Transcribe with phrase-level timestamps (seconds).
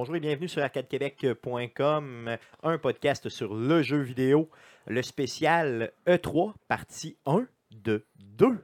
[0.00, 4.48] Bonjour et bienvenue sur arcadequebec.com, un podcast sur le jeu vidéo,
[4.86, 8.04] le spécial E3, partie 1 de
[8.36, 8.60] 2.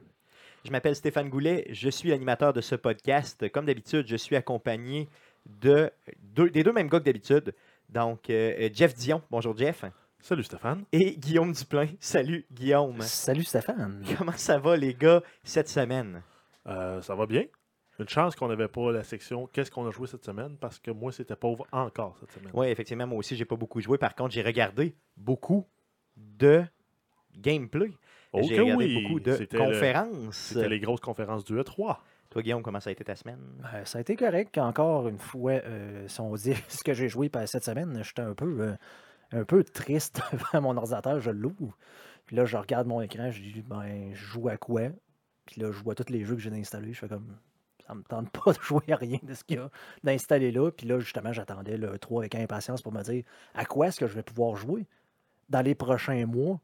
[0.63, 3.49] Je m'appelle Stéphane Goulet, je suis l'animateur de ce podcast.
[3.51, 5.09] Comme d'habitude, je suis accompagné
[5.61, 7.53] de deux- des deux mêmes gars que d'habitude.
[7.89, 9.83] Donc, euh, Jeff Dion, bonjour Jeff,
[10.21, 10.85] Salut Stéphane.
[10.93, 11.87] et Guillaume Duplain.
[11.99, 13.01] Salut Guillaume.
[13.01, 14.05] Salut Stéphane.
[14.17, 16.21] Comment ça va les gars cette semaine?
[16.65, 17.43] Euh, ça va bien?
[17.99, 20.91] Une chance qu'on n'avait pas la section Qu'est-ce qu'on a joué cette semaine parce que
[20.91, 22.51] moi c'était pauvre encore cette semaine.
[22.53, 23.97] Oui, effectivement, moi aussi, j'ai pas beaucoup joué.
[23.97, 25.65] Par contre, j'ai regardé beaucoup
[26.17, 26.63] de
[27.37, 27.91] gameplay.
[28.33, 29.03] Oh j'ai regardé oui!
[29.03, 30.35] beaucoup de le- conférences.
[30.35, 31.97] C'était les grosses conférences du E E3.
[32.29, 33.39] Toi, Guillaume, comment ça a été ta semaine?
[33.73, 34.57] Euh, ça a été correct.
[34.57, 38.23] Encore une fois, euh, si on dit ce que j'ai joué par- cette semaine, j'étais
[38.23, 38.75] un peu, euh,
[39.31, 41.19] un peu triste devant mon ordinateur.
[41.21, 41.77] Je l'ouvre.
[42.25, 43.31] Puis là, je regarde mon écran.
[43.31, 44.81] Je dis, ben, je joue à quoi?
[45.45, 46.91] Puis là, je vois tous les jeux que j'ai installés.
[46.91, 47.37] Je fais comme,
[47.87, 49.69] ça me tente pas de jouer à rien de ce qu'il y a
[50.03, 50.71] d'installer là.
[50.71, 54.07] Puis là, justement, j'attendais le 3 avec impatience pour me dire à quoi est-ce que
[54.07, 54.87] je vais pouvoir jouer
[55.49, 56.59] dans les prochains mois.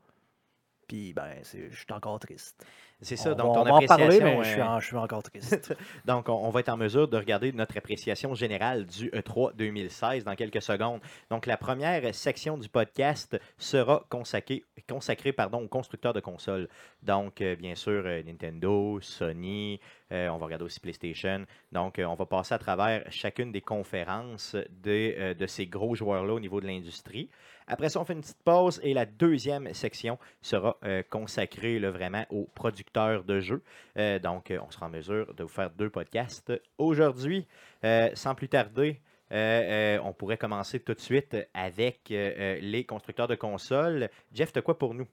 [0.88, 2.66] Puis, ben, je suis encore triste.
[3.04, 4.38] C'est ça, on donc va, ton on va en parler, appréciation.
[4.40, 5.76] mais je suis, en- je suis encore triste.
[6.06, 9.56] Donc, on, on va être en mesure de regarder notre appréciation générale du E E3
[9.56, 11.02] 2016 dans quelques secondes.
[11.32, 16.68] Donc, la première section du podcast sera consacrée, consacrée pardon, aux constructeurs de consoles.
[17.02, 19.80] Donc, euh, bien sûr, euh, Nintendo, Sony,
[20.12, 21.46] euh, on va regarder aussi PlayStation.
[21.72, 24.56] Donc, on va passer à travers chacune des conférences
[24.88, 27.30] euh, de ces gros joueurs-là au niveau de l'industrie.
[27.72, 32.26] Après ça, on fait une petite pause et la deuxième section sera euh, consacrée vraiment
[32.30, 33.64] aux producteurs de jeux.
[33.98, 37.48] Euh, donc, euh, on sera en mesure de vous faire deux podcasts aujourd'hui.
[37.82, 39.00] Sans plus tarder,
[39.32, 44.10] on pourrait commencer tout de suite avec les constructeurs de consoles.
[44.34, 45.08] Jeff, t'as quoi pour nous?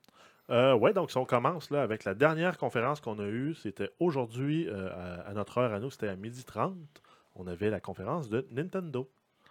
[0.49, 4.69] Ouais, donc si on commence là avec la dernière conférence qu'on a eue, c'était aujourd'hui
[4.69, 6.75] à, à notre heure à nous, c'était à 12h30.
[7.37, 9.09] On avait la conférence de Nintendo.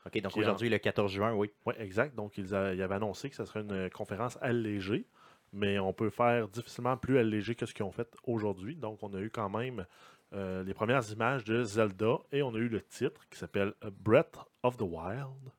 [0.07, 1.51] OK, donc Qui aujourd'hui, le 14 juin, oui.
[1.65, 2.15] Oui, exact.
[2.15, 5.05] Donc, ils, a- ils avaient annoncé que ce serait une euh, conférence allégée,
[5.53, 8.75] mais on peut faire difficilement plus allégé que ce qu'ils ont fait aujourd'hui.
[8.75, 9.85] Donc, on a eu quand même
[10.33, 14.37] euh, les premières images de Zelda et on a eu le titre qui s'appelle Breath
[14.63, 15.51] of the Wild.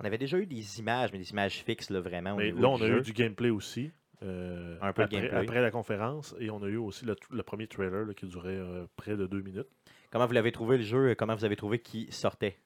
[0.00, 2.36] On avait déjà eu des images, mais des images fixes, là, vraiment.
[2.36, 2.98] Mais là, on a jeu.
[2.98, 3.92] eu du gameplay aussi.
[4.22, 5.38] euh, Un peu après, gameplay.
[5.38, 8.48] après la conférence et on a eu aussi le, le premier trailer là, qui durait
[8.56, 9.68] euh, près de deux minutes.
[10.10, 11.14] Comment vous l'avez trouvé, le jeu?
[11.16, 12.56] Comment vous avez trouvé qu'il sortait?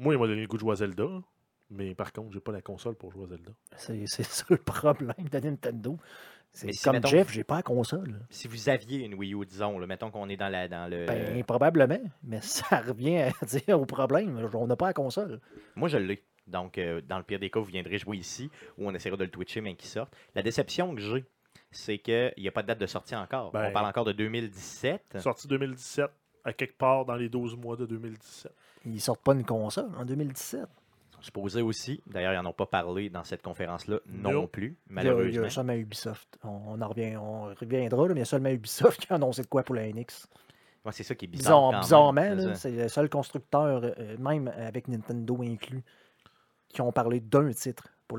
[0.00, 1.06] Moi, il m'a donné le goût de jouer à Zelda,
[1.70, 3.52] mais par contre, j'ai pas la console pour jouer à Zelda.
[3.76, 5.98] C'est ça le problème de Nintendo.
[6.52, 8.18] C'est si, comme mettons- Jeff, j'ai pas la console.
[8.30, 11.06] Si vous aviez une Wii U, disons, là, mettons qu'on est dans, la, dans le...
[11.06, 14.48] Ben, probablement, mais ça revient à dire au problème.
[14.54, 15.40] On n'a pas la console.
[15.76, 16.24] Moi, je l'ai.
[16.46, 19.22] Donc, euh, dans le pire des cas, vous viendrez jouer ici ou on essaiera de
[19.24, 20.12] le twitcher, mais qu'il sorte.
[20.34, 21.24] La déception que j'ai,
[21.70, 23.52] c'est qu'il n'y a pas de date de sortie encore.
[23.52, 25.18] Ben- on parle encore de 2017.
[25.20, 26.10] Sorti 2017,
[26.42, 28.50] à quelque part dans les 12 mois de 2017.
[28.86, 30.66] Ils sortent pas une console en 2017.
[31.20, 32.02] Supposé aussi.
[32.06, 34.46] D'ailleurs, ils n'en ont pas parlé dans cette conférence-là non, Non.
[34.46, 35.44] plus, Il y a- Il y malheureusement.
[35.44, 36.38] a seulement Ubisoft.
[36.44, 39.16] On, on en revient, on reviendra, là, mais il y a seulement Ubisoft qui a
[39.16, 40.26] annoncé de quoi pour la NX.
[40.86, 41.68] Ouais, c'est ça qui est bizarre.
[41.80, 45.82] Bizarre, bizarrement, c'est le seul constructeur, euh, même avec Nintendo inclus,
[46.70, 47.88] qui ont parlé d'un titre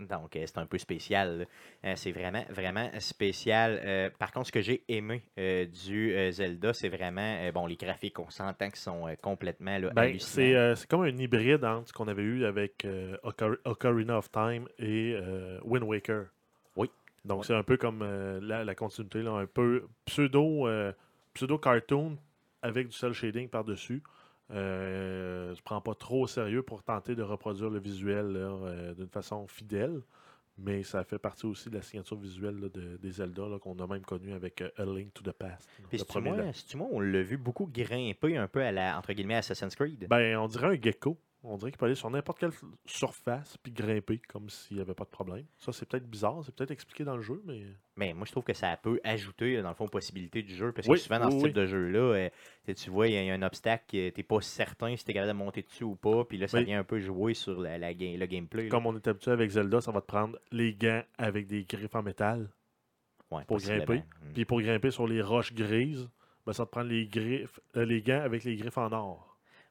[0.00, 1.46] Donc, euh, c'est un peu spécial.
[1.84, 3.80] Euh, c'est vraiment, vraiment spécial.
[3.84, 7.66] Euh, par contre, ce que j'ai aimé euh, du euh, Zelda, c'est vraiment, euh, bon,
[7.66, 10.28] les graphiques, on s'entend qu'ils sont euh, complètement là, Ben, hallucinants.
[10.28, 14.18] c'est euh, c'est comme un hybride entre ce qu'on avait eu avec euh, Ocar- Ocarina
[14.18, 16.26] of Time et euh, Wind Waker.
[16.76, 16.90] Oui.
[17.24, 17.46] Donc Oui.
[17.46, 20.92] c'est un peu comme euh, la, la continuité, là, un peu pseudo, euh,
[21.34, 22.16] pseudo cartoon
[22.62, 24.02] avec du cel shading par-dessus.
[24.50, 29.08] Euh, je prends pas trop au sérieux pour tenter de reproduire le visuel euh, d'une
[29.08, 30.00] façon fidèle.
[30.60, 33.86] Mais ça fait partie aussi de la signature visuelle là, de- des Zelda qu'on a
[33.86, 35.68] même connu avec euh, A Link to the Past.
[35.88, 35.98] Puis
[36.52, 40.08] c'est-tu moi, on l'a vu beaucoup grimper un peu à la, entre guillemets, Assassin's Creed?
[40.08, 41.16] Ben, on dirait un gecko.
[41.50, 42.52] On dirait qu'il peut aller sur n'importe quelle
[42.84, 45.46] surface puis grimper comme s'il n'y avait pas de problème.
[45.56, 47.62] Ça, c'est peut-être bizarre, c'est peut-être expliqué dans le jeu, mais.
[47.96, 50.72] Mais moi, je trouve que ça peut ajouter, dans le fond, aux possibilités du jeu.
[50.72, 51.52] Parce Oui, que souvent, dans oui, ce type oui.
[51.52, 52.28] de jeu-là, euh,
[52.76, 55.32] tu vois, il y, a- un obstacle, tu n'es pas certain si tu es capable
[55.32, 56.24] de monter dessus ou pas.
[56.24, 58.64] Puis là, ça vient un peu jouer sur la, le gameplay.
[58.64, 58.68] là.
[58.68, 61.94] Comme on est habitué avec Zelda, ça va te prendre les gants avec des griffes
[61.94, 62.50] en métal.
[63.30, 63.98] Ouais, pour grimper.
[63.98, 64.32] Mm.
[64.34, 66.08] Puis pour grimper sur les roches grises,
[66.46, 69.27] ben, ça va te prendre les, griffes, euh, les gants avec les griffes en or.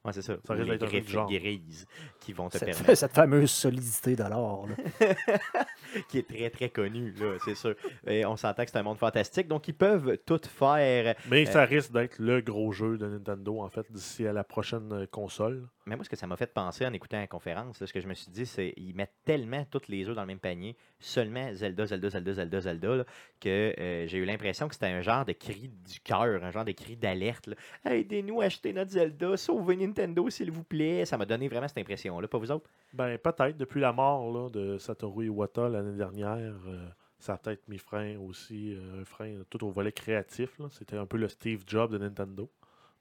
[0.08, 0.36] Ouais, c'est ça.
[0.48, 1.30] Ça risque les d'être griffes genre.
[1.30, 1.86] grises
[2.20, 2.96] qui vont te Cette, permettre.
[2.96, 4.68] cette fameuse solidité de l'or.
[6.10, 7.76] qui est très, très connu, là, c'est sûr.
[8.06, 9.48] Et on s'entend que c'est un monde fantastique.
[9.48, 11.16] Donc, ils peuvent tout faire.
[11.30, 14.44] Mais Euh, ça risque d'être le gros jeu de Nintendo, en fait, d'ici à la
[14.44, 15.68] prochaine euh, console.
[15.88, 18.08] Mais moi, ce que ça m'a fait penser en écoutant la conférence, ce que je
[18.08, 21.54] me suis dit, c'est qu'ils mettent tellement toutes les œufs dans le même panier, seulement
[21.54, 23.06] Zelda, Zelda, Zelda, Zelda, Zelda,
[23.40, 26.66] que euh, j'ai eu l'impression que c'était un genre de cri du cœur, un genre
[26.66, 27.50] de cri d'alerte.
[27.86, 31.06] Aidez-nous à acheter notre Zelda, sauvez Nintendo, s'il vous plaît.
[31.06, 32.70] Ça m'a donné vraiment cette impression-là, pas vous autres?
[32.94, 33.58] Ben, peut-être.
[33.58, 36.88] Depuis la mort de Satoru Iwata l'année dernière, euh,
[37.20, 40.60] ça a peut-être mis frein aussi, euh, un frein tout au volet créatif.
[40.72, 42.50] C'était un peu le Steve Jobs de Nintendo.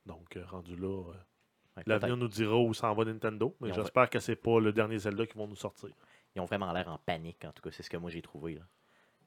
[0.06, 1.14] Donc, euh, rendu là, euh,
[1.86, 3.54] l'avenir nous dira où s'en va Nintendo.
[3.60, 5.90] Mais j'espère que c'est pas le dernier Zelda qui vont nous sortir.
[6.34, 8.54] Ils ont vraiment l'air en panique, en tout cas, c'est ce que moi j'ai trouvé.
[8.54, 8.62] là.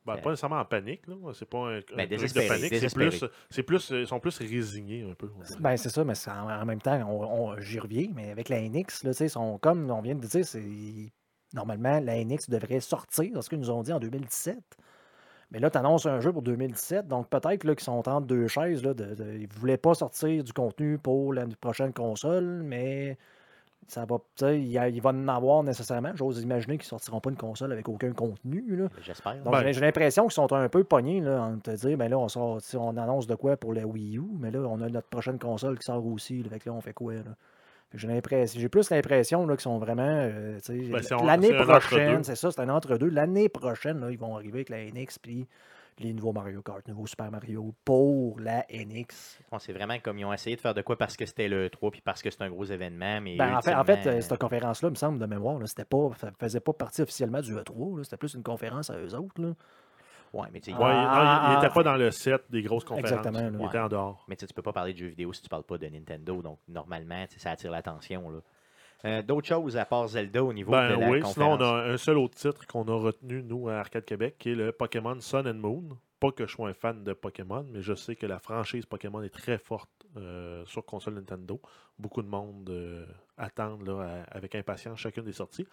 [0.06, 1.06] Ben, Euh, pas nécessairement en panique.
[1.08, 1.16] là.
[1.34, 2.74] C'est pas un, un truc de panique.
[2.76, 5.30] C'est plus, c'est plus, ils sont plus résignés un peu.
[5.60, 8.62] Ben, c'est ça, mais en, en même temps, on, on- j'y reviens, mais avec la
[8.62, 11.12] NX, là, tu sais, sont, comme on vient de dire, c'est,
[11.54, 14.58] normalement, la NX devrait sortir, c'est ce qu'ils nous ont dit en 2017.
[15.52, 18.48] Mais là, tu annonces un jeu pour 2017, donc peut-être là, qu'ils sont entre deux
[18.48, 18.84] chaises.
[18.84, 23.18] Là, de, de- ils ne voulaient pas sortir du contenu pour la prochaine console, mais
[23.88, 24.18] ça va,
[24.52, 26.12] il, y a- il va en avoir nécessairement.
[26.14, 28.76] J'ose imaginer qu'ils ne sortiront pas une console avec aucun contenu.
[28.76, 28.90] Là.
[29.02, 29.38] J'espère.
[29.44, 32.20] Donc, Ben- j'ai- l'impression qu'ils sont un peu pognés là, en te dire, ben là,
[32.20, 35.08] on, sort, on annonce de quoi pour la Wii U, mais là, on a notre
[35.08, 36.44] prochaine console qui sort aussi.
[36.44, 37.14] Là, fait que là, on fait quoi?
[37.16, 37.22] Là?
[37.94, 40.04] J'ai l'impression, j'ai plus l'impression là, qu'ils sont vraiment.
[40.04, 43.10] euh, Ben, c'est L'année c'est prochaine, c'est ça, c'est un entre-deux.
[43.10, 45.48] L'année prochaine, là, ils vont arriver avec la NX puis
[45.98, 49.40] les nouveaux Mario Kart, nouveaux Super Mario pour la NX.
[49.52, 51.70] Bon, c'est vraiment comme ils ont essayé de faire de quoi parce que c'était le
[51.70, 53.20] 3 puis parce que c'est un gros événement.
[53.22, 55.68] Mais Ben, en fait, en fait ultimement, cette conférence-là, il me semble, de mémoire, là,
[55.68, 57.98] c'était pas, ça faisait pas partie officiellement du E3.
[57.98, 59.42] là, C'était plus une conférence à eux autres.
[60.34, 62.84] Ouais, mais tu sais, Ouais, il- il Ah, n'était pas dans le set des grosses
[62.84, 63.12] conférences.
[63.26, 63.60] Exactement.
[63.60, 64.26] Il était en dehors.
[64.28, 65.88] Mais tu sais, tu peux pas parler de jeux vidéo si tu parles pas de
[65.88, 66.42] Nintendo.
[66.42, 68.30] Donc, normalement, tu sais, ça attire l'attention.
[68.30, 68.40] là.
[69.06, 71.84] Euh, D'autres choses à part Zelda au niveau de Ben la oui, sinon on a
[71.86, 75.20] un seul autre titre qu'on a retenu, nous, à Arcade Québec, qui est le Pokémon
[75.22, 75.98] Sun and Moon.
[76.20, 79.22] Pas que je sois un fan de Pokémon, mais je sais que la franchise Pokémon
[79.22, 81.62] est très forte euh, sur console Nintendo.
[81.98, 83.06] Beaucoup de monde euh,
[83.38, 85.66] attendent là, à- avec impatience chacune des sorties.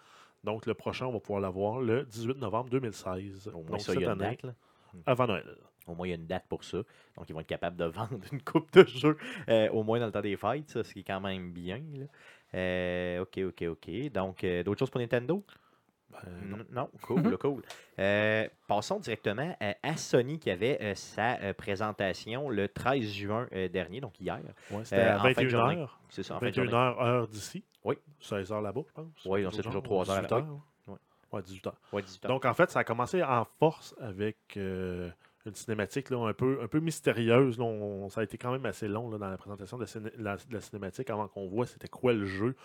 [0.43, 3.49] Donc le prochain, on va pouvoir l'avoir le 18 novembre 2016.
[3.53, 4.43] Au moins, Donc ça, y a une date.
[4.43, 4.53] là.
[5.05, 5.57] avant Noël.
[5.87, 6.77] Au moins, il y a une date pour ça.
[7.15, 9.17] Donc, ils vont être capables de vendre une coupe de jeux,
[9.47, 11.81] euh, au moins dans le temps des fêtes, ça, ce qui est quand même bien.
[11.93, 12.05] là.
[12.55, 14.11] Euh, ok, ok, ok.
[14.11, 15.43] Donc, euh, d'autres choses pour Nintendo?
[16.45, 16.57] Non.
[16.57, 17.61] N- Non, cool, cool.
[17.99, 23.47] Euh, passons directement à, à Sony qui avait euh, sa euh, présentation le 13 juin
[23.53, 24.39] euh, dernier, donc hier.
[24.71, 25.75] Ouais, C'était Euh, à en fin de journée.
[25.75, 25.89] 21h.
[26.09, 26.71] C'est ça, en fin de journée.
[26.71, 27.63] 21h heure d'ici.
[27.83, 27.95] Oui.
[28.21, 29.25] 16h là-bas, je pense.
[29.25, 30.23] Oui, donc c'est toujours trois heures.
[30.23, 30.45] 18h.
[30.87, 30.95] Oui.
[31.31, 31.71] Ouais, 18h.
[31.93, 32.29] Ouais, 18 heures.
[32.31, 35.09] Donc, en fait, ça a commencé en force avec euh,
[35.45, 37.57] une cinématique là, un, peu, un peu mystérieuse.
[37.57, 37.65] là.
[37.65, 40.11] On- ça a été quand même assez long là, dans la présentation de la, ciné-
[40.17, 42.55] la- de la cinématique avant qu'on voit c'était quoi le jeu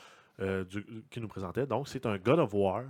[0.40, 0.64] euh,
[1.10, 1.66] qui nous présentait.
[1.66, 2.84] Donc, c'est un God of War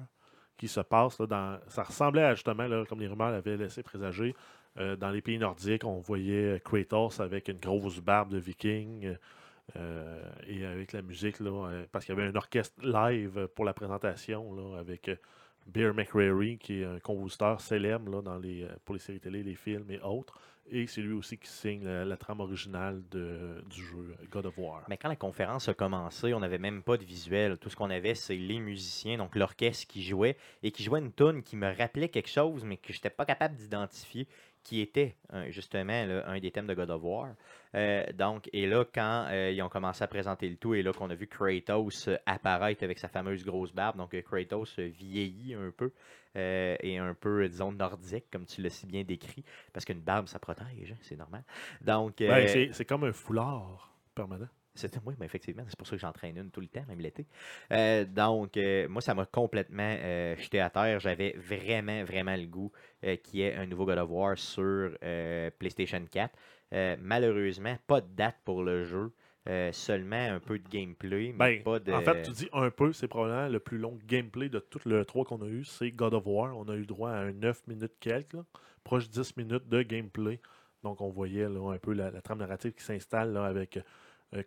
[0.57, 1.61] qui se passe là, dans.
[1.69, 4.35] Ça ressemblait à justement, là, comme les rumeurs l'avaient laissé présager,
[4.79, 9.17] euh, dans les pays nordiques, on voyait Kratos avec une grosse barbe de viking.
[9.77, 13.65] euh, et avec la musique, là, euh, parce qu'il y avait un orchestre live pour
[13.65, 15.11] la présentation, là, avec
[15.67, 19.55] Bear McCreary, qui est un compositeur célèbre là, dans les, pour les séries télé, les
[19.55, 20.39] films et autres.
[20.71, 24.85] Et c'est lui aussi qui signe la, trame originale de- du jeu God of War.
[24.89, 27.59] Mais quand la conférence a commencé, on n'avait même pas de visuel.
[27.59, 31.13] Tout ce qu'on avait, c'est les musiciens, donc l'orchestre qui jouait, et qui jouait une
[31.13, 34.27] tune qui me rappelait quelque chose, mais que je n'étais pas capable d'identifier,
[34.65, 37.29] qui était euh, justement là, un des thèmes de God of War.
[37.75, 40.93] Euh, donc, et là, quand euh, ils ont commencé à présenter le tout, et là
[40.93, 45.93] qu'on a vu Kratos apparaître avec sa fameuse grosse barbe, donc Kratos vieillit un peu,
[46.37, 50.29] euh, et un peu, disons, nordique, comme tu l'as si bien décrit, parce qu'une barbe,
[50.29, 51.45] ça protège, hein, c'est normal.
[51.81, 54.49] Donc, Ben, c'est comme un foulard permanent.
[54.75, 57.27] C'était oui, mais effectivement, c'est pour ça que j'entraîne une tout le temps, même l'été.
[57.73, 60.99] Euh, donc, euh, moi, ça m'a complètement euh, jeté à terre.
[61.01, 62.73] J'avais vraiment, vraiment le goût
[63.23, 64.97] qu'il y ait un nouveau God of War sur
[65.59, 66.35] PlayStation 4.
[66.73, 69.13] Euh, malheureusement, pas de date pour le jeu.
[69.73, 71.93] seulement un peu de gameplay, mais Ben, pas de.
[71.93, 75.05] En fait, tu dis un peu, c'est probablement le plus long gameplay de tout le
[75.05, 76.57] 3 qu'on a eu, c'est God of War.
[76.57, 78.45] On a eu droit à un 9 minutes quelques, là,
[78.85, 80.41] proche de 10 minutes de gameplay.
[80.83, 83.79] Donc on voyait là, un peu la, la trame narrative qui s'installe avec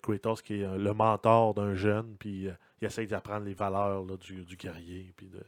[0.02, 4.04] Kratos qui est euh, le mentor d'un jeune, puis euh, il essaye d'apprendre les valeurs
[4.04, 5.44] là, du, du guerrier, puis de,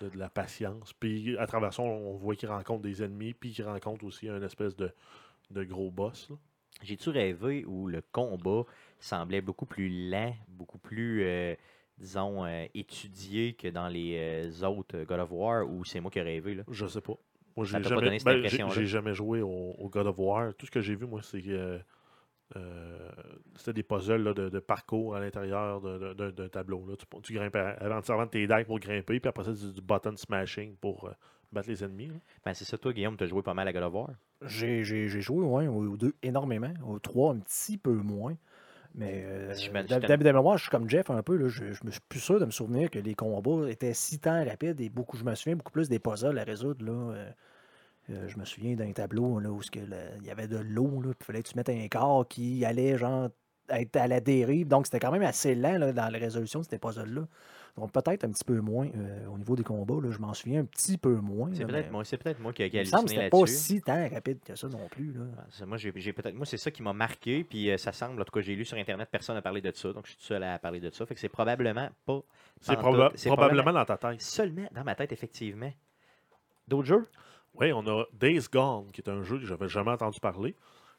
[0.00, 0.92] de, de la patience.
[0.92, 4.42] Puis à travers ça, on, voit qu'il rencontre des ennemis, puis qu'il rencontre aussi un
[4.42, 4.90] espèce de,
[5.50, 6.30] de gros boss.
[6.82, 8.64] J'ai-tu rêvé où le combat
[8.98, 11.54] semblait beaucoup plus lent, beaucoup plus, euh,
[11.98, 16.18] disons, euh, étudié que dans les euh, autres God of War, ou c'est moi qui
[16.18, 16.64] ai rêvé, là?
[16.68, 17.14] Je sais pas.
[17.56, 18.48] Moi, j'ai jamais, ben,
[18.84, 20.52] jamais joué au, au God of War.
[20.54, 21.80] Tout ce que j'ai vu, moi, c'est que
[22.56, 23.10] euh, euh,
[23.56, 26.86] c'était des puzzles là, de, de parcours à l'intérieur d'un tableau.
[26.86, 26.94] Là.
[26.96, 29.80] Tu, tu grimpes à- avant de tes decks pour grimper, puis après ça, c'est du
[29.80, 31.12] button smashing pour euh,
[31.52, 32.08] battre les ennemis.
[32.08, 32.14] là.
[32.44, 34.10] Ben, c'est ça, toi, Guillaume, tu as joué pas mal à God of War.
[34.42, 38.36] J'ai joué ouais, aux deux énormément, aux trois un petit peu moins.
[38.96, 39.70] Mais euh, Si
[40.56, 41.36] je suis comme Jeff un peu.
[41.36, 44.20] Là, je, je me suis plus sûr de me souvenir que les combats étaient si
[44.20, 46.84] tant rapides et beaucoup, je me souviens beaucoup plus des puzzles à résoudre.
[46.84, 47.14] Là,
[48.10, 50.58] euh, je me souviens d'un tableau là, où ce que le- il y avait de
[50.58, 53.28] l'eau, là, puis il fallait que tu mettes un corps qui allait genre
[53.70, 54.68] être à la dérive.
[54.68, 57.22] Donc c'était quand même assez lent là, dans la résolution de ces puzzles-là.
[57.76, 60.00] Donc peut-être un petit peu moins euh, au niveau des combats.
[60.00, 61.48] Là, je m'en souviens un petit peu moins.
[61.54, 64.38] C'est peut-être mais moi, c'est peut-être moi qui ai halluciné c'était pas si tant rapide
[64.44, 65.12] que ça non plus.
[65.12, 65.66] Là.
[65.66, 66.34] Moi, j'ai peut-être.
[66.36, 68.64] Moi, c'est ça qui m'a marqué, puis euh, ça semble, en tout cas, j'ai lu
[68.64, 70.90] sur Internet, personne n'a parlé de ça, donc je suis tout seul à parler de
[70.90, 71.04] ça.
[71.06, 72.20] Fait que c'est probablement pas.
[72.60, 73.00] C'est pantoute.
[73.00, 74.20] proba- C'est probablement dans ta tête.
[74.22, 75.72] Seulement dans ma tête, effectivement.
[76.68, 77.08] D'autres jeux?
[77.54, 80.56] Oui, on a Days Gone, qui est un jeu que j'avais jamais entendu parler,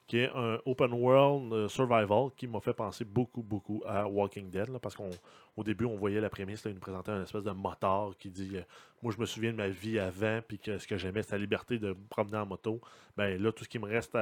[0.07, 4.49] qui est un open world euh, survival qui m'a fait penser beaucoup, beaucoup à Walking
[4.49, 7.43] Dead, là, parce qu'au début, on voyait la prémisse, là, il nous présentait un espèce
[7.43, 8.61] de motard qui dit euh,
[9.01, 11.41] Moi, je me souviens de ma vie avant, puis que ce que j'aimais, c'était la
[11.41, 12.79] liberté de me promener en moto.
[13.17, 14.17] Ben là, tout ce qui me reste,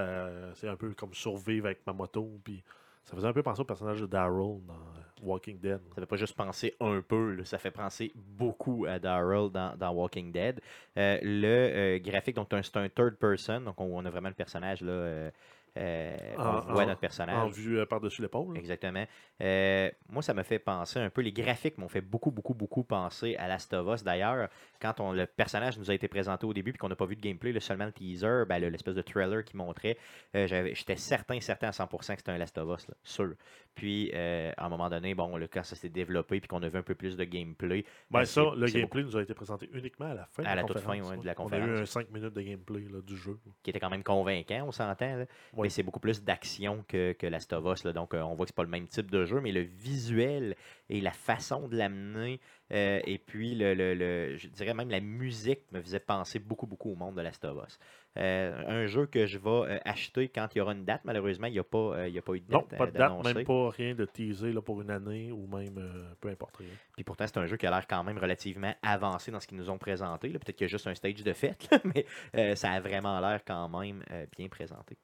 [0.56, 2.64] c'est un peu comme survivre avec ma moto, puis
[3.04, 5.80] ça faisait un peu penser au personnage de Daryl dans euh, Walking Dead.
[5.90, 10.32] Ça fait pas juste penser un peu, ça fait penser beaucoup à Daryl dans, Walking
[10.32, 10.62] Dead.
[10.98, 14.36] Euh, le euh, graphique, donc c'est un third person, donc on, on a vraiment le
[14.36, 15.32] personnage là.
[15.78, 17.36] Euh, on En- voit en- notre personnage.
[17.36, 18.54] En vue euh, par-dessus l'épaule.
[18.54, 18.60] là.
[18.60, 19.06] Exactement.
[19.42, 21.22] Euh, moi, ça me fait penser un peu.
[21.22, 24.04] Les graphiques m'ont fait beaucoup, beaucoup, beaucoup penser à Last of Us.
[24.04, 24.50] D'ailleurs,
[24.80, 27.16] quand on, le personnage nous a été présenté au début puis qu'on n'a pas vu
[27.16, 29.98] de gameplay, là, seulement le teaser, ben, le- l'espèce de trailer qui montrait,
[30.36, 33.34] euh, j'étais certain, certain à 100% que c'était un Last of Us, là, sûr.
[33.76, 36.78] Puis, à un moment donné, bon, le quand ça s'est développé puis qu'on a vu
[36.78, 40.12] un peu plus de gameplay, Ben, ben, ça, le gameplay nous a été présenté uniquement
[40.12, 40.44] à la fin.
[40.44, 41.26] de À la la toute fin, conférence, ouais, de ouais.
[41.26, 41.68] la On a conférence.
[41.80, 43.38] eu un 5 minutes de gameplay là, du jeu.
[43.64, 45.16] qui était quand même convaincant, on s'entend.
[45.16, 45.26] là.
[45.64, 45.72] Oui.
[45.72, 47.84] C'est beaucoup plus d'action que, que Last of Us.
[47.84, 47.94] là.
[47.94, 50.56] Donc, euh, on voit que c'est pas le même type de jeu, mais le visuel
[50.90, 52.40] et la façon de l'amener,
[52.72, 56.68] euh, et puis, le, le- le- je dirais même la musique me faisait penser beaucoup,
[56.68, 57.80] beaucoup au monde de Last of Us.
[58.16, 61.02] Euh, un jeu que je vais acheter quand il y aura une date.
[61.04, 62.78] Malheureusement, il n'y a, pas, il y a pas eu de Non, date.
[62.78, 65.82] pas euh, de date, même pas rien de teasé là, pour une année ou même
[66.22, 66.58] peu importe.
[66.58, 66.68] rien.
[66.96, 69.58] Puis pourtant, c'est un jeu qui a l'air quand même relativement avancé dans ce qu'ils
[69.58, 70.30] nous ont présenté.
[70.30, 73.42] Peut-être qu'il y a juste un stage de fête, là, mais ça a vraiment l'air
[73.46, 74.04] quand même
[74.38, 74.96] bien présenté.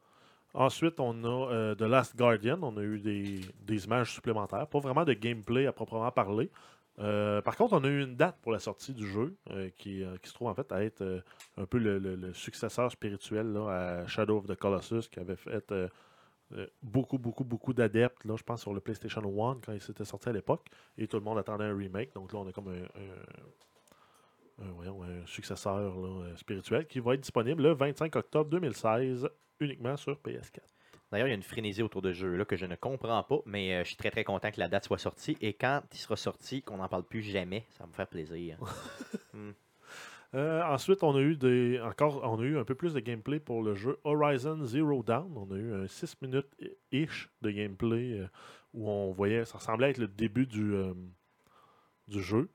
[0.53, 2.59] Ensuite, on a euh, The Last Guardian.
[2.63, 4.67] On a eu des, images supplémentaires.
[4.67, 6.49] Pas vraiment de gameplay à proprement parler.
[6.99, 10.03] Euh, par contre, on a eu une date pour la sortie du jeu euh, qui,
[10.23, 11.23] se trouve en fait à être
[11.55, 15.73] un peu le, successeur spirituel à Shadow of the Colossus qui avait fait
[16.81, 20.33] beaucoup, beaucoup, beaucoup d'adeptes, je pense, sur le PlayStation 1 quand il s'était sorti à
[20.33, 20.65] l'époque.
[20.97, 22.13] Et tout le monde attendait un remake.
[22.15, 22.73] Donc là, on a comme
[24.59, 25.93] un, successeur
[26.35, 30.59] spirituel qui va être disponible le 25 octobre 2016 uniquement sur PS4.
[31.11, 33.39] D'ailleurs, il y a une frénésie autour de ce jeu-là que je ne comprends pas,
[33.45, 35.37] mais euh, je suis très très content que la date soit sortie.
[35.41, 38.57] Et quand il sera sorti, qu'on n'en parle plus jamais, ça va me faire plaisir.
[40.35, 43.39] Euh, ensuite, on a eu des encore on a eu un peu plus de gameplay
[43.39, 45.35] pour le jeu Horizon Zero Dawn.
[45.35, 46.45] On a eu un 6 minutes
[46.91, 48.27] ish de gameplay euh,
[48.75, 50.75] où on voyait ça ressemblait être le début du,
[52.07, 52.47] du jeu.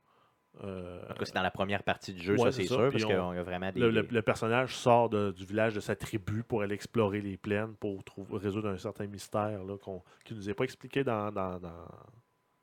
[0.62, 2.90] Euh, En tout cas, c'est dans la première partie du jeu, Ouais, ça c'est sûr,
[2.92, 3.80] parce on- qu'on a vraiment des.
[3.80, 7.36] le, le- le personnage sort de- du village de sa tribu pour aller explorer les
[7.36, 11.02] plaines pour trouver, résoudre un certain mystère là, qu'on- qui ne nous est pas expliqué
[11.02, 11.88] dans, dans, dans-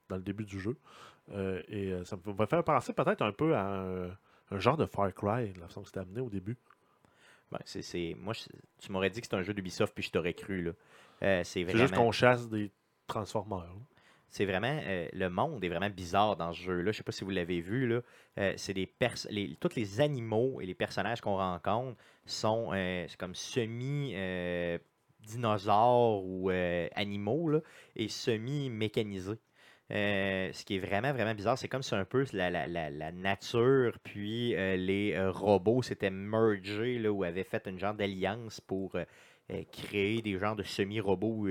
[0.10, 0.78] dans le début du jeu.
[1.34, 4.08] Euh, et euh, ça me va faire penser peut-être un peu à un,
[4.52, 6.58] un genre de Far Cry, la façon que c'était amené au début.
[7.52, 8.46] Ben, c'est- c'est- Moi, je-
[8.80, 10.62] tu m'aurais dit que c'était un jeu d'Ubisoft, puis je t'aurais cru.
[10.64, 10.72] là.
[11.24, 11.80] Euh, c'est C'est vraiment.
[11.80, 12.72] juste qu'on chasse des
[13.08, 13.60] Transformers.
[13.66, 13.82] là.
[14.32, 14.80] C'est vraiment.
[14.86, 16.92] euh, le monde est vraiment bizarre dans ce jeu-là.
[16.92, 17.88] Je sais pas si vous l'avez vu.
[17.88, 18.02] là.
[18.40, 18.90] Euh, c'est des
[19.30, 24.16] les, tous les animaux et les personnages qu'on rencontre sont euh, comme semi.
[25.20, 26.50] dinosaures ou
[26.96, 27.60] animaux là,
[27.96, 29.38] et semi-mécanisés.
[29.92, 32.90] Euh, ce qui est vraiment, vraiment bizarre, c'est comme si un peu la, la- la-
[32.90, 38.96] la nature puis les robots s'étaient mergés là, ou avaient fait une genre d'alliance pour
[39.72, 41.48] créer des genres de semi-robots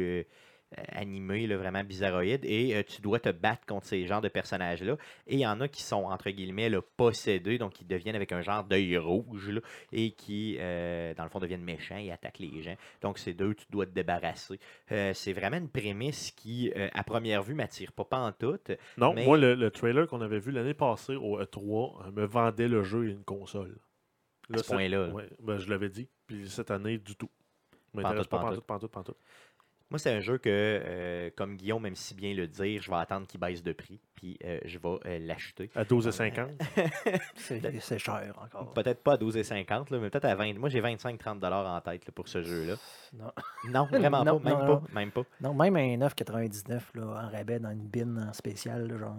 [0.78, 2.44] euh, animés, là, vraiment bizarroïdes.
[2.44, 4.96] Et euh, tu dois te battre contre ces genres de personnages-là.
[5.26, 8.32] Et il y en a qui sont, entre guillemets, là, possédés, donc qui deviennent avec
[8.32, 9.60] un genre d'œil rouge là,
[9.92, 12.76] et qui, euh, dans le fond, deviennent méchants et attaquent les gens.
[13.02, 14.58] Donc, c'est d'eux tu dois te débarrasser.
[14.92, 18.58] Euh, c'est vraiment une prémisse qui, à première vue, m'attire pas, pas en tout.
[18.96, 22.24] Non, Mais- moi, le, le trailer qu'on avait vu l'année passée au E3 euh, me
[22.24, 23.76] vendait le jeu et une console.
[24.52, 26.08] À ce point-là, ouais, ben, je l'avais dit.
[26.26, 27.30] Puis cette année, du tout.
[27.92, 29.16] Pantoute, pas pantoute, pantoute, pantoute.
[29.90, 32.96] Moi, c'est un jeu que, euh, comme Guillaume aime si bien le dire, je vais
[32.96, 35.68] attendre qu'il baisse de prix, puis euh, je vais euh, l'acheter.
[35.74, 36.48] À 12,50.
[37.34, 38.72] C'est c'est cher encore.
[38.72, 40.58] Peut-être pas à 12,50, là, mais peut-être à 20.
[40.58, 42.74] Moi, j'ai 25-30$ en tête là, pour ce jeu-là.
[43.14, 43.32] Non.
[43.68, 44.82] Non, vraiment Non, pas, même non, pas, non.
[44.94, 45.22] même pas.
[45.40, 49.16] Non, même un 9,99 là, en rabais dans une bin en spécial, là, genre.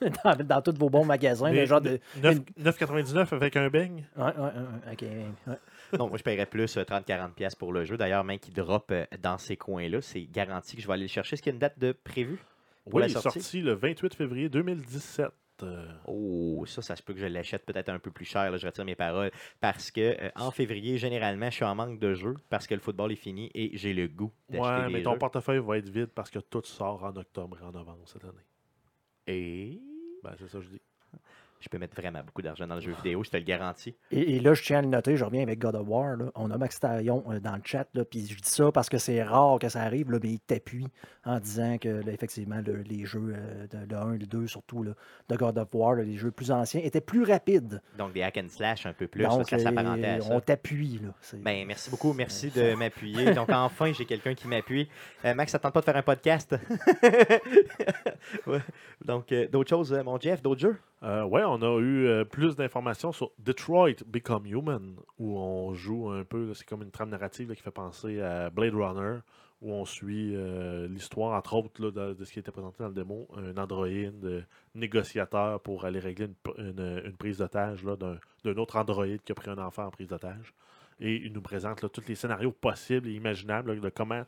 [0.24, 1.50] dans, dans tous vos bons magasins.
[1.50, 2.00] Mais le genre de.
[2.20, 4.04] 9 9,99 avec un beigne?
[4.16, 5.02] Ouais, ouais, ouais, ok,
[5.46, 5.58] ouais.
[5.98, 7.96] Non, moi, je paierais plus euh, 30-40$ piastres pour le jeu.
[7.96, 11.08] D'ailleurs, même qui drop euh, dans ces coins-là, c'est garanti que je vais aller le
[11.08, 11.34] chercher.
[11.34, 12.38] Est-ce qu'il y a une date de prévue?
[12.84, 13.40] Pour Oui, la il est sortie?
[13.40, 15.26] sorti le 28 février 2017.
[15.62, 18.50] euh, Oh, ça, ça se peut que je l'achète peut-être un peu plus cher.
[18.50, 19.30] là, je retire mes paroles.
[19.60, 22.80] Parce que euh, en février, généralement, je suis en manque de jeux parce que le
[22.80, 25.18] football est fini et j'ai le goût d'acheter Ouais, des mais ton jeux.
[25.18, 28.44] portefeuille va être vide parce que tout sort en octobre et en novembre cette année.
[29.26, 29.80] Et
[30.22, 30.80] Ben, c'est ça que je dis.
[31.60, 33.94] Je peux mettre vraiment beaucoup d'argent dans le jeu vidéo, je te le garantis.
[34.10, 36.16] Et, et là, je tiens à le noter, je reviens avec God of War.
[36.16, 36.26] là.
[36.34, 39.22] On a Max Tarion euh, dans le chat, puis je dis ça parce que c'est
[39.22, 40.86] rare que ça arrive, là, mais il t'appuie
[41.24, 44.82] en disant que, là, effectivement, le- les jeux, euh, de, le 1 le 2 surtout,
[44.82, 44.92] là,
[45.28, 47.80] de God of War, les jeux plus anciens, étaient plus rapides.
[47.98, 50.34] Donc, des hack and slash un peu plus, Donc, ça s'apparentait à euh, ça.
[50.34, 51.00] on t'appuie.
[51.34, 52.12] Ben, merci beaucoup.
[52.12, 53.32] Merci de m'appuyer.
[53.32, 54.88] Donc, enfin, j'ai quelqu'un qui m'appuie.
[55.24, 56.54] Euh, Max, ça tente pas de faire un podcast?
[58.46, 58.60] Ouais.
[59.04, 60.76] Donc, d'autres choses, mon Jeff, d'autres jeux?
[61.06, 66.10] Euh, ouais, on a eu euh, plus d'informations sur Detroit Become Human, où on joue
[66.10, 69.20] un peu, c'est comme une trame narrative qui fait penser à Blade Runner,
[69.62, 73.28] où on suit euh, l'histoire, entre autres, de, ce qui était présenté dans le démo,
[73.36, 74.42] un androïde euh,
[74.74, 79.58] négociateur pour aller régler une, une- prise d'otage d'un autre androïde qui a pris un
[79.58, 80.54] enfant en prise d'otage.
[80.98, 84.24] Et il nous présente là, tous les scénarios possibles et imaginables de comment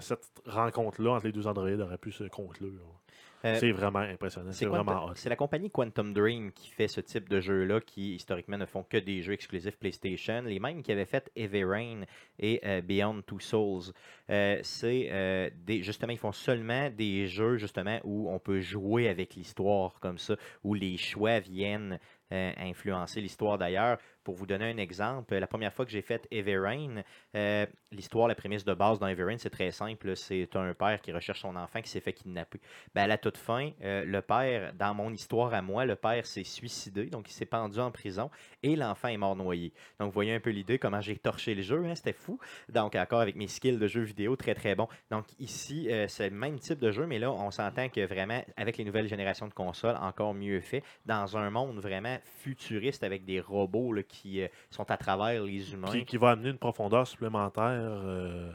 [0.00, 2.98] cette rencontre-là entre les deux androïdes aurait pu se conclure.
[3.44, 5.12] Euh, c'est vraiment impressionnant, c'est vraiment hot.
[5.14, 8.82] c'est la compagnie Quantum Dream qui fait ce type de jeux-là, qui historiquement ne font
[8.82, 10.42] que des jeux exclusifs PlayStation.
[10.42, 12.00] Les mêmes qui avaient fait Heavy Rain
[12.38, 13.92] et euh, Beyond Two Souls.
[14.30, 19.34] Euh, c'est des, justement, ils font seulement des jeux justement où on peut jouer avec
[19.34, 21.98] l'histoire comme ça, où les choix viennent
[22.30, 23.98] influencer l'histoire d'ailleurs.
[24.28, 27.02] Pour vous donner un exemple, la première fois que j'ai fait Heavy Rain,
[27.34, 30.14] euh, l'histoire, la prémisse de base dans Heavy Rain, c'est très simple.
[30.16, 32.60] C'est un père qui recherche son enfant qui s'est fait kidnapper.
[32.94, 36.26] Ben, à la toute fin, euh, le père, dans mon histoire à moi, le père
[36.26, 38.30] s'est suicidé, donc il s'est pendu en prison
[38.62, 39.72] et l'enfant est mort noyé.
[39.98, 42.38] Donc, vous voyez un peu l'idée, comment j'ai torché le jeu, hein, c'était fou.
[42.68, 44.88] Donc, encore avec mes skills de jeu vidéo, très très bon.
[45.10, 48.44] Donc, ici, euh, c'est le même type de jeu, mais là, on s'entend que vraiment,
[48.58, 53.24] avec les nouvelles générations de consoles, encore mieux fait, dans un monde vraiment futuriste avec
[53.24, 55.88] des robots là, qui euh, sont à travers les humains.
[55.90, 58.50] qui, qui va amener une profondeur supplémentaire euh,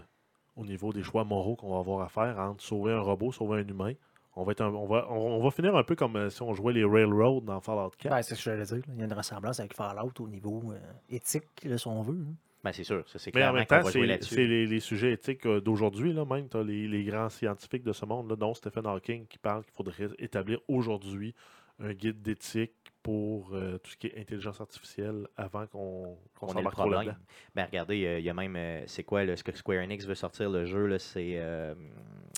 [0.56, 3.62] au niveau des choix moraux qu'on va avoir à faire entre sauver un robot, sauver
[3.62, 3.94] un humain.
[4.36, 6.54] On va, être un- on va, on, va finir un peu comme euh, si on
[6.56, 8.12] jouait les Railroad dans Fallout 4.
[8.16, 8.82] Ben, c'est ce que j'allais dire.
[8.94, 12.26] Il y a une ressemblance avec Fallout au niveau euh, éthique, là, si on veut.
[12.28, 12.34] hein.
[12.64, 13.76] Ben, c'est sûr, ça, c'est Mais en clairement même temps,
[14.24, 16.48] c'est les, les sujets éthiques euh, d'aujourd'hui, là même.
[16.50, 19.64] Tu as les, les grands scientifiques de ce monde, là, dont Stephen Hawking, qui parle
[19.66, 21.36] qu'il faudrait établir aujourd'hui
[21.80, 22.72] un guide d'éthique
[23.04, 27.16] pour euh, tout ce qui est intelligence artificielle avant qu'on le s'embarque trop là-dedans.
[27.54, 30.06] Ben regardez, euh, il y a même, euh, c'est quoi là, ce que Square Enix
[30.08, 31.76] veut sortir le jeu là, c'est, euh,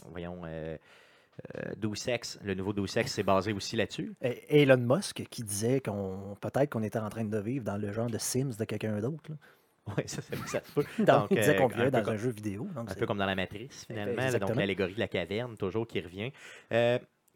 [0.10, 0.78] voyons, euh,
[1.58, 4.14] euh, Deus Ex, le nouveau Deus Ex, c'est basé aussi là-dessus.
[4.22, 7.92] Et- Elon Musk qui disait qu'on peut-être qu'on était en train de vivre dans le
[7.92, 9.30] genre de Sims de quelqu'un d'autre.
[9.30, 9.36] là.
[9.98, 10.84] Oui, ça, ça, ça se peut.
[10.98, 12.68] Donc, Donc, il disait qu'on un vivait peu dans comme- un jeu vidéo.
[12.74, 14.14] Donc Un peu comme dans la Matrice, finalement.
[14.16, 14.60] là, donc, exactement.
[14.60, 16.32] l'allégorie de la caverne, toujours qui revient.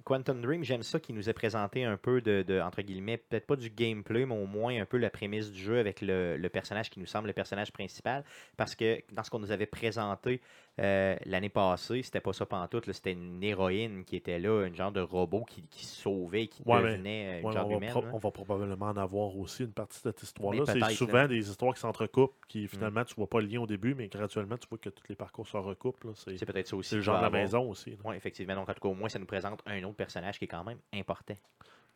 [0.03, 3.45] Quantum Dream, j'aime ça qui nous a présenté un peu de, de, entre guillemets, peut-être
[3.45, 6.49] pas du gameplay, mais au moins un peu la prémisse du jeu avec le, le
[6.49, 8.23] personnage qui nous semble le personnage principal.
[8.57, 10.41] Parce que dans ce qu'on nous avait présenté
[10.79, 12.91] euh, l'année passée, c'était pas ça pantoute.
[12.91, 16.81] C'était une héroïne qui était là, un genre de robot qui, qui sauvait, qui Ouais,
[16.81, 17.93] devenait euh, une Ouais, genre on, va humaine.
[17.93, 18.01] là.
[18.13, 20.63] on va probablement en avoir aussi une partie de cette histoire-là.
[20.65, 21.25] C'est souvent là.
[21.25, 21.29] Mm.
[21.29, 24.57] des histoires qui s'entrecoupent, qui finalement tu vois pas le lien au début, mais graduellement
[24.57, 26.07] tu vois que tous les parcours se recoupent.
[26.15, 26.89] C'est peut-être ça aussi.
[26.91, 27.97] c'est le genre de la maison aussi.
[28.03, 28.55] Oui, effectivement.
[28.55, 30.63] Donc, en tout cas, au moins, ça nous présente un autre personnage qui est quand
[30.63, 31.35] même important.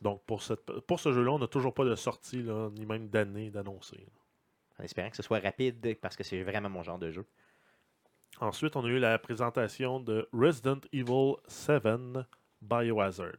[0.02, 3.08] Donc pour, cette, pour ce jeu-là, on n'a toujours pas de sortie, là, ni même
[3.08, 4.06] d'année d'annoncer.
[4.80, 7.26] En espérant que ce soit rapide, parce que c'est vraiment mon genre de jeu.
[8.43, 11.84] Ensuite, on a eu la présentation de Resident Evil 7
[12.62, 13.38] Biohazard.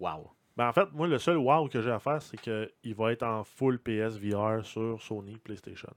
[0.00, 0.30] Wow.
[0.56, 3.22] Ben, en fait, moi, le seul wow que j'ai à faire, c'est qu'il va être
[3.22, 5.92] en full PSVR sur Sony PlayStation.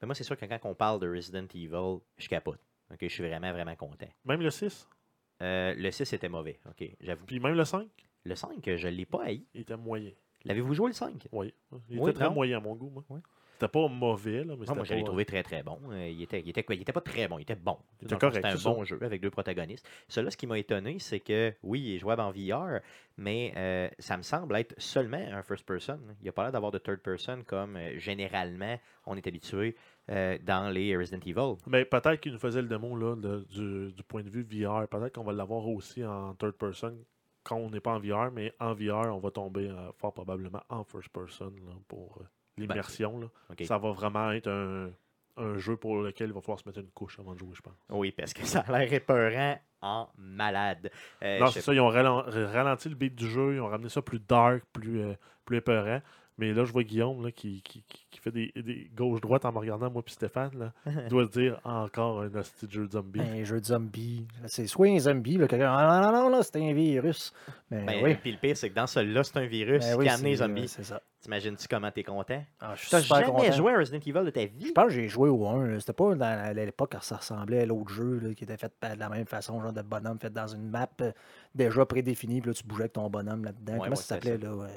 [0.00, 2.58] Mais moi, c'est sûr que quand on parle de Resident Evil, je capote.
[2.90, 4.08] Ok, je suis vraiment, vraiment content.
[4.24, 4.88] Même le 6,
[5.40, 7.24] Euh, le 6 était mauvais, ok, j'avoue.
[7.24, 7.86] puis même le 5,
[8.24, 9.44] Le 5, je ne l'ai pas haï.
[9.54, 10.10] il était moyen.
[10.44, 11.28] L'avez-vous joué le 5?
[11.30, 11.54] Oui.
[11.90, 12.34] Il Oui, était très non?
[12.34, 13.04] moyen à mon goût, moi.
[13.08, 13.20] Oui.
[13.60, 15.78] C'était pas mauvais, là, mais Non, c'était moi, je l'ai trouvé très, très bon.
[15.90, 16.76] Euh, il, était, il, était, quoi?
[16.76, 17.76] il était pas très bon, il était bon.
[18.20, 19.88] Correct, C'était un bon jeu avec deux protagonistes.
[20.06, 22.78] Celui-là, ce qui m'a étonné, c'est que, oui, il est jouable en VR,
[23.16, 25.98] mais euh, ça me semble être seulement un first person.
[26.20, 29.74] Il n'y a pas l'air d'avoir de third person comme euh, généralement on est habitué
[30.10, 31.56] euh, dans les Resident Evil.
[31.66, 34.86] Mais peut-être qu'il nous faisait le démo là, de- du, du point de vue VR.
[34.86, 36.96] Peut-être qu'on va l'avoir aussi en third person
[37.42, 40.62] quand on n'est pas en VR, mais en VR, on va tomber euh, fort probablement
[40.68, 42.24] en first person là, pour euh,
[42.60, 43.30] l'immersion.
[43.64, 44.90] Ça va vraiment être un,
[45.36, 47.60] un jeu pour lequel il va falloir se mettre une couche avant de jouer, je
[47.62, 47.74] pense.
[47.90, 50.90] Oui, parce que ça a l'air épeurant en malade.
[51.22, 51.72] Euh, Non, c'est ça.
[51.72, 53.54] Ils ont ralen- ralenti le beat du jeu.
[53.54, 56.00] Ils ont ramené ça plus dark, plus, euh, plus épeurant.
[56.40, 59.58] Mais là, je vois Guillaume là, qui, qui, qui- fait des, des gauches-droites en me
[59.58, 60.50] regardant, moi puis Stéphane.
[60.56, 60.72] Là.
[61.04, 63.20] Il doit se dire encore un hostie de jeu de zombie.
[63.20, 64.26] Un jeu de zombie.
[64.46, 65.72] C'est soit un zombie, là, quelqu'un.
[65.72, 67.32] Ah non, non, non, là, c'était un virus.
[67.70, 68.14] Mais Ben, oui.
[68.16, 70.30] Puis le pire, c'est que dans celui-là, c'est un virus Ben qui oui, a amené
[70.30, 70.68] les c'est- zombies.
[70.68, 71.00] C'est ça.
[71.20, 72.44] T'imagines-tu comment t'es content?
[72.60, 73.52] Ah, je suis T'as super jamais content.
[73.52, 74.66] joué à Resident Evil de ta vie?
[74.68, 75.66] Je pense que j'ai joué au 1.
[75.66, 75.80] là.
[75.80, 78.72] C'était pas dans la- l'époque quand ça ressemblait à l'autre jeu là, qui était fait
[78.94, 81.10] de la même façon, genre de bonhomme fait dans une map euh,
[81.56, 83.72] déjà prédéfinie, puis là tu bougeais avec ton bonhomme là-dedans.
[83.72, 84.68] Ouais, Comment ouais, ça c'était s'appelait là ouais?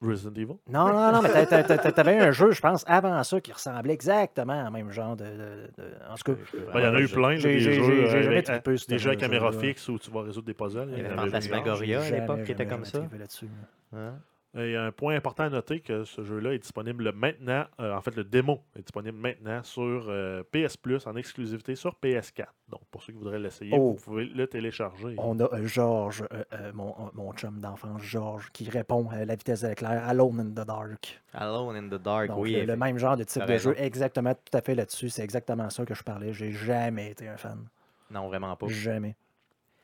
[0.00, 0.54] Resident Evil?
[0.68, 3.52] Non, non, non, mais t'a- t'a- t'a- t'avais un jeu, je pense, avant ça, qui
[3.52, 5.24] ressemblait exactement au même genre de.
[5.24, 6.38] de- de- En tout cas,
[6.72, 7.30] Ben, il y en a eu plein.
[7.30, 9.10] là, j'ai- des j'ai- jeux, j'ai- euh, j'ai jamais avec- trippé sur ce des jeux
[9.10, 9.26] à jeu-là.
[9.26, 10.88] caméra fixe où tu vas résoudre des puzzles.
[10.92, 12.00] Il y avait en avait Fantasmagoria.
[12.00, 12.98] à l'époque, qui était jamais, comme ça.
[13.00, 13.46] trippé là-dessus,
[13.92, 13.98] là.
[13.98, 14.14] Hein?
[14.56, 18.16] Et un point important à noter que ce jeu-là est disponible maintenant, euh, en fait
[18.16, 22.46] le démo est disponible maintenant sur euh, PS Plus en exclusivité sur PS4.
[22.70, 23.92] Donc pour ceux qui voudraient l'essayer, Oh.
[23.92, 25.14] vous pouvez le télécharger.
[25.18, 29.34] On a euh, Georges, euh, euh, mon, mon chum d'enfance, Georges, qui répond à la
[29.36, 31.20] vitesse de l'éclair, Alone in the Dark.
[31.34, 32.54] Alone in the Dark, Donc, oui.
[32.54, 35.10] le, le même genre de type de jeu, exactement, tout à fait là-dessus.
[35.10, 36.32] C'est exactement ça que je parlais.
[36.32, 37.66] J'ai jamais été un fan.
[38.10, 38.66] Non, vraiment pas.
[38.68, 39.14] Jamais.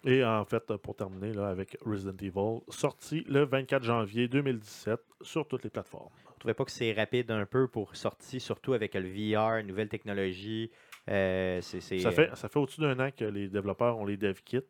[0.04, 5.48] Et en fait, pour terminer là, avec Resident Evil, sorti le 24 janvier 2017 sur
[5.48, 6.10] toutes les plateformes.
[6.26, 9.88] Vous trouvez pas que c'est rapide un peu pour sortir, surtout avec le VR, nouvelle
[9.88, 10.70] technologie?
[11.08, 14.60] Euh, Ça fait, ça fait au-dessus d'un an que les développeurs ont les dev kits.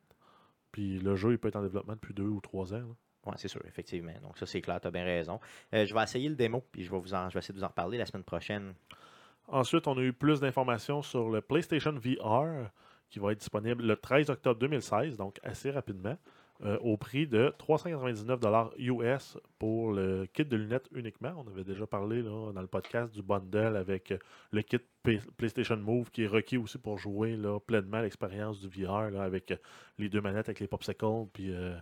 [0.70, 2.78] Puis le jeu il peut être en développement depuis deux ou trois ans.
[2.78, 2.94] là.
[3.26, 4.12] Oui, c'est sûr, effectivement.
[4.22, 5.40] Donc ça, c'est clair, tu as bien raison.
[5.72, 7.58] Euh, je vais essayer le démo, puis je vais, vous en, je vais essayer de
[7.58, 8.74] vous en reparler la semaine prochaine.
[9.48, 12.70] Ensuite, on a eu plus d'informations sur le PlayStation VR
[13.14, 16.18] qui va être disponible le 13 octobre 2016, donc assez rapidement,
[16.64, 18.40] euh, au prix de 399
[18.78, 21.32] US pour le kit de lunettes uniquement.
[21.36, 24.12] On avait déjà parlé là, dans le podcast du bundle avec
[24.50, 28.66] le kit P- PlayStation Move qui est requis aussi pour jouer là, pleinement l'expérience du
[28.82, 29.56] VR là, avec euh,
[29.98, 31.76] les deux manettes avec les popsicles puis euh,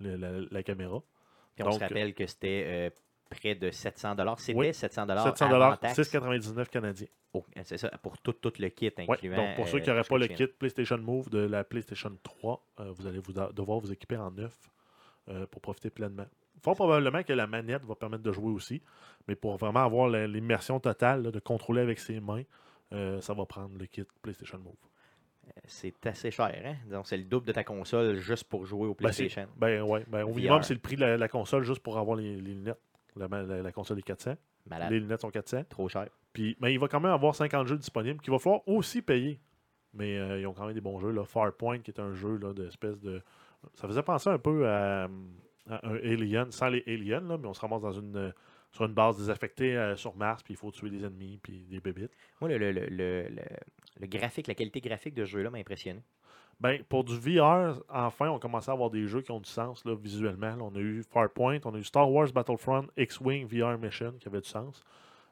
[0.00, 0.16] la,
[0.50, 1.02] la caméra.
[1.56, 2.90] Puis on se rappelle que c'était euh,
[3.30, 5.98] près de 700 C'était Oui, 700 700 avant taxe.
[5.98, 7.06] 6,99 canadiens.
[7.32, 9.36] Oh, c'est ça, pour tout, tout le kit Ouais, incluant.
[9.36, 12.66] donc pour ceux euh, qui n'auraient pas le kit PlayStation Move de la PlayStation 3,
[12.80, 14.58] euh, vous allez vous devoir vous équiper en neuf
[15.28, 16.26] euh, pour profiter pleinement.
[16.62, 18.82] Fort probablement que la manette va permettre de jouer aussi,
[19.28, 22.42] mais pour vraiment avoir l'immersion totale, là, de contrôler avec ses mains,
[22.92, 24.74] euh, ça va prendre le kit PlayStation Move.
[25.66, 26.76] C'est assez cher, hein?
[26.90, 29.46] Donc c'est le double de ta console juste pour jouer au Ben, PlayStation.
[29.56, 30.36] Ben ouais, ben, au VR.
[30.36, 32.78] minimum, c'est le prix de la, la console juste pour avoir les, les lunettes.
[33.16, 34.34] La, la- la console est 400,
[34.66, 34.90] Malade.
[34.90, 35.64] les lunettes sont 400.
[35.68, 36.08] Trop cher.
[36.32, 39.40] Puis, mais il va quand même avoir 50 jeux disponibles qu'il va falloir aussi payer.
[39.94, 41.10] Mais euh, ils ont quand même des bons jeux.
[41.10, 41.24] Là.
[41.24, 43.20] Farpoint, qui est un jeu d'espèce de.
[43.74, 45.04] Ça faisait penser un peu à,
[45.68, 48.32] à un Alien, sans les aliens, là, mais on se ramasse dans une,
[48.70, 51.80] sur une base désaffectée euh, sur Mars, puis il faut tuer des ennemis, puis des
[51.80, 52.12] bébites.
[52.40, 53.28] Moi, le, le, le-
[54.00, 56.02] le graphique, la qualité graphique de ce jeu-là m'a impressionné.
[56.60, 59.82] Ben, pour du VR, enfin, on commence à avoir des jeux qui ont du sens
[59.86, 60.56] là, visuellement.
[60.56, 64.28] Là, on a eu Farpoint, on a eu Star Wars Battlefront X-Wing VR Mission qui
[64.28, 64.84] avait du sens.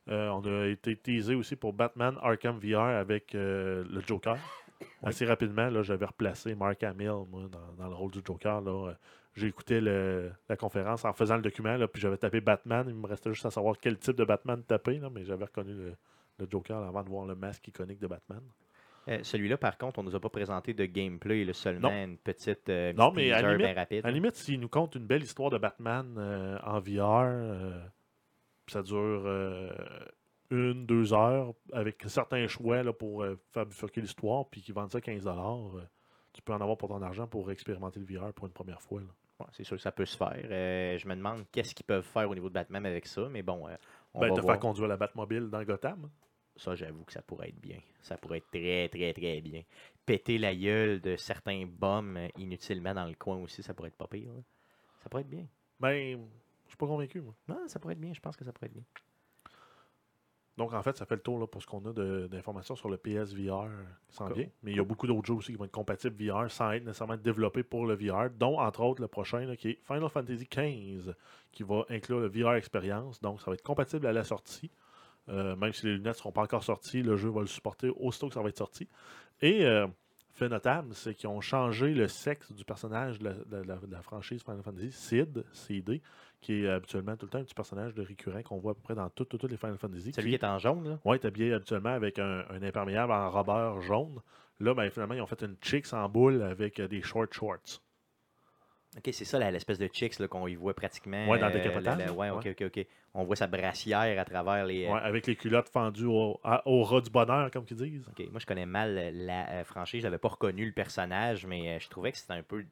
[0.08, 4.38] Euh, on a été teasé aussi pour Batman Arkham VR avec euh, le Joker.
[5.02, 8.62] Assez rapidement, là, j'avais replacé Mark Hamill moi, dans, dans le rôle du Joker.
[8.62, 8.88] Là.
[8.88, 8.94] Euh,
[9.34, 12.86] J'ai écouté la conférence en faisant le document, là, puis j'avais tapé Batman.
[12.88, 15.74] Il me restait juste à savoir quel type de Batman taper, là, mais j'avais reconnu
[15.74, 15.94] le,
[16.38, 18.40] le Joker avant de voir le masque iconique de Batman.
[19.08, 22.04] Euh, Celui-là, par contre, on nous a pas présenté de gameplay, là, seulement Non.
[22.04, 24.04] une petite, euh, Non, mais à limite- bien rapide.
[24.04, 27.80] À la limite, s'il nous compte une belle histoire de Batman euh, en VR, euh,
[28.66, 29.26] ça dure
[30.50, 35.00] une, deux heures, avec certains choix là, pour faire bifurquer l'histoire, puis qu'ils vendent ça
[35.00, 35.80] 15$, euh,
[36.32, 39.00] tu peux en avoir pour ton argent pour expérimenter le VR pour une première fois.
[39.40, 40.34] Ouais, c'est sûr que ça peut se faire.
[40.98, 43.66] Je me demande qu'est-ce qu'ils peuvent faire au niveau de Batman avec ça, mais bon,
[44.14, 44.54] on Ben, va te voir.
[44.54, 46.10] faire conduire la Batmobile dans Gotham.
[46.58, 47.78] Ça, j'avoue que ça pourrait être bien.
[48.02, 49.62] Ça pourrait être très, très, très bien.
[50.04, 54.06] Péter la gueule de certains bombes inutilement dans le coin aussi, ça pourrait être pas
[54.08, 54.32] pire.
[54.32, 54.40] là.
[55.00, 55.46] Ça pourrait être bien.
[55.80, 56.18] Ben,
[56.66, 57.34] je suis pas convaincu, moi.
[57.48, 58.12] Non, ça pourrait être bien.
[58.12, 58.84] Je pense que ça pourrait être bien.
[60.56, 61.92] Donc, en fait, ça fait le tour là, pour ce qu'on a
[62.26, 63.68] d'informations sur le PSVR
[64.08, 64.36] qui s'en Cool.
[64.38, 64.48] vient.
[64.64, 66.84] Mais il y a beaucoup d'autres jeux aussi qui vont être compatibles VR sans être
[66.84, 70.48] nécessairement développés pour le VR, dont, entre autres, le prochain là, qui est Final Fantasy
[70.50, 71.12] XV,
[71.52, 73.20] qui va inclure le VR Experience.
[73.20, 74.68] Donc, ça va être compatible à la sortie.
[75.28, 77.90] Euh, même si les lunettes ne seront pas encore sorties, le jeu va le supporter
[77.98, 78.88] aussitôt que ça va être sorti.
[79.42, 79.86] Et, euh,
[80.32, 83.90] fait notable, c'est qu'ils ont changé le sexe du personnage de la, de la- de
[83.92, 86.00] la franchise Final Fantasy, Sid, CD,
[86.40, 88.80] qui est habituellement tout le temps un petit personnage de récurrent qu'on voit à peu
[88.82, 90.12] près dans toutes toutes les Final Fantasy.
[90.12, 90.98] Celui qui- est en jaune, là?
[91.04, 94.20] Il est habillé habituellement avec un, un imperméable en robeur jaune.
[94.60, 97.82] Là, ben, finalement, ils ont fait une chicks en boule avec euh, des short shorts.
[98.98, 101.28] Ok, c'est ça la- l'espèce de chicks qu'on y voit pratiquement.
[101.28, 102.36] Ouais, dans euh, Décapotable, la- la- ouais, ouais.
[102.36, 102.86] ok, ok, ok.
[103.14, 104.86] On voit sa brassière à travers les.
[104.86, 108.08] euh, Ouais, avec les culottes fendues au, ras du bonheur, comme qu'ils disent.
[108.08, 110.00] Ok, Moi, je connais mal la euh, franchise.
[110.02, 112.64] Je n'avais pas reconnu le personnage, mais je trouvais que c'était un peu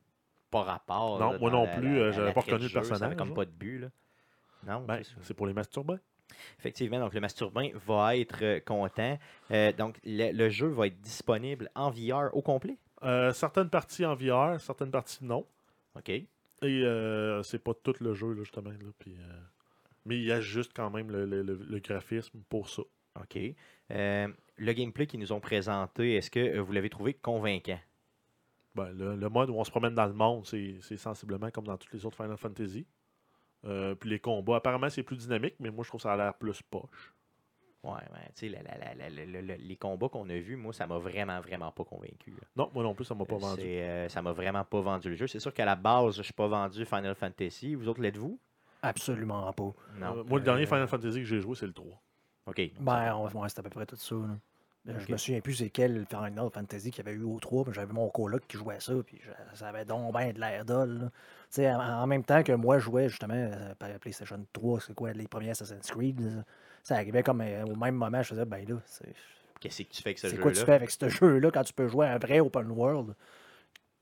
[0.51, 1.19] pas rapport.
[1.19, 2.79] Non, là, moi non la- plus, la- la- j'avais la pas reconnu le jeu, Ça
[2.81, 3.79] avait personnage, comme pas de but.
[3.79, 3.89] Là.
[4.67, 5.99] Non, Ben, c'est pour les masturbants.
[6.59, 9.17] Effectivement, donc le masturbain va être content.
[9.53, 12.77] Euh, donc, le, le jeu va être disponible en VR au complet?
[13.05, 15.47] Euh, certaines parties en VR, certaines parties non.
[15.97, 16.09] OK.
[16.11, 16.29] Et
[16.63, 18.71] euh, c'est pas tout le jeu, là, justement.
[18.71, 19.41] Là, puis, euh,
[20.07, 22.83] Mais il y a juste quand même le, le- le- graphisme pour ça.
[23.21, 23.39] OK.
[23.93, 27.81] Euh, le gameplay qu'ils nous ont présenté, est-ce que euh, vous l'avez trouvé convaincant?
[28.75, 31.67] Ben, le, le mode où on se promène dans le monde, c'est c'est sensiblement comme
[31.67, 32.87] dans toutes les autres Final Fantasy.
[33.65, 36.17] Euh, puis les combats, apparemment, c'est plus dynamique, mais moi, je trouve que ça a
[36.19, 37.15] l'air plus poche.
[37.95, 38.01] Ouais.
[38.35, 38.63] Tu sais, la-
[39.43, 42.31] la- les combats qu'on a vus, moi, ça m'a vraiment, vraiment pas convaincu.
[42.31, 42.47] là.
[42.57, 43.61] Non, moi non plus, ça m'a pas vendu.
[43.63, 45.27] c'est, euh, ça m'a vraiment pas vendu le jeu.
[45.27, 47.75] C'est sûr qu'à la base, je suis pas vendu Final Fantasy.
[47.75, 48.39] Vous autres, l'êtes-vous?
[48.83, 49.73] Absolument pas.
[49.99, 50.19] Non.
[50.19, 52.01] Euh, moi, le dernier Euh, Final Fantasy que j'ai joué, c'est le 3.
[52.47, 52.61] OK.
[52.81, 54.15] Ben, on- ouais, c'est à peu près tout ça.
[54.15, 54.21] là.
[54.89, 55.05] Euh, Ok.
[55.09, 57.73] Je me souviens plus c'est quel Final Fantasy qu'il y avait eu au 3, mais
[57.73, 60.65] j'avais mon coloc qui jouait à ça, puis je- ça avait donc ben de l'air
[60.65, 60.99] dol.
[61.01, 61.05] là.
[61.07, 61.13] Tu
[61.63, 64.81] sais, en, en même temps que moi, je jouais justement euh, par la PlayStation 3,
[64.81, 66.21] c'est quoi, les premiers Assassin's Creed.
[66.21, 66.45] là,
[66.87, 69.15] Ça arrivait comme euh, au même moment, je faisais, ben là, c'est
[69.61, 70.43] Qu'est-ce que tu fais avec ce c'est jeu-là?
[70.43, 73.15] quoi tu fais avec ce jeu-là quand tu peux jouer à un vrai open world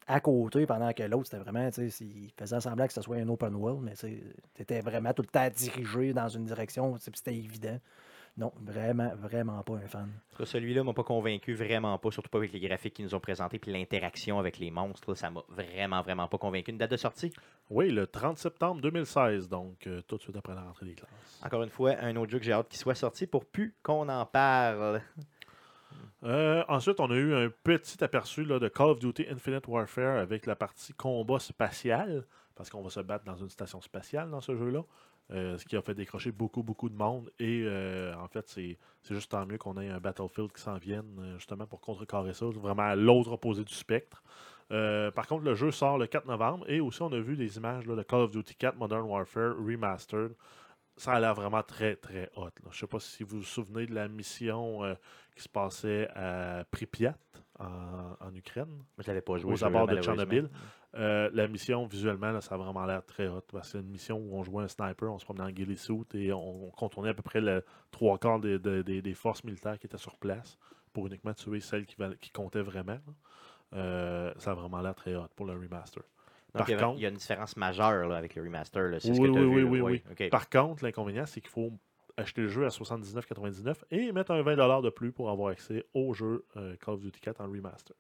[0.07, 3.17] à côté pendant que l'autre, c'était vraiment, tu sais, il faisait semblant que ce soit
[3.17, 4.23] un open world, mais tu
[4.59, 7.79] étais vraiment tout le temps dirigé dans une direction, c'était évident.
[8.37, 10.03] Non, vraiment, vraiment pas un fan.
[10.03, 13.05] En tout cas, Celui-là m'a pas convaincu, vraiment pas, surtout pas avec les graphiques qu'ils
[13.05, 16.73] nous ont présentés, puis l'interaction avec les monstres, ça m'a vraiment, vraiment pas convaincu.
[16.73, 17.33] Une date de sortie?
[17.71, 21.41] Oui, le 30 septembre 2016, donc euh, tout de suite après la rentrée des classes.
[21.45, 24.09] Encore une fois, un autre jeu que j'ai hâte qu'il soit sorti pour plus qu'on
[24.09, 25.01] en parle.
[26.25, 30.19] Euh, ensuite, on a eu un petit aperçu là, de Call of Duty Infinite Warfare
[30.19, 34.41] avec la partie combat spatial, parce qu'on va se battre dans une station spatiale dans
[34.41, 34.83] ce jeu-là,
[35.31, 37.31] euh, ce qui a fait décrocher beaucoup, beaucoup de monde.
[37.39, 40.77] Et euh, en fait, c'est c'est juste tant mieux qu'on ait un Battlefield qui s'en
[40.77, 44.23] vienne, euh, justement pour contrecarrer ça, vraiment à l'autre opposé du spectre.
[44.73, 47.57] Euh, par contre, le jeu sort le 4 novembre et aussi on a vu des
[47.57, 50.33] images là, de Call of Duty 4 Modern Warfare Remastered.
[50.97, 52.45] Ça a l'air vraiment très très hot.
[52.45, 52.51] là.
[52.65, 54.81] Je ne sais pas si vous vous souvenez de la mission
[55.35, 57.17] qui se passait à Pripyat
[57.59, 59.53] en, en Ukraine, je l'avais pas joué.
[59.53, 60.01] aux abords de.
[60.01, 60.49] Tchernobyl.
[60.97, 63.43] Euh, la mission, visuellement, là, ça a vraiment l'air très hot.
[63.63, 66.33] C'est une mission où on jouait un sniper, on se promenait en ghillie suit et
[66.33, 69.79] on, on contournait à peu près le trois quarts des, des- des- des forces militaires
[69.79, 70.57] qui étaient sur place
[70.93, 72.99] pour uniquement tuer celles qui, qui comptaient vraiment.
[73.75, 76.03] Euh, ça a vraiment l'air très hot pour le remaster.
[76.55, 78.43] Donc, Par il, y a, contre- il y a une différence majeure là, avec le
[78.43, 78.83] remaster.
[78.85, 80.03] là, Oui, ce que oui, oui, oui, oui.
[80.31, 81.73] Par contre, l'inconvénient, c'est qu'il faut
[82.17, 86.15] acheter le jeu à 79,99 et mettre un 20$ de plus pour avoir accès au
[86.15, 87.97] jeu euh, Call of Duty 4 en remaster.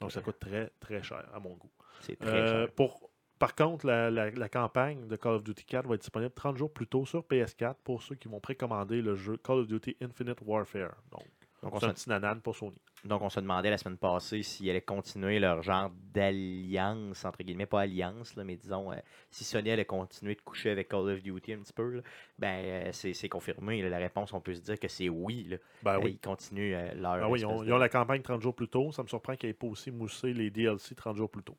[0.00, 1.70] Donc ça coûte très très cher à mon goût.
[2.00, 2.74] C'est très Euh, cher.
[2.74, 6.32] pour, par contre, la, la- la campagne de Call of Duty 4 va être disponible
[6.32, 9.66] 30 jours plus tôt sur PS4 pour ceux qui vont précommander le jeu Call of
[9.68, 10.94] Duty Infinite Warfare.
[11.10, 11.24] Donc,
[11.62, 12.80] Donc, on c'est un petit nanan pour Sony.
[13.04, 17.66] Donc, on se demandait la semaine passée s'ils allaient continuer leur genre d'alliance, entre guillemets,
[17.66, 18.96] pas alliance, là, mais disons, euh,
[19.30, 22.02] si Sony allait continuer de coucher avec Call of Duty un petit peu, là,
[22.38, 23.80] ben, euh, c'est confirmé.
[23.82, 23.88] là.
[23.88, 25.44] la réponse, on peut se dire que c'est oui.
[25.44, 25.56] là.
[25.82, 26.10] Ben Euh, oui.
[26.12, 27.18] Ils continuent euh, leur.
[27.20, 28.92] Ben oui, ils ont, de- ils ont la campagne 30 jours plus tôt.
[28.92, 31.56] Ça me surprend qu'ils n'aient pas aussi moussé les DLC 30 jours plus tôt.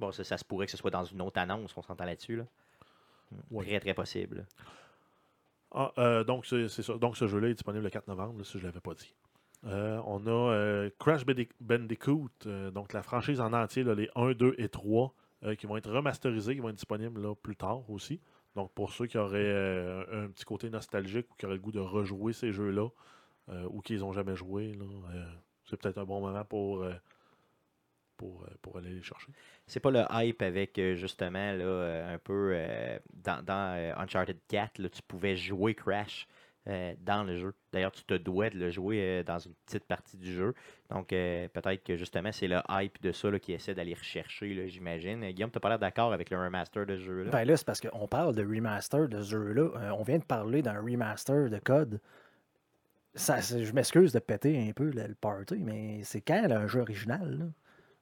[0.00, 2.36] Bon, ça, ça se pourrait que ce soit dans une autre annonce, on s'entend là-dessus.
[2.36, 2.44] Là.
[3.30, 3.66] Hmm, Oui.
[3.66, 4.46] Très, très possible.
[5.70, 6.94] Ah, euh, donc, c'est c'est ça.
[6.94, 9.14] Donc, ce jeu-là est disponible le 4 novembre, si je ne l'avais pas dit.
[9.64, 14.32] Euh, on a euh, Crash Bandic- Bandicoot, euh, donc la franchise en entier, les 1,
[14.32, 18.20] 2 et 3, euh, qui vont être remasterisés, qui vont être disponibles plus tard aussi.
[18.56, 19.50] Donc, pour ceux qui auraient
[20.12, 22.88] un petit côté nostalgique ou qui auraient le goût de rejouer ces jeux-là,
[23.70, 25.24] ou qui n'ont jamais joué, là, euh,
[25.64, 26.84] c'est peut-être un bon moment pour,
[28.18, 29.28] pour, aller les chercher.
[29.66, 32.54] C'est pas le hype avec justement un peu
[33.14, 36.28] dans, Uncharted 4, là, tu pouvais jouer Crash
[36.68, 37.54] euh, dans le jeu.
[37.72, 40.54] D'ailleurs, tu te dois de le jouer euh, dans une petite partie du jeu.
[40.90, 44.68] Donc euh, peut-être que justement c'est le hype de ça là, qui essaie d'aller rechercher,
[44.68, 45.28] j'imagine.
[45.30, 47.30] Guillaume, tu pas l'air d'accord avec le remaster de ce jeu-là?
[47.30, 49.94] Ben là, c'est parce qu'on parle de remaster de ce jeu-là.
[49.98, 52.00] On vient de parler d'un remaster de code.
[53.14, 56.66] Ça, je m'excuse de péter un peu le, le party, mais c'est quand là, un
[56.66, 57.52] jeu original?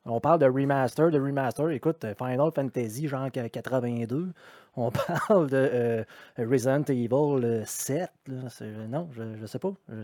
[0.06, 1.68] On parle de remaster, de remaster.
[1.70, 4.32] Écoute, euh, Final Fantasy, genre qu- 82.
[4.76, 4.90] On
[5.28, 6.04] parle de euh,
[6.38, 8.10] Resident Evil euh, 7.
[8.28, 8.48] là.
[8.48, 9.72] C'est- Non, je, je sais pas.
[9.88, 9.94] Je-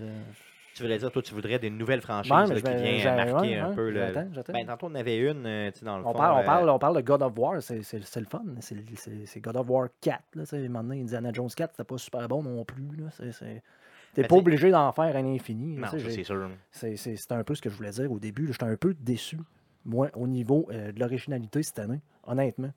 [0.75, 3.69] tu voudrais dire, toi, tu voudrais des nouvelles franchises là, qui viennent marquer ouais, un
[3.71, 4.13] ouais, peu le.
[4.53, 6.19] Ben, tantôt, on avait une, euh, dans le On fond.
[6.19, 8.43] parle, on, euh, parle, on parle de God of War, c'est le fun.
[8.61, 10.21] C'est God of War 4.
[10.35, 12.85] Là, à donné, Indiana Jones 4, c'était pas super bon non plus.
[14.13, 15.77] T'es Ben, pas obligé d'en faire un infini.
[15.77, 16.51] là, Non, c'est sûr.
[16.73, 18.47] C'est un peu ce que je voulais dire au début.
[18.53, 19.39] J'étais un peu déçu
[19.87, 22.73] moi, au niveau euh, de l'originalité cette année, honnêtement.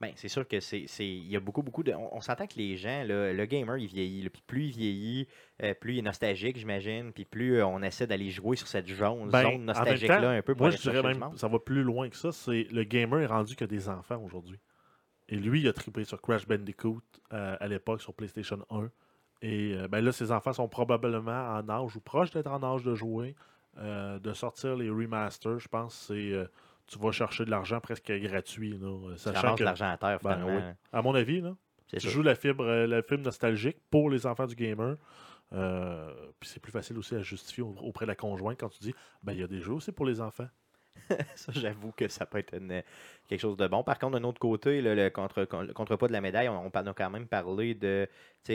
[0.00, 0.84] Ben, c'est sûr que c'est.
[0.86, 1.92] c'est- Il y a beaucoup, beaucoup de.
[1.92, 4.22] On, on s'entend que les gens, là, le gamer, il vieillit.
[4.22, 5.28] là, Puis plus il vieillit,
[5.62, 7.12] euh, plus il est nostalgique, j'imagine.
[7.12, 10.30] Puis plus euh, on essaie d'aller jouer sur cette zone, Ben, en zone même nostalgique-là
[10.30, 12.32] un peu pour Moi, je dirais même, ça va plus loin que ça.
[12.32, 14.58] C'est le gamer est rendu que des enfants aujourd'hui.
[15.28, 17.02] Et lui, il a trippé sur Crash Bandicoot
[17.34, 18.88] euh, à l'époque sur PlayStation 1.
[19.42, 22.82] Et euh, ben là, ses enfants sont probablement en âge ou proches d'être en âge
[22.84, 23.36] de jouer,
[23.78, 25.58] euh, de sortir les remasters.
[25.58, 26.46] Je pense que c'est euh,
[26.86, 28.76] tu vas chercher de l'argent presque gratuit.
[28.78, 30.60] Là, euh, sachant que, de l'argent à terre, Ben, oui.
[30.92, 31.54] à mon avis, là,
[31.86, 32.10] tu sûr.
[32.10, 34.96] joues la fibre, la fibre nostalgique pour les enfants du gamer.
[35.52, 38.78] Euh, puis c'est plus facile aussi à justifier au- auprès de la conjointe quand tu
[38.78, 40.48] dis ben il y a des jeux aussi pour les enfants.
[41.34, 42.82] Ça, j'avoue que ça peut être une-
[43.30, 43.82] quelque chose de bon.
[43.82, 46.68] Par contre, d'un autre côté, là, le contre, le contrepoids de la médaille, on, on
[46.86, 48.06] a quand même parlé de.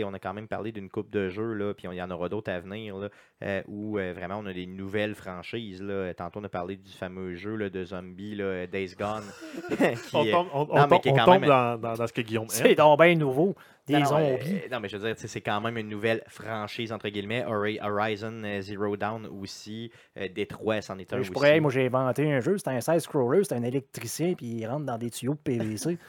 [0.04, 2.28] On a quand même parlé d'une coupe de jeux, là, puis il y en aura
[2.28, 3.10] d'autres à venir, là,
[3.44, 5.80] euh, où euh, vraiment on a des nouvelles franchises.
[5.82, 6.12] Là.
[6.16, 9.24] Tantôt, on a parlé du fameux jeu là, de zombies, là, Days Gone.
[10.10, 11.94] qui On tombe, on- on mais tombe- qui est on quand tombe même- dans, dans-
[11.94, 13.56] dans ce que Guillaume C'est donc bien nouveau.
[13.88, 14.62] Des non, non, euh, zombies.
[14.72, 17.46] non, mais je veux dire, c'est quand même une nouvelle franchise, entre guillemets.
[17.46, 19.92] Hori- Horizon Zero Down aussi.
[20.34, 21.32] Détroit, c'en est un je aussi.
[21.32, 24.86] pourrais, moi j'ai inventé un jeu, c'était un side-scroller, c'était un électricien, puis il rentre
[24.86, 25.98] dans des tuyaux de PVC.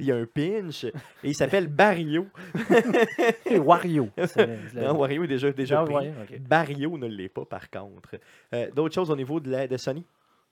[0.00, 0.84] Il y a un pinch.
[0.84, 0.92] Et
[1.24, 2.26] il s'appelle Barrio.
[3.64, 4.08] Wario.
[4.26, 6.10] c'est le- Non, Wario est déjà, déjà Ah, pris.
[6.40, 8.16] Barrio ne l'est pas, par contre.
[8.54, 10.04] Euh, D'autres choses au niveau de, la, de Sony?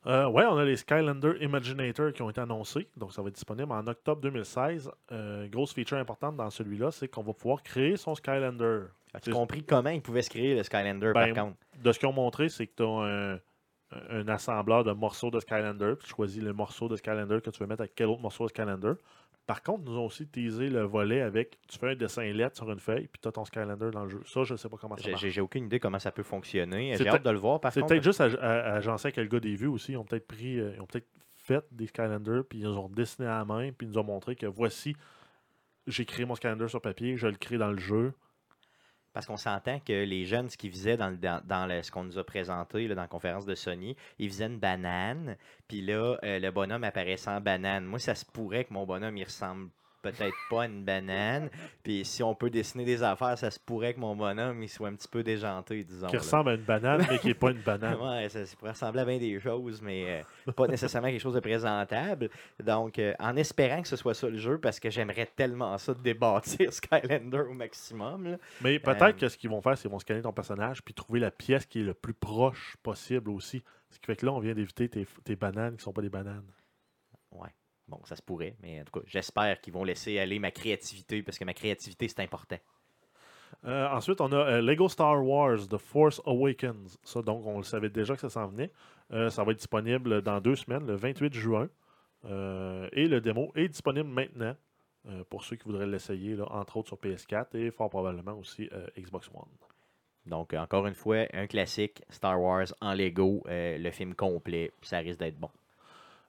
[0.07, 2.87] Euh, ouais, on a les Skylander Imaginator qui ont été annoncés.
[2.97, 4.91] Donc, ça va être disponible en octobre 2016.
[5.11, 8.83] Euh, grosse feature importante dans celui-là, c'est qu'on va pouvoir créer son Skylander.
[9.15, 11.57] As-tu compris comment ils pouvaient se créer le Skylander, Ben, par contre?
[11.83, 13.39] De ce qu'ils ont montré, c'est que tu as un,
[13.93, 15.95] un assembleur de morceaux de Skylander.
[15.99, 18.45] Puis tu choisis le morceau de Skylander que tu veux mettre avec quel autre morceau
[18.45, 18.95] de Skylander.
[19.47, 22.71] Par contre, nous ont aussi teasé le volet avec tu fais un dessin lettre sur
[22.71, 24.21] une feuille, puis tu as ton Skylander dans le jeu.
[24.27, 25.25] Ça, je ne sais pas comment ça marche.
[25.25, 26.97] J'ai aucune idée comment ça peut fonctionner.
[26.97, 29.27] C'est J'ai hâte de le voir, par C'est peut-être juste à, à, agencé avec le
[29.27, 29.93] gars des vues aussi.
[29.93, 33.29] Ils ont peut-être pris, euh, ils ont peut-être fait des Skylanders, puis ils ont dessiné
[33.29, 34.97] à la main, puis ils nous ont montré que voici,
[35.87, 38.15] j'ai créé mon Skylander sur papier, je le crée dans le jeu.
[39.17, 42.87] Parce qu'on s'entend que les jeunes, ce qu'ils faisaient dans, ce qu'on nous a présenté
[42.87, 47.31] dans la conférence de Sony, ils faisaient une banane, puis là, euh, le bonhomme apparaissait
[47.31, 47.87] en banane.
[47.87, 49.71] Moi, ça se pourrait que mon bonhomme, il ressemble
[50.13, 51.49] peut-être pas une banane.
[51.83, 54.89] Puis si on peut dessiner des affaires, ça se pourrait que mon bonhomme, il soit
[54.89, 56.07] un petit peu déjanté, disons.
[56.09, 56.19] qui là.
[56.21, 57.97] ressemble à une banane, mais qui n'est pas une banane.
[58.01, 61.35] Ouais, ça, ça pourrait ressembler à bien des choses, mais euh, pas nécessairement quelque chose
[61.35, 62.29] de présentable.
[62.63, 65.95] Donc, euh, en espérant que ce soit ça le jeu, parce que j'aimerais tellement ça
[65.95, 68.33] de débâtir Skylander au maximum.
[68.33, 68.37] là.
[68.63, 70.95] Mais peut-être Euh, que ce qu'ils vont faire, c'est qu'ils vont scanner ton personnage, puis
[70.95, 73.63] trouver la pièce qui est le plus proche possible aussi.
[73.91, 76.03] Ce qui fait que là, on vient d'éviter tes, tes bananes qui ne sont pas
[76.03, 76.45] des bananes.
[77.33, 77.49] Ouais.
[77.89, 81.23] Bon, ça se pourrait, mais en tout cas, j'espère qu'ils vont laisser aller ma créativité,
[81.23, 82.59] parce que ma créativité, c'est important.
[83.65, 86.99] Euh, ensuite, on a euh, Lego Star Wars The Force Awakens.
[87.03, 88.71] Ça, donc, on le savait déjà que ça s'en venait.
[89.13, 91.69] Euh, ça va être disponible dans deux semaines, le 28 juin.
[92.25, 94.57] Et le démo est disponible maintenant
[95.31, 98.69] pour ceux qui voudraient l'essayer, entre autres sur PS4 et fort probablement aussi
[98.99, 99.45] Xbox One.
[100.25, 105.21] Donc, encore une fois, un classique, Star Wars en Lego, le film complet, ça risque
[105.21, 105.51] d'être bon.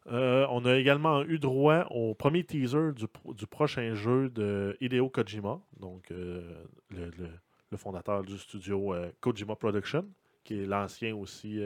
[0.10, 4.78] Euh, on a également eu droit au premier teaser du, pro- du prochain jeu de
[4.80, 10.06] Hideo Kojima, donc euh, le, fondateur du studio euh, Kojima Production,
[10.46, 11.60] qui est l'ancien aussi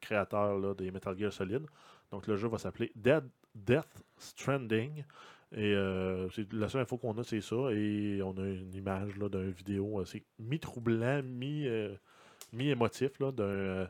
[0.00, 1.66] créateur des Metal Gear Solid.
[2.10, 5.04] Donc le jeu va s'appeler Dead, Death Stranding.
[5.54, 7.56] Et la seule info qu'on a, c'est ça.
[7.72, 11.68] Et on a une image d'une vidéo, c'est mi-troublant, mi,
[12.54, 13.86] mi-émotif, d'un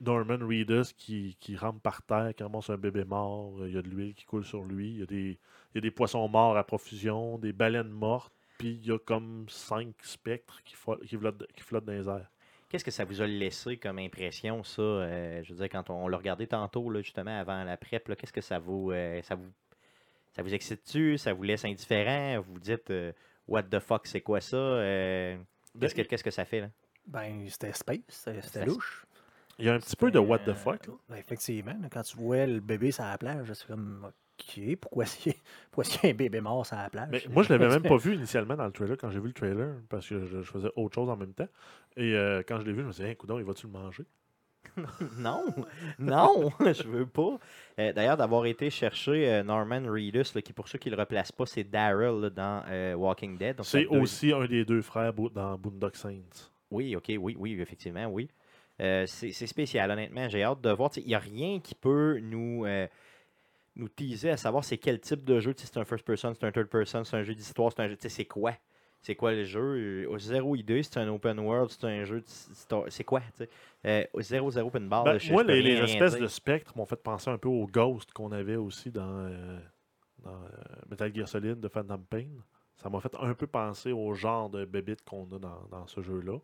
[0.00, 3.54] Norman Reedus qui, qui rampe par terre, qui ramasse un bébé mort.
[3.66, 4.90] Il y a de l'huile qui coule sur lui.
[4.90, 5.38] Il y a des,
[5.72, 8.32] il y a des poissons morts à profusion, des baleines mortes.
[8.58, 12.30] Puis il y a comme cinq spectres qui, flottent, qui flottent dans les airs.
[12.68, 14.80] Qu'est-ce que ça vous a laissé comme impression, ça?
[14.80, 18.32] euh, je veux dire, quand on, l'a regardé tantôt, là, justement, avant la prep, qu'est-ce
[18.32, 19.50] que ça vous, euh, ça vous,
[20.32, 21.18] ça vous excite-tu?
[21.18, 22.40] Ça vous laisse indifférent?
[22.40, 23.12] Vous dites, euh,
[23.46, 24.56] what the fuck, c'est quoi ça?
[24.56, 25.36] Euh,
[25.78, 26.70] qu'est-ce, que, qu'est-ce que ça fait, là?
[27.06, 29.06] Ben, c'était space, C'était- louche.
[29.62, 30.88] Il y a un petit peu de what the Euh, fuck.
[30.88, 30.92] là.
[31.08, 35.36] ben, effectivement, quand tu vois le bébé sur la plage, c'est comme OK, pourquoi c'est
[35.70, 37.08] pourquoi il y a un bébé mort sur la plage?
[37.12, 39.32] Mais moi, je l'avais même pas vu initialement dans le trailer quand j'ai vu le
[39.32, 41.46] trailer parce que je, je faisais autre chose en même temps.
[41.96, 43.72] Et euh, quand je l'ai vu, je me suis dit, hey, coudonc, il va-tu le
[43.72, 44.04] manger?
[45.18, 45.44] non,
[46.00, 47.38] non, je veux pas.
[47.78, 51.30] Euh, d'ailleurs, d'avoir été chercher euh, Norman Reedus, là, qui pour ceux qui le replacent
[51.30, 53.60] pas, c'est Daryl là, dans euh, Walking Dead.
[53.62, 56.50] C'est deux- aussi un des deux frères dans Boondock Saints.
[56.70, 58.28] Oui, ok, oui, oui, effectivement, oui.
[58.80, 60.28] Euh, c'est spécial, honnêtement.
[60.28, 60.90] J'ai hâte de voir.
[60.96, 62.86] Il n'y a rien qui peut nous, euh,
[63.76, 65.54] nous teaser à savoir c'est quel type de jeu.
[65.56, 67.96] C'est un first person, c'est un third person, c'est un jeu d'histoire, c'est un jeu.
[68.00, 68.54] C'est quoi?
[69.04, 70.06] c'est quoi le jeu?
[70.08, 72.20] Euh, Zéro idée, c'est un open world, c'est un jeu.
[72.20, 73.20] de- c'est quoi?
[73.84, 75.04] Euh, Zéro Zéro Open Bar.
[75.04, 76.22] Ben, moi, les, espèces dire.
[76.22, 79.28] de spectres m'ont fait penser un peu au Ghost qu'on avait aussi dans,
[80.20, 80.38] dans
[80.88, 82.26] Metal Gear Solid de Phantom Pain.
[82.76, 86.00] Ça m'a fait un peu penser au genre de bébite qu'on a dans, dans ce
[86.00, 86.38] jeu-là.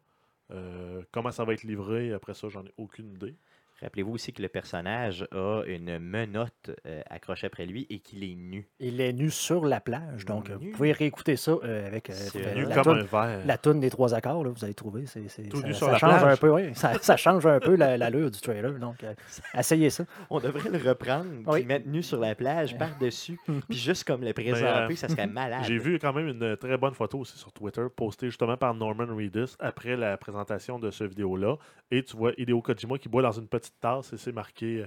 [0.50, 3.36] Euh, comment ça va être livré, après ça, j'en ai aucune idée.
[3.80, 8.34] Rappelez-vous aussi que le personnage a une menotte euh, accrochée après lui et qu'il est
[8.34, 8.68] nu.
[8.80, 10.66] Il est nu sur la plage, donc euh, Nu.
[10.70, 13.46] vous pouvez réécouter ça euh, avec euh, nu la, comme toune, un verre.
[13.46, 15.06] la toune des trois accords, là, vous allez trouver.
[15.06, 16.32] C'est, c'est- Tout ça, nu sur ça la change plage.
[16.32, 18.72] un peu, oui, ça, ça change un peu la- l'allure du trailer.
[18.78, 19.14] Donc, euh,
[19.58, 20.04] essayez ça.
[20.28, 21.60] On devrait le reprendre, Oui.
[21.60, 25.26] puis mettre nu sur la plage, par-dessus, puis juste comme le présenter, euh, ça serait
[25.28, 25.62] malade.
[25.66, 29.06] J'ai vu quand même une très bonne photo aussi sur Twitter, postée justement par Norman
[29.14, 31.56] Reedus après la présentation de ce vidéo-là.
[31.90, 34.86] Et tu vois Hideo Kojima qui boit dans une petite tasse et c'est marqué euh,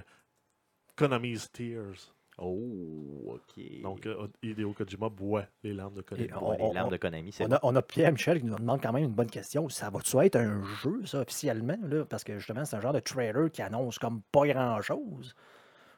[0.96, 2.14] Konami's Tears.
[2.38, 3.82] Oh, ok.
[3.82, 6.28] Donc euh, Hideo Kojima boit les larmes de Konami.
[6.40, 8.56] On- les larmes on- de Konami, c'est On a, on a Pierre Michel qui nous
[8.56, 9.68] demande quand même une bonne question.
[9.68, 11.76] Ça va-tu être un jeu, ça, officiellement?
[11.82, 12.04] Là?
[12.06, 15.34] Parce que justement, c'est un genre de trailer qui annonce comme pas grand-chose.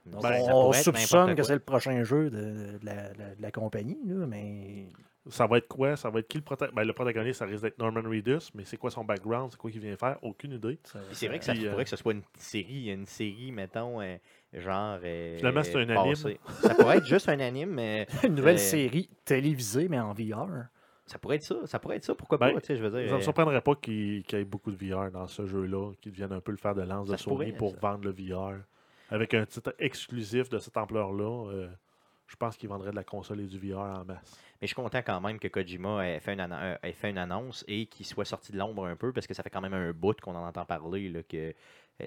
[0.06, 3.98] Donc, Ben, on soupçonne que c'est le prochain jeu de, de la, de la compagnie,
[4.04, 4.88] là, mais
[5.28, 5.96] Ça va être quoi?
[5.96, 8.64] Ça va être qui le protagoniste ben, Le protagoniste, ça risque d'être Norman Reedus, mais
[8.64, 9.50] c'est quoi son background?
[9.50, 10.18] C'est quoi qu'il vient faire?
[10.22, 10.78] Aucune idée.
[11.12, 14.00] C'est vrai que ça se euh, pourrait que ce soit une série, une série, mettons,
[14.02, 14.16] euh,
[14.52, 14.98] genre.
[15.02, 16.14] euh, Finalement, c'est un anime.
[16.14, 20.66] Ça pourrait être juste un anime, mais une nouvelle Euh, série télévisée, mais en VR.
[21.06, 21.56] ça pourrait être ça.
[21.66, 23.00] Ça pourrait être ça, pourquoi Ben, pas, je veux dire.
[23.00, 25.46] Ça ne me euh, surprendrait pas qu'il qu'il y ait beaucoup de VR dans ce
[25.46, 27.78] jeu-là, qu'ils deviennent un peu le fer de lance Ça de Sony pourrait, pour ça.
[27.80, 28.56] vendre le VR.
[29.10, 31.68] Avec un titre exclusif de cette ampleur-là, euh,
[32.26, 34.38] je pense qu'ils vendraient de la console et du VR en masse.
[34.60, 37.18] Mais je suis content quand même que Kojima ait fait une, euh, ait fait une
[37.18, 39.74] annonce et qu'il soit sorti de l'ombre un peu parce que ça fait quand même
[39.74, 41.54] un bout qu'on en entend parler là, que,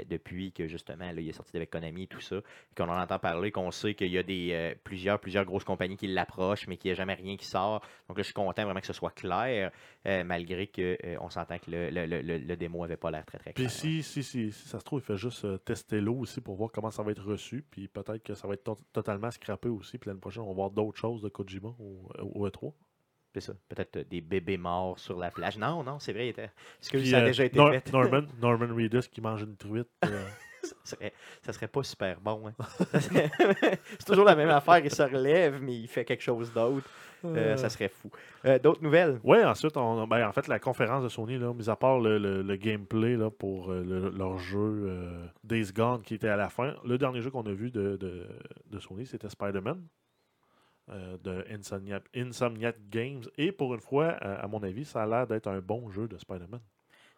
[0.10, 2.42] depuis que justement là, il est sorti avec Konami et tout ça,
[2.76, 5.96] qu'on en entend parler, qu'on sait qu'il y a des euh, plusieurs, plusieurs grosses compagnies
[5.98, 7.82] qui l'approchent, mais qu'il n'y a jamais rien qui sort.
[8.08, 9.72] Donc là, je suis content vraiment que ce soit clair,
[10.06, 13.54] euh, malgré qu'on s'entend que le, le, le- le- démo avait pas l'air très très
[13.54, 13.68] clair.
[13.68, 16.42] Puis si, si, si, si ça se trouve, il fait juste euh, tester l'eau aussi
[16.42, 17.64] pour voir comment ça va être reçu.
[17.70, 19.98] Puis peut-être que ça va être to- totalement scrappé aussi.
[19.98, 22.74] Puis l'année prochaine, on va voir d'autres choses de Kojima au, au E E3.
[23.34, 23.53] C'est ça.
[23.69, 25.57] Peut-être euh, des bébés morts sur la plage.
[25.57, 26.30] Non, non, c'est vrai.
[26.30, 27.91] Est-ce que Puis, ça a euh, déjà été Nor- fait?
[27.91, 29.88] Norman, Norman Reedus qui mange une truite.
[30.05, 30.28] euh,
[30.63, 31.13] ça, serait,
[31.43, 32.47] ça serait pas super bon.
[32.47, 32.53] hein.
[32.99, 34.80] C'est toujours la même affaire.
[34.80, 36.88] Il se relève, mais il fait quelque chose d'autre.
[37.25, 38.11] Euh, ça serait fou.
[38.45, 39.19] Euh, D'autres nouvelles?
[39.23, 42.19] Ouais, ensuite, on, ben, en fait, la conférence de Sony, là, mis à part le,
[42.19, 45.09] le- le gameplay là, pour euh, le- leur jeu
[45.43, 48.28] Days Gone qui était à la fin, le dernier jeu qu'on a vu de, de-
[48.67, 49.82] de Sony, c'était Spider-Man
[50.90, 53.24] euh, de Insomniac, Insomniac Games.
[53.38, 56.08] Et pour une fois, euh, à mon avis, ça a l'air d'être un bon jeu
[56.08, 56.62] de Spider-Man.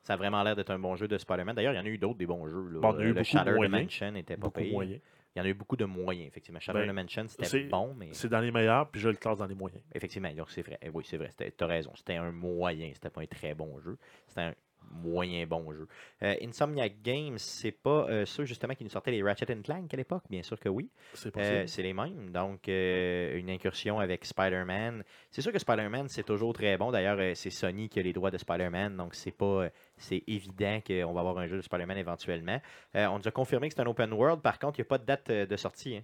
[0.01, 1.55] Ça a vraiment l'air d'être un bon jeu de Spider-man.
[1.55, 2.69] D'ailleurs, il y en a eu d'autres des bons jeux.
[2.69, 2.79] là.
[2.79, 3.75] Bon, il y a eu le beaucoup Shatter moyens.
[3.77, 4.97] Dimension était pas moyen.
[5.35, 6.59] Il y en a eu beaucoup de moyens, effectivement.
[6.59, 9.45] Shatter Ben, Dimension, c'était bon, mais C'est dans les meilleurs, puis je le classe dans
[9.45, 9.83] les moyens.
[9.93, 10.79] effectivement, donc c'est vrai.
[10.81, 11.29] Eh Oui, c'est vrai.
[11.37, 11.91] Tu as raison.
[11.95, 12.89] C'était un moyen.
[12.93, 13.97] C'était pas un très bon jeu.
[14.27, 14.53] C'était un
[14.91, 15.87] moyen bon jeu.
[16.23, 19.97] Euh, Insomniac Games, c'est pas euh, ceux justement qui nous sortaient les Ratchet Clank à
[19.97, 20.23] l'époque?
[20.29, 20.89] Bien sûr que oui.
[21.13, 22.31] C'est Euh, les mêmes.
[22.31, 25.03] Donc, euh, une incursion avec Spider-Man.
[25.31, 26.91] C'est sûr que Spider-Man, c'est toujours très bon.
[26.91, 28.97] D'ailleurs, c'est Sony qui a les droits de Spider-Man.
[28.97, 29.69] Donc, c'est pas.
[29.97, 32.59] c'est évident qu'on va avoir un jeu de Spider-Man éventuellement.
[32.93, 34.41] On nous a confirmé que c'est un open world.
[34.41, 35.97] Par contre, il n'y a pas de date de sortie.
[35.97, 36.03] hein?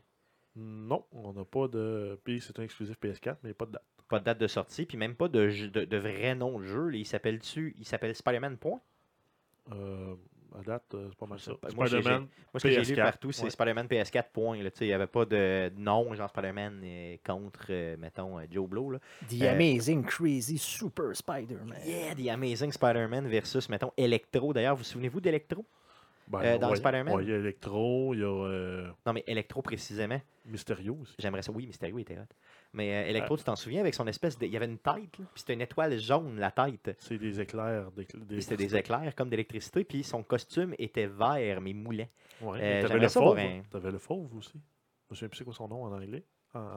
[0.56, 2.20] non, on n'a pas de.
[2.24, 3.84] Puis c'est un exclusif PS4, mais pas de date.
[4.10, 4.86] Pas de date de sortie.
[4.86, 6.92] Puis même pas de, jeu- de, de vrai nom de jeu.
[6.94, 8.80] Il s'appelle-tu Il s'appelle Spider-Man Point?
[9.72, 10.14] Euh,
[10.58, 11.52] à date, euh, c'est pas mal ça.
[11.76, 12.28] Moi, Spider-Man, Moi,
[12.60, 13.50] ce que j'ai lu PS4, partout, c'est ouais.
[13.50, 14.62] Spider-Man PS4 Point.
[14.62, 14.70] là.
[14.72, 18.70] Tu sais, Il n'y avait pas de nom, genre Spider-Man euh, contre, euh, mettons, Joe
[18.70, 18.92] Blow.
[18.92, 19.00] Là.
[19.30, 21.78] The Euh, Amazing Crazy Super Spider-Man.
[21.84, 24.54] Yeah, The Amazing Spider-Man versus, mettons, Electro.
[24.54, 25.66] D'ailleurs, vous souvenez-vous d'Electro?
[26.28, 27.14] Ben, Euh, dans ouais, Spider-Man?
[27.16, 30.20] ouais, il y a Electro, il y a euh, Non, mais Electro précisément.
[30.46, 31.16] Mysterio aussi.
[31.20, 31.52] J'aimerais ça.
[31.52, 32.26] Oui, Mysterio était hot.
[32.74, 34.46] Mais euh, Electro, tu t'en souviens, avec son espèce de...
[34.46, 36.96] Il y avait une tête, puis c'était une étoile jaune, la tête.
[37.00, 37.92] C'est des éclairs.
[37.92, 42.08] Des, C'était des éclairs comme d'électricité, puis son costume était vert, mais moulant.
[42.42, 42.82] Ouais.
[42.82, 43.38] T'avais le fauve.
[43.38, 44.54] un- T'avais le fauve aussi.
[44.54, 46.24] Je me souviens plus c'est quoi son nom en anglais.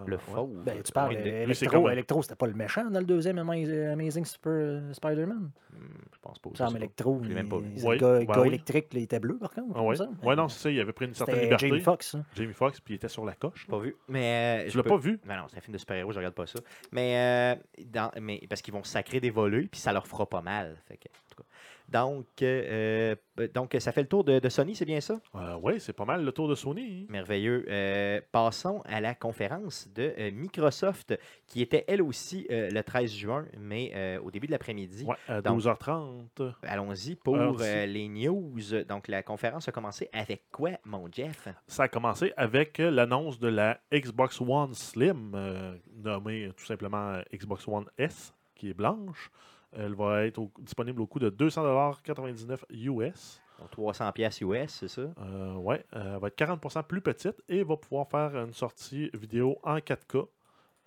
[0.07, 0.23] Le ouais.
[0.23, 0.63] fauve.
[0.65, 3.55] Ben, tu parles, Electro, Electro, c'était pas le méchant dans le deuxième Ama-
[3.93, 5.51] Amazing Super euh, Spider-Man?
[5.73, 5.77] Hmm,
[6.13, 6.51] Je pense pas.
[6.51, 6.71] pas.
[6.77, 7.71] Electro, l'ai même pas vu.
[7.77, 8.49] il- Ouais, le gars, ben gars oui.
[8.49, 9.77] électrique, là, il était bleu, par contre.
[9.77, 10.09] Ah ça.
[10.25, 10.71] ouais, non, c'est ça.
[10.71, 11.69] Il avait pris une certaine liberté.
[11.69, 12.15] Jamie Foxx.
[12.17, 12.25] hein.
[12.35, 13.67] Jamie Foxx, puis il était sur la coche.
[13.69, 13.95] Pas vu.
[14.09, 15.21] Mais, euh, Tu je l'as peux- pas vu?
[15.25, 16.59] Ben non, c'est un film de super-héros, je regarde pas ça.
[16.93, 20.41] Mais, euh, dans, mais parce qu'ils vont sacrer des volets, puis ça leur fera pas
[20.43, 20.77] mal.
[20.89, 21.49] Fait que, en tout cas.
[21.89, 25.21] Donc, euh, euh, donc, ça fait le tour de, de Sony, c'est bien ça?
[25.35, 27.07] Euh, ouais, c'est pas mal le tour de Sony.
[27.09, 27.65] Merveilleux.
[27.69, 34.19] Euh, passons à la conférence de Microsoft, qui était elle aussi le 13 juin, mais
[34.19, 35.05] au début de l'après-midi.
[35.05, 36.53] Ouais, à Donc- 12h30.
[36.63, 38.85] Allons-y pour les news.
[38.87, 41.49] Donc, la conférence a commencé avec quoi, mon Jeff?
[41.67, 47.87] Ça a commencé avec l'annonce de la Xbox One Slim, nommée tout simplement Xbox One
[47.97, 49.31] S, qui est blanche.
[49.73, 53.41] Elle va être au- disponible au coût de 200,99 US.
[53.59, 55.03] Donc, 300 pièces US, c'est ça?
[55.03, 59.11] Euh, ouais, euh, elle va être 40% plus petite et va pouvoir faire une sortie
[59.15, 60.29] vidéo en 4K.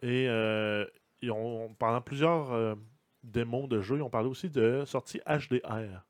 [0.02, 0.86] Et euh,
[1.22, 2.76] ils ont, pendant plusieurs euh,
[3.24, 6.02] démos de jeux, ils ont parlé aussi de sortie HDR.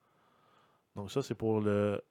[0.95, 2.01] Donc ça, c'est pour le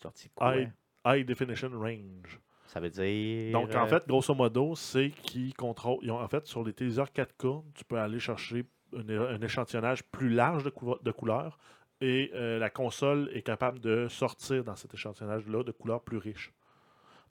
[0.00, 0.56] sortie quoi?
[0.56, 0.72] High,
[1.06, 2.40] High Definition Range.
[2.66, 3.52] Ça veut dire.
[3.52, 5.98] Donc, en euh, fait, grosso modo, c'est qu'ils contrôlent.
[6.02, 8.64] Ils ont, en fait, sur les téléviseurs 4K, tu peux aller chercher
[8.96, 10.72] un, un échantillonnage plus large de,
[11.02, 11.58] de couleurs
[12.00, 16.52] et euh, la console est capable de sortir dans cet échantillonnage-là de couleurs plus riches.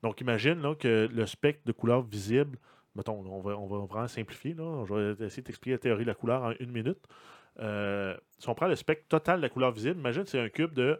[0.01, 2.57] Donc, imagine là, que le spectre de couleurs visibles,
[2.95, 6.09] mettons, on va, on va vraiment simplifier, là, je vais essayer d'expliquer la théorie de
[6.09, 6.99] la couleur en une minute.
[7.59, 10.49] Euh, si on prend le spectre total de la couleur visible, imagine que c'est un
[10.49, 10.99] cube de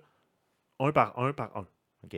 [0.80, 1.66] 1 par 1 par 1.
[2.04, 2.18] OK.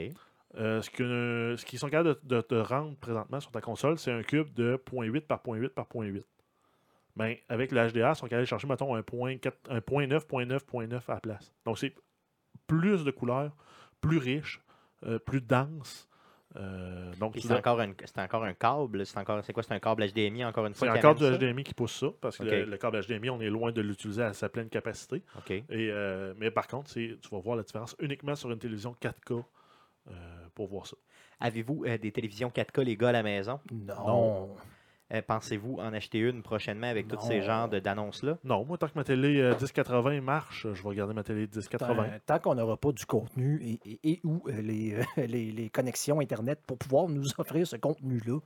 [0.57, 4.23] Euh, ce qu'ils sont capables de, de te rendre présentement sur ta console, c'est un
[4.23, 6.23] cube de 0.8 par 0.8 par 0.8.
[7.15, 10.59] Ben, avec le HDR, ils sont capables de chercher, mettons, un 0.4 un 0.9, 0.9,
[10.65, 11.53] 0.9 à la place.
[11.65, 11.93] Donc, c'est
[12.67, 13.55] plus de couleurs,
[14.01, 14.61] plus riche,
[15.05, 16.09] euh, plus dense.
[16.57, 19.05] Euh, donc, c'est dois- encore, un- c'est encore un câble.
[19.05, 19.61] C'est encore, c'est quoi?
[19.63, 20.87] C'est un câble HDMI encore une fois?
[20.87, 21.23] c'est qui encore du?
[21.37, 24.23] HDMI qui pousse ça, parce que le, le câble HDMI, on est loin de l'utiliser
[24.23, 25.21] à sa pleine capacité.
[25.37, 25.51] OK.
[25.51, 28.93] Et, euh, mais par contre, c'est- tu vas voir la différence uniquement sur une télévision
[29.01, 29.43] 4K
[30.09, 30.13] euh,
[30.53, 30.95] pour voir ça.
[31.41, 33.59] Avez-vous euh, des télévisions 4K, les gars, à la maison?
[33.71, 34.55] Non.
[35.13, 38.37] Euh, Pensez-vous en acheter une prochainement avec tous ces genres de- d'annonces-là?
[38.43, 41.59] Non, moi, tant que ma télé euh, 1080 marche, je vais regarder ma télé Tant,
[41.59, 42.07] 1080.
[42.25, 45.69] tant qu'on n'aura pas du contenu et, et- et ou euh, les, euh, les, les
[45.69, 48.39] connexions Internet pour pouvoir nous offrir ce contenu-là.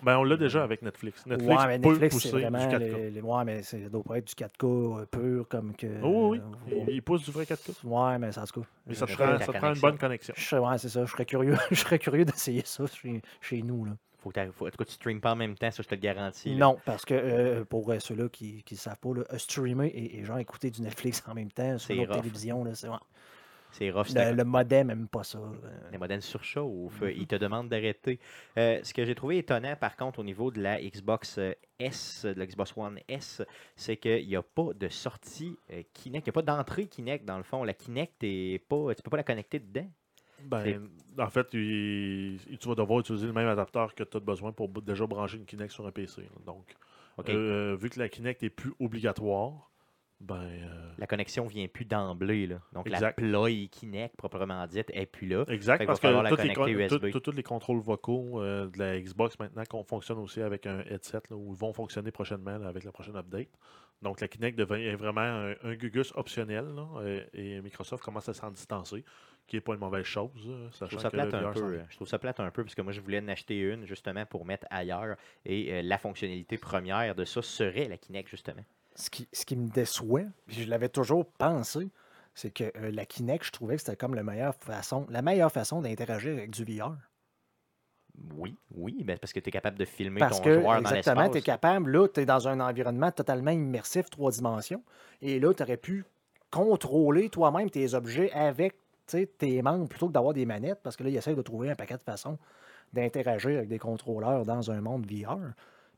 [0.00, 1.26] Ben, on l'a déjà avec Netflix.
[1.26, 2.66] Netflix ouais, mais peut Netflix, c'est pousser vraiment.
[2.68, 2.78] du 4K.
[2.96, 4.64] Les, les- ouais, mais c'est- ça doit pas être du 4K
[5.00, 5.88] euh, pur comme que.
[6.02, 6.84] Oh oui, euh, oui.
[6.88, 7.84] Il, il pousse du vrai 4K.
[7.84, 8.66] Ouais, mais ça, tout cas.
[8.86, 10.32] Mais ça te prend, ça une bonne connexion.
[10.36, 11.04] je serais- ouais, c'est ça.
[11.04, 13.84] Je serais curieux, je serais curieux d'essayer ça chez, chez nous.
[13.84, 13.92] Là.
[14.20, 15.94] Faut que faut- en tout cas, tu streames pas en même temps, ça, je te
[15.94, 16.50] le garantis.
[16.50, 16.56] là.
[16.66, 20.18] Non, parce que euh, pour euh, ceux-là qui ne savent pas, là, euh, streamer et,
[20.18, 22.22] et genre écouter du Netflix en même temps sur C'est notre rough.
[22.22, 22.96] télévision, c'est ouais.
[23.70, 24.06] C'est rough.
[24.14, 25.38] le, le modem n'aime pas ça.
[25.92, 27.02] Les modèles surchauffent.
[27.02, 27.10] Mhm.
[27.16, 28.18] Ils te demandent d'arrêter.
[28.56, 31.38] Euh, ce que j'ai trouvé étonnant, par contre, au niveau de la Xbox
[31.78, 33.42] S, de la Xbox One S,
[33.76, 35.58] c'est qu'il n'y a pas de sortie
[35.92, 36.26] Kinect.
[36.26, 37.62] Il n'y a pas d'entrée Kinect, dans le fond.
[37.62, 39.86] La Kinect, est pas, tu peux pas la connecter dedans.
[40.44, 44.20] Ben, en fait, il- il- tu vas devoir utiliser le même adapteur que tu as
[44.20, 46.22] besoin pour déjà brancher une Kinect sur un PC.
[46.22, 46.28] là.
[46.46, 46.74] Donc,
[47.34, 49.70] euh, vu que la Kinect est plus obligatoire,
[50.20, 52.46] ben, euh, La connexion vient plus d'emblée.
[52.48, 52.60] là.
[52.72, 53.12] Donc, la.
[53.12, 55.44] Play Kinect, proprement dite, est plus là.
[55.48, 56.06] Exact, parce que
[57.18, 61.20] tous les, contrôles vocaux euh, de la Xbox maintenant qu'on fonctionne aussi avec un headset,
[61.30, 63.48] là, où ils vont fonctionner prochainement là, avec la prochaine update.
[64.02, 66.86] Donc la Kinect devient vraiment un, un gugus optionnel là,
[67.34, 69.04] et Microsoft commence à s'en distancer,
[69.48, 70.30] qui n'est pas une mauvaise chose.
[70.36, 72.82] Je trouve, ça plate un peu, euh, je trouve ça plate un peu parce que
[72.82, 77.14] moi je voulais en acheter une justement pour mettre ailleurs et euh, la fonctionnalité première
[77.14, 78.62] de ça serait la Kinect justement.
[78.94, 81.88] Ce, qui, ce qui me déçoit, puis je l'avais toujours pensé,
[82.34, 85.50] c'est que euh, la Kinect, je trouvais que c'était comme la meilleure façon, la meilleure
[85.50, 86.94] façon d'interagir avec du VR.
[88.34, 90.90] Oui, oui, ben, parce que tu es capable de filmer Parce ton que, joueur dans
[90.90, 91.44] exactement, tu es l'espace.
[91.44, 94.82] capable, là, tu es dans un environnement totalement immersif, trois dimensions,
[95.22, 96.04] et là, tu aurais pu
[96.50, 98.74] contrôler toi-même tes objets avec
[99.16, 101.74] tes membres plutôt que d'avoir des manettes, parce que là, ils essayent de trouver un
[101.74, 102.38] paquet de façons
[102.92, 105.38] d'interagir avec des contrôleurs dans un monde VR.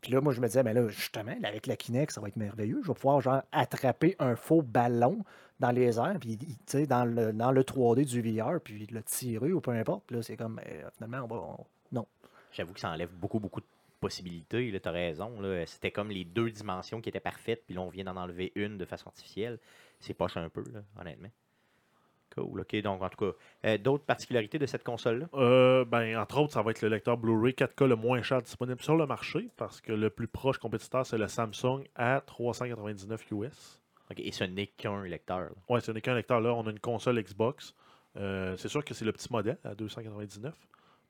[0.00, 2.28] Puis là, moi, je me disais, mais là, justement, là, avec la Kinect, ça va
[2.28, 2.80] être merveilleux.
[2.82, 5.18] Je vais pouvoir, genre, attraper un faux ballon
[5.60, 6.38] dans les airs, puis,
[6.86, 10.10] dans le, dans le 3D du VR, puis le tirer ou peu importe.
[10.10, 12.06] Là, c'est comme, euh, finalement, on va, on- non.
[12.52, 13.66] J'avoue que ça enlève beaucoup, beaucoup de
[14.00, 14.80] possibilités.
[14.82, 15.38] Tu as raison.
[15.40, 15.66] là.
[15.66, 18.78] C'était comme les deux dimensions qui étaient parfaites, puis là, on vient d'en enlever une
[18.78, 19.58] de façon artificielle.
[19.98, 21.28] C'est poche un peu, là, honnêtement.
[22.34, 22.80] Cool, ok.
[22.82, 25.26] Donc, en tout cas, euh, d'autres particularités de cette console-là?
[25.34, 28.80] Euh, ben, entre autres, ça va être le lecteur Blu-ray 4K le moins cher disponible
[28.80, 33.80] sur le marché, parce que le plus proche compétiteur, c'est le Samsung à 399 US.
[34.10, 35.40] Ok, Et ce n'est qu'un lecteur.
[35.40, 35.48] là.
[35.68, 36.52] Ouais, ce n'est qu'un lecteur là.
[36.54, 37.74] On a une console Xbox.
[38.16, 40.54] Euh, c'est sûr que c'est le petit modèle à 299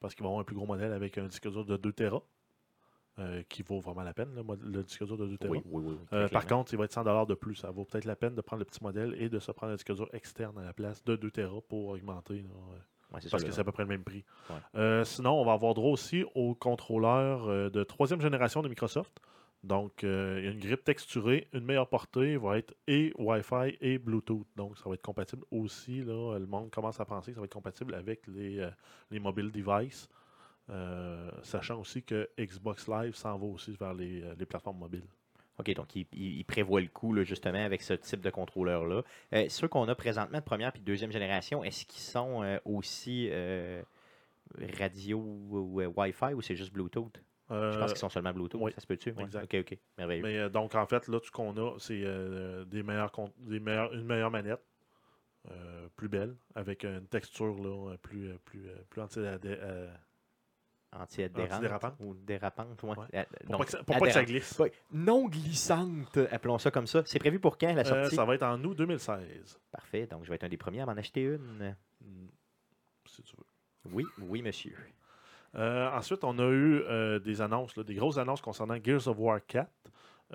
[0.00, 2.22] parce qu'il va avoir un plus gros modèle avec un disque dur de 2 Tera
[3.18, 4.30] euh, qui vaut vraiment la peine,
[4.62, 5.52] le, disque dur de 2 Tera.
[5.52, 5.96] Oui, oui, oui.
[6.12, 7.56] Euh, par contre, il va être 100 de plus.
[7.56, 9.76] Ça vaut peut-être la peine de prendre le petit modèle et de se prendre un
[9.76, 12.44] disque dur externe à la place de 2 Tera pour augmenter.
[12.44, 12.78] euh,
[13.12, 14.24] Ouais, parce ça, que c'est à peu près le même prix.
[14.48, 14.56] Ouais.
[14.76, 19.20] Euh, sinon, on va avoir droit aussi au contrôleur de troisième génération de Microsoft.
[19.62, 23.76] Donc, euh, il y a une grippe texturée, une meilleure portée, va être et Wi-Fi
[23.80, 24.46] et Bluetooth.
[24.56, 26.02] Donc, ça va être compatible aussi.
[26.02, 28.70] Là, le monde commence à penser que ça va être compatible avec les, euh,
[29.10, 30.08] les mobile devices.
[30.70, 35.06] Euh, sachant aussi que Xbox Live s'en va aussi vers les, euh, les plateformes mobiles.
[35.60, 39.02] OK, donc il, prévoit le coup là, justement avec ce type de contrôleur-là.
[39.34, 42.58] Euh, ceux qu'on a présentement de première puis de deuxième génération, est-ce qu'ils sont euh,
[42.64, 43.82] aussi euh,
[44.78, 47.22] radio ou Wi-Fi ou c'est juste Bluetooth?
[47.50, 49.10] Je pense qu'ils sont seulement Bluetooth, oui, ça se peut-tu?
[49.18, 49.42] Exact.
[49.42, 50.22] Ok, ok, merveilleux.
[50.22, 52.04] Mais donc, en fait, là, tout ce qu'on a, c'est
[52.66, 54.62] des meilleurs, des meilleurs, une meilleure manette,
[55.96, 59.18] plus belle, avec une texture là, plus, plus, plus anti.
[60.92, 61.94] Antidérapante?
[62.00, 62.90] Ou dérapante, ouais.
[62.98, 63.06] Ouais.
[63.14, 64.58] Euh, pour, donc, pas que ça, pour pas que ça glisse.
[64.58, 67.02] Ouais, Non glissante, appelons ça comme ça.
[67.06, 68.16] C'est prévu pour quand la Euh, sortie?
[68.16, 70.86] ça va être en août 2016, Parfait, donc je vais être un des premiers à
[70.86, 71.76] m'en acheter une.
[73.06, 73.92] si tu veux.
[73.92, 74.76] Oui, oui, monsieur.
[75.56, 79.16] Euh, ensuite, on a eu euh, des annonces, là, des grosses annonces concernant Gears of
[79.18, 79.68] War 4,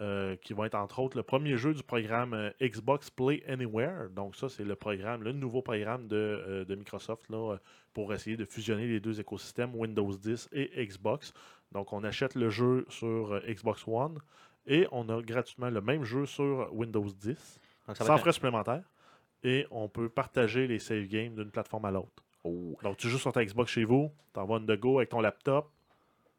[0.01, 4.09] euh, qui vont être entre autres le premier jeu du programme euh, Xbox Play Anywhere.
[4.09, 7.57] Donc ça, c'est le programme, le nouveau programme de, euh, de Microsoft là,
[7.93, 11.33] pour essayer de fusionner les deux écosystèmes, Windows 10 et Xbox.
[11.71, 14.19] Donc on achète le jeu sur Xbox One
[14.67, 18.17] et on a gratuitement le même jeu sur Windows 10, Donc, ça va sans un-
[18.17, 18.83] frais supplémentaires.
[19.43, 22.23] Et on peut partager les save games d'une plateforme à l'autre.
[22.43, 25.09] Oh, Donc, tu joues sur ta Xbox chez vous, tu envoies une de go avec
[25.09, 25.69] ton laptop,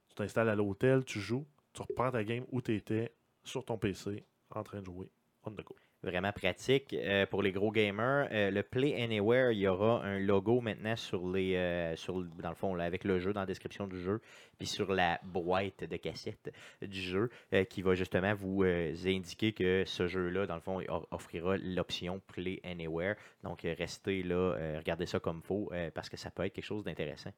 [0.09, 3.13] tu t'installes à l'hôtel, tu joues, tu reprends ta game où tu étais
[3.47, 5.11] sur ton PC en train de jouer
[5.47, 5.77] on the go.
[6.03, 6.93] Vraiment pratique.
[6.93, 10.95] Euh, pour les gros gamers, euh, le Play Anywhere, il y aura un logo maintenant
[10.95, 14.01] sur les, euh, sur, dans le fond, là, avec le jeu, dans la description du
[14.01, 14.21] jeu,
[14.59, 17.31] puis sur la boîte de cassette du jeu,
[17.71, 20.81] qui va justement vous indiquer que ce jeu-là, dans le fond,
[21.11, 23.17] offrira l'option Play Anywhere.
[23.43, 27.33] Donc, restez là, regardez ça comme faut, parce que ça peut être quelque chose d'intéressant.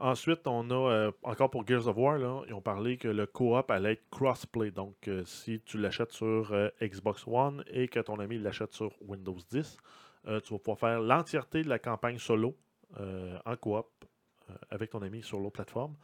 [0.00, 2.16] Ensuite, on a, euh, encore pour Gears of War,
[2.48, 4.70] ils ont parlé que le co-op allait être crossplay.
[4.70, 8.92] Donc, euh, si tu l'achètes sur euh, Xbox One et que ton ami l'achète sur
[9.02, 9.76] Windows 10,
[10.26, 12.56] euh, tu vas pouvoir faire l'entièreté de la campagne solo
[13.44, 13.86] en coop
[14.68, 15.94] avec ton ami sur l'autre plateforme.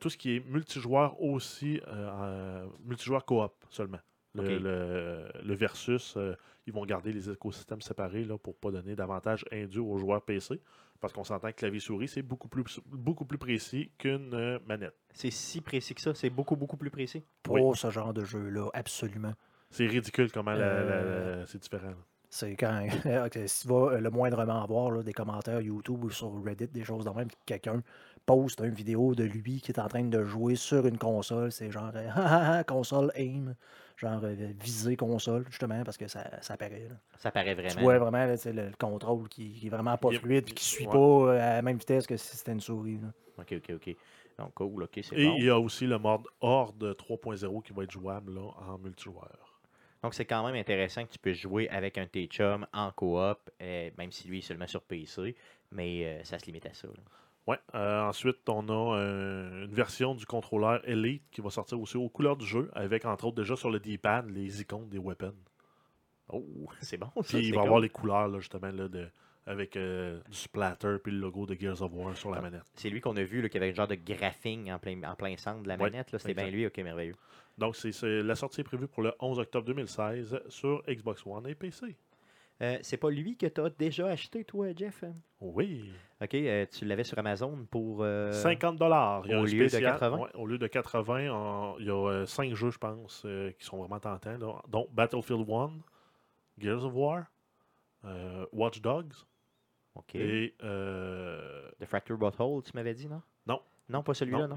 [0.00, 1.80] Tout ce qui est multijoueur aussi,
[2.84, 4.00] multijoueur coop seulement.
[4.34, 6.34] Le, le- le versus, euh,
[6.66, 10.22] ils vont garder les écosystèmes séparés là, pour ne pas donner d'avantage indu aux joueurs
[10.22, 10.60] PC.
[11.00, 14.94] Parce qu'on s'entend que clavier-souris, c'est beaucoup plus, beaucoup plus précis qu'une euh, manette.
[15.14, 17.24] C'est si précis que ça, c'est beaucoup, beaucoup plus précis?
[17.42, 17.76] Pour Oui.
[17.76, 19.32] ce genre de jeu-là, absolument.
[19.70, 21.88] C'est ridicule comment la- la- Euh, la- c'est différent.
[21.88, 21.96] là.
[22.28, 22.86] C'est quand
[23.48, 27.04] si tu vas le moindrement voir là, des commentaires YouTube ou sur Reddit, des choses
[27.04, 27.82] de même, puis quelqu'un
[28.26, 31.70] poste une vidéo de lui qui est en train de jouer sur une console, c'est
[31.72, 33.54] genre Ah, ah, ah, console aim,
[34.00, 36.88] genre euh, viser console, justement, parce que ça, ça apparaît.
[36.88, 36.96] là.
[37.18, 37.80] Ça paraît Tu vraiment.
[37.82, 40.64] vois vraiment là, tu le, le contrôle qui, qui est vraiment pas fluide, puis qui
[40.64, 40.92] suit ouais.
[40.92, 42.98] pas euh, à la même vitesse que si c'était une souris.
[42.98, 43.08] là.
[43.38, 43.96] Ok, ok, ok.
[44.38, 45.34] Donc, cool, ok, c'est Et bon.
[45.36, 49.60] il y a aussi le mode Horde 3.0 qui va être jouable là, en multijoueur.
[50.02, 52.90] Donc, c'est quand même intéressant que tu puisses jouer avec un de tes chums en
[52.92, 55.36] coop, euh, même si lui est seulement sur PC,
[55.72, 56.88] mais euh, ça se limite à ça.
[56.88, 56.94] là.
[57.50, 57.58] Ouais.
[57.74, 62.08] euh, ensuite, on a euh, une version du contrôleur Elite qui va sortir aussi aux
[62.08, 65.34] couleurs du jeu, avec entre autres déjà sur le D-pad les icônes des weapons.
[66.32, 66.44] Oh,
[66.80, 67.10] c'est bon.
[67.22, 67.66] Ça, Puis il va cool.
[67.66, 69.08] avoir les couleurs là, justement là, de,
[69.46, 72.42] avec euh, du splatter puis le logo de Gears of War sur la Ah.
[72.42, 72.62] manette.
[72.74, 75.14] C'est lui qu'on a vu, là, qui avait un genre de graphing en plein, en
[75.16, 76.16] plein centre de la Ouais, manette.
[76.18, 77.16] C'était bien lui, ok, merveilleux.
[77.58, 81.46] Donc c'est c'est- la sortie est prévue pour le 11 octobre 2016 sur Xbox One
[81.48, 81.96] et PC.
[82.62, 85.02] Euh, c'est pas lui que tu as déjà acheté, toi, Jeff?
[85.40, 85.90] Oui.
[86.20, 88.02] Ok, euh, tu l'avais sur Amazon pour.
[88.02, 89.22] euh, 50 dollars.
[89.30, 90.28] au lieu de 80?
[90.34, 93.78] au lieu de 80, en- il y a 5 jeux, je pense, euh, qui sont
[93.78, 94.36] vraiment tentants.
[94.36, 95.70] là, dont Battlefield 1,
[96.58, 97.24] Gears of War,
[98.04, 99.14] euh, Watch Dogs
[99.94, 100.14] Ok.
[100.16, 100.54] et.
[100.62, 103.22] euh, The Fracture Butthole, tu m'avais dit, non?
[103.46, 103.62] Non.
[103.88, 104.56] Non, pas celui-là, non?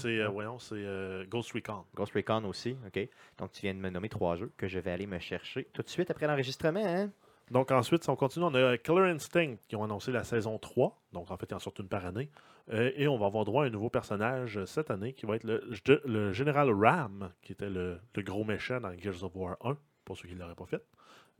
[0.00, 0.32] c'est euh, Non.
[0.32, 1.84] voyons, c'est, euh, Ghost Recon.
[1.94, 3.06] Ghost Recon aussi, ok.
[3.38, 5.82] Donc, tu viens de me nommer trois jeux que je vais aller me chercher tout
[5.82, 7.10] de suite après l'enregistrement, hein?
[7.50, 11.00] Donc ensuite, si on continue, on a Killer Instinct qui ont annoncé la saison 3.
[11.12, 12.30] Donc en fait, il en sort une par année.
[12.72, 15.36] Euh, et on va avoir droit à un nouveau personnage euh, cette année qui va
[15.36, 19.76] être le, général Ram, qui était le, gros méchant dans Gears of War 1,
[20.06, 20.82] pour ceux qui ne l'auraient pas fait.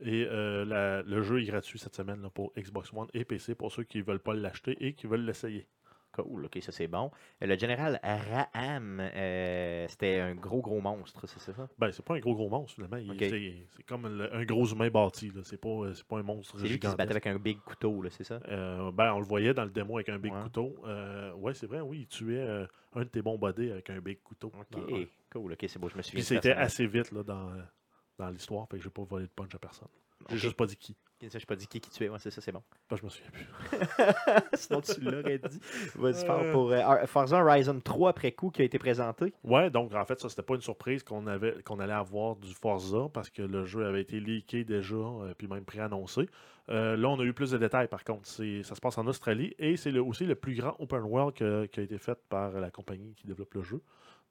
[0.01, 3.83] Et euh, le jeu est gratuit cette semaine pour Xbox One et PC pour ceux
[3.83, 5.67] qui ne veulent pas l'acheter et qui veulent l'essayer.
[6.15, 7.11] Cool, ok, ça c'est bon.
[7.43, 11.67] Euh, Le général Raham, euh, c'était un gros, gros monstre, c'est ça?
[11.77, 12.97] Ben, c'est pas un gros gros monstre finalement.
[13.19, 15.29] C'est- comme le- un gros humain bâti.
[15.31, 15.41] là.
[15.43, 18.01] C'est pas, euh, pas un monstre C'est lui qui se battait avec un big couteau,
[18.01, 18.39] là, c'est ça?
[18.47, 20.41] Euh, ben, on le voyait dans le démo avec un big Ouais.
[20.43, 20.75] couteau.
[20.85, 24.21] Euh, ouais, c'est vrai, oui, il tuait un de tes bons bodés avec un big
[24.23, 24.51] couteau.
[24.57, 24.79] Ok, dans
[25.33, 26.19] cool, ok, c'est beau, je me souviens.
[26.19, 27.51] Puis c'était assez vite là, dans,
[28.17, 29.89] dans l'histoire, fait que j'ai pas volé de punch à personne.
[30.29, 30.41] J'ai Ok.
[30.41, 30.95] juste pas dit qui.
[31.21, 32.61] Je pas dit qui qui tuait, ouais, c'est ça, c'est bon.
[32.89, 33.47] Que je me souviens plus.
[34.53, 35.59] Sinon, tu l'aurais dit.
[35.95, 36.51] Vas-y, Euh.
[36.51, 39.33] pour euh, Forza Horizon 3 après coup qui a été présenté.
[39.43, 42.53] Ouais, donc en fait, ça, c'était pas une surprise qu'on avait qu'on allait avoir du
[42.53, 46.29] Forza parce que le jeu avait été leaké déjà, euh, puis même préannoncé.
[46.69, 48.27] Euh, là, on a eu plus de détails par contre.
[48.27, 48.43] Ça
[48.75, 51.33] se passe en Australie et c'est aussi le plus grand open world
[51.69, 53.81] qui a été fait par la compagnie qui développe le jeu.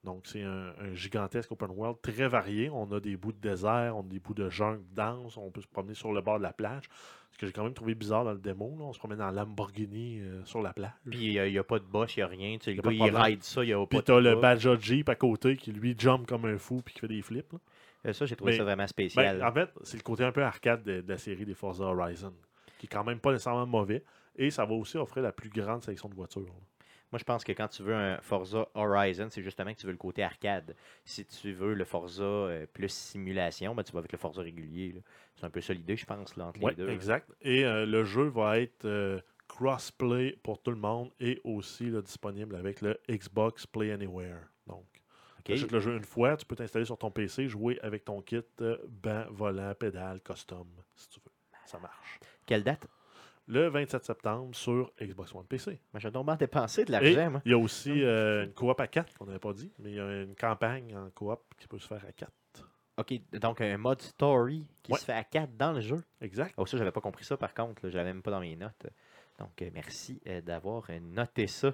[0.05, 2.69] Donc, c'est un, un gigantesque open world très varié.
[2.71, 5.63] On a des bouts de désert, on a des bouts de jungle dense, on peut
[5.63, 6.85] se promener sur le bord de la plage.
[7.33, 9.31] Ce que j'ai quand même trouvé bizarre dans le démo, là, on se promène en
[9.31, 10.93] Lamborghini euh, sur la plage.
[11.11, 12.59] Puis il n'y a, pas de boss, il n'y a rien.
[12.59, 14.37] Tu sais, le gars, il ride ça, il n'y a pas Puis t'as le.
[14.37, 17.53] Badger Jeep à côté qui lui jump comme un fou puis qui fait des flips.
[17.53, 17.59] là.
[18.07, 19.43] Euh, Ça, j'ai trouvé Mais- ça vraiment Ben, spécial.
[19.43, 22.33] en fait, c'est le côté un peu arcade de, de la série des Forza Horizon,
[22.79, 24.05] qui est quand même pas nécessairement mauvais.
[24.37, 26.43] Et ça va aussi offrir la plus grande sélection de voitures.
[26.43, 26.49] là.
[27.15, 29.93] Moi, je pense que quand tu veux un Forza Horizon, c'est justement que tu veux
[29.93, 30.75] le côté arcade.
[31.05, 35.01] Si tu veux le Forza euh, plus simulation, ben, tu vas avec le Forza régulier.
[35.37, 36.89] C'est un peu ça l'idée, je pense, là, entre Ouais, les deux.
[36.89, 37.31] exact.
[37.41, 42.03] Et euh, le jeu va être euh, cross-play pour tout le monde et aussi là,
[42.03, 44.49] disponible avec le Xbox Play Anywhere.
[44.67, 44.85] Donc,
[45.39, 45.45] Ok.
[45.45, 48.23] tu achètes le jeu une fois, tu peux t'installer sur ton PC, jouer avec ton
[48.23, 51.31] kit euh, banc, volant, pédale, custom, si tu veux.
[51.65, 52.19] Ça marche.
[52.45, 52.89] Quelle date?
[53.47, 55.79] Le 27 septembre sur Xbox One PC.
[55.93, 57.41] Moi, j'ai tombé dépensé de l'argent.
[57.45, 59.97] il y a aussi euh, une coop à 4 qu'on n'avait pas dit, mais il
[59.97, 62.33] y a une campagne en coop qui peut se faire à 4.
[62.97, 64.99] Ok, donc un mode story qui Ouais.
[64.99, 66.03] se fait à 4 dans le jeu.
[66.21, 66.55] Exact.
[66.57, 67.85] Oh, ça, j'avais pas compris ça par contre.
[67.85, 67.91] là.
[67.91, 68.87] Je l'avais même pas dans mes notes.
[69.39, 71.73] Donc, euh, merci euh, d'avoir noté ça.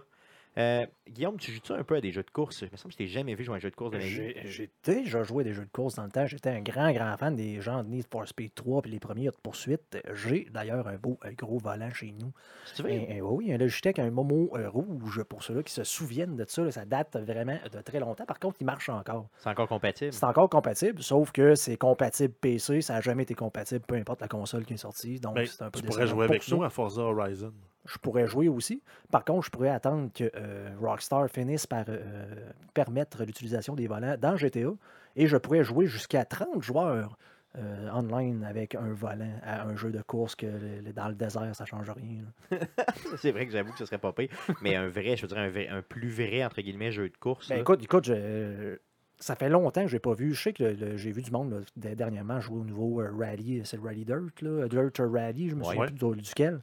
[0.58, 2.62] Euh, Guillaume, tu joues-tu un peu à des jeux de course?
[2.62, 3.98] Il me semble que je t'ai jamais vu jouer à un jeu de course de
[3.98, 4.10] ma vie.
[4.10, 6.26] J'ai j'ai déjà joué à des jeux de course dans le temps.
[6.26, 9.26] J'étais un grand, grand fan des gens de Need for Speed 3 puis les premiers
[9.26, 9.96] de poursuite.
[10.12, 12.32] J'ai d'ailleurs un beau un gros volant chez nous.
[12.74, 15.84] Tu veux, Un- un- oui, un Logitech, un Momo euh, rouge pour ceux-là qui se
[15.84, 16.62] souviennent de ça.
[16.64, 18.24] là, ça date vraiment de très longtemps.
[18.26, 19.28] Par contre, il marche encore.
[19.38, 20.12] c'est encore compatible?
[20.12, 22.80] C'est encore compatible, sauf que c'est compatible PC.
[22.80, 25.20] Ça n'a jamais été compatible, peu importe la console qui est sortie.
[25.20, 27.52] Donc, Ben, c'est un peu tu pourrais jouer pour avec nous à Forza Horizon.
[27.86, 28.82] Je pourrais jouer aussi.
[29.10, 34.16] Par contre, je pourrais attendre que euh, Rockstar finisse par euh, permettre l'utilisation des volants
[34.20, 34.70] dans GTA
[35.16, 37.16] et je pourrais jouer jusqu'à 30 joueurs
[37.58, 41.14] euh, online avec un volant à un jeu de course que le- le- dans le
[41.14, 42.22] désert, ça change rien.
[43.16, 44.28] c'est vrai que j'avoue que ce serait pas pire.
[44.62, 47.16] Mais un vrai, je veux dire, un, vrai- un plus vrai, entre guillemets, jeu de
[47.16, 47.48] course.
[47.48, 48.76] Ben, écoute, écoute, je-
[49.18, 50.32] ça fait longtemps que je n'ai pas vu.
[50.34, 53.76] Je sais que j'ai vu du monde là, dernièrement jouer au nouveau euh, Rally, c'est
[53.78, 55.74] le Rally Dirt, là, Dirt Rally, je me Ouais.
[55.74, 56.60] souviens plus du- duquel.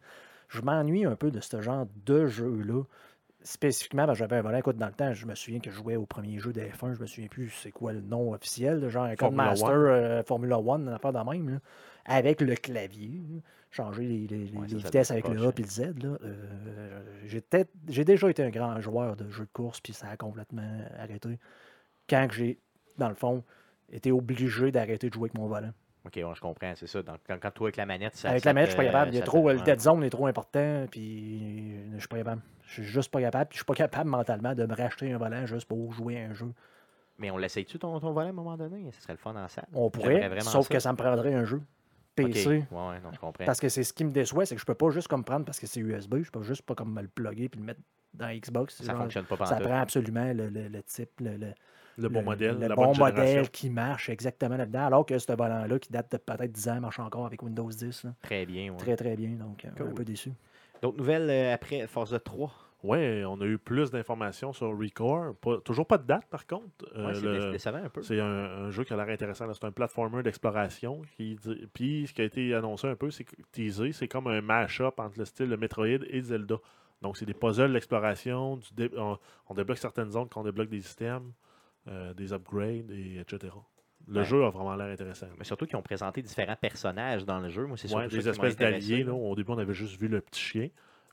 [0.48, 2.84] Je m'ennuie un peu de ce genre de jeu-là.
[3.44, 4.58] Spécifiquement, parce que j'avais un volant.
[4.58, 6.96] Écoute, dans le temps, je me souviens que je jouais au premier jeu de F1,
[6.96, 9.72] je me souviens plus c'est quoi le nom officiel, genre un Formula One.
[9.72, 11.60] euh, Formula One, une affaire de même, là,
[12.06, 13.40] avec le clavier, là,
[13.72, 15.94] changer les, Ouais, vitesses avec le A et le Z.
[16.04, 17.02] Euh,
[17.88, 21.40] j'ai déjà été un grand joueur de jeux de course, puis ça a complètement arrêté.
[22.10, 22.60] Quand j'ai,
[22.98, 23.44] dans le fond,
[23.92, 25.72] été obligé d'arrêter de jouer avec mon volant.
[26.08, 27.02] Ok, je comprends, c'est ça.
[27.04, 28.30] Donc, quand, toi, avec la manette, ça.
[28.30, 29.12] avec ça la manette, je te- suis pas capable.
[29.12, 32.18] Il y a ça trop, le dead zone est trop important, puis je suis pas
[32.18, 32.42] capable.
[32.66, 35.18] Je suis juste pas capable, puis je suis pas capable mentalement de me racheter un
[35.18, 36.52] volant juste pour jouer à un jeu.
[37.20, 38.90] Mais on l'essaye-tu ton, ton volet à un moment donné?
[38.92, 39.66] Ce serait le fun en salle.
[39.74, 40.74] On pourrait, sauf ça.
[40.74, 41.62] que ça me prendrait un jeu.
[42.16, 42.48] PC.
[42.50, 43.46] Ouais, ouais, non, je comprends.
[43.46, 45.46] Parce que c'est ce qui me déçoit, c'est que je peux pas juste comme prendre
[45.46, 47.80] parce que c'est USB, je peux juste pas comme me le plugger puis le mettre
[48.14, 48.76] dans Xbox.
[48.82, 51.54] ça Genre, fonctionne pas ça pendant prend absolument le, le- le type, le,
[51.98, 53.22] le- bon le- modèle, le la bon bonne génération.
[53.24, 54.86] modèle qui marche exactement là-dedans.
[54.86, 58.04] Alors que ce volant-là, qui date de peut-être 10 ans, marche encore avec Windows 10.
[58.06, 58.14] là.
[58.22, 58.72] Très bien.
[58.72, 58.78] ouais.
[58.78, 59.30] Très, très bien.
[59.32, 60.32] Donc, euh, un peu déçu.
[60.82, 62.52] D'autres nouvelles euh, après Forza 3?
[62.84, 65.34] Ouais, on a eu plus d'informations sur Recore.
[65.38, 66.68] Pas- toujours pas de date, par contre.
[66.96, 68.04] Euh, Ouais, c'est un peu.
[68.04, 69.52] C'est un, un jeu qui a l'air intéressant.
[69.52, 71.02] C'est un platformer d'exploration.
[71.74, 75.00] Puis ce qui a été annoncé un peu, c'est que teasé, c'est comme un mash-up
[75.00, 76.58] entre le style de Metroid et Zelda.
[77.02, 78.60] Donc c'est des puzzles d'exploration.
[78.76, 79.18] dé- On,
[79.50, 81.32] on débloque certaines zones quand on débloque des systèmes,
[81.88, 83.54] euh, des upgrades, et etc.
[84.08, 84.26] Le Ouais.
[84.26, 85.28] jeu a vraiment l'air intéressant.
[85.38, 87.66] Mais surtout qu'ils ont présenté différents personnages dans le jeu.
[87.66, 89.04] Moi, c'est Ouais, des espèces d'alliés.
[89.04, 90.70] Au début, on avait juste vu le petit chien.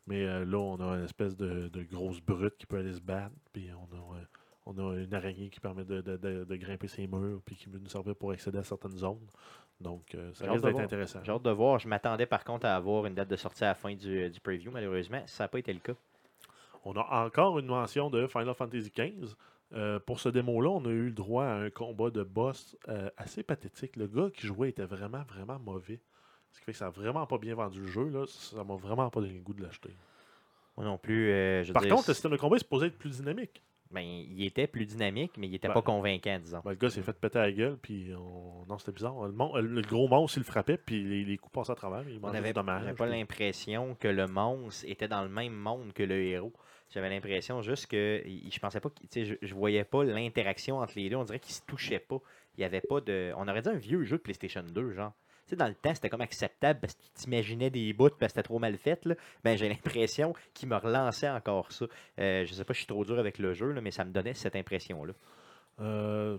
[0.06, 3.00] Mais euh, là, on a une espèce de, de grosse brute qui peut aller se
[3.00, 3.34] battre.
[3.52, 4.24] Puis on a, euh,
[4.66, 7.40] on a une araignée qui permet de, de- de- de grimper ses murs.
[7.44, 9.26] Puis qui peut nous servir pour accéder à certaines zones.
[9.80, 11.20] Donc, euh, ça risque d'être intéressant.
[11.24, 11.78] J'ai hâte de voir.
[11.80, 14.40] Je m'attendais par contre à avoir une date de sortie à la fin du, du
[14.40, 14.70] preview.
[14.70, 15.94] Malheureusement, ça n'a pas été le cas.
[16.84, 19.34] On a encore une mention de Final Fantasy XV.
[19.74, 23.10] Euh, pour ce démo-là, on a eu le droit à un combat de boss euh,
[23.16, 23.96] assez pathétique.
[23.96, 26.00] Le gars qui jouait était vraiment, vraiment mauvais.
[26.52, 28.08] Ce qui fait que ça n'a vraiment pas bien vendu le jeu.
[28.08, 28.24] Là.
[28.28, 29.90] Ça m'a vraiment pas donné le goût de l'acheter.
[30.76, 31.30] Moi non plus.
[31.30, 33.62] euh, je Par contre, le système de combat est supposé être plus dynamique.
[33.90, 36.60] ben, il était plus dynamique, mais il n'était Ben, pas convaincant, disons.
[36.64, 38.64] Ben, le gars s'est fait péter la gueule, puis on...
[38.68, 39.26] non, c'était bizarre.
[39.26, 42.08] Le, mon- le gros monstre, il le frappait, puis les, les coups passaient à travers,
[42.08, 42.82] il On mangeait avait du dommage.
[42.82, 46.52] j'avais pas l'impression que le monstre était dans le même monde que le héros.
[46.94, 51.10] J'avais l'impression juste que je pensais pas que je, je voyais pas l'interaction entre les
[51.10, 51.16] deux.
[51.16, 52.20] On dirait qu'ils se touchaient pas.
[52.56, 53.32] Il y avait pas de.
[53.36, 55.12] On aurait dit un vieux jeu de PlayStation 2, genre.
[55.42, 58.32] Tu sais, dans le temps, c'était comme acceptable parce que tu t'imaginais des bouts parce
[58.32, 59.04] que c'était trop mal fait.
[59.06, 59.16] Là.
[59.42, 61.86] Ben, j'ai l'impression qu'il me relançait encore ça.
[62.20, 64.12] Euh, je sais pas, je suis trop dur avec le jeu, là, mais ça me
[64.12, 65.12] donnait cette impression-là.
[65.80, 66.38] Euh,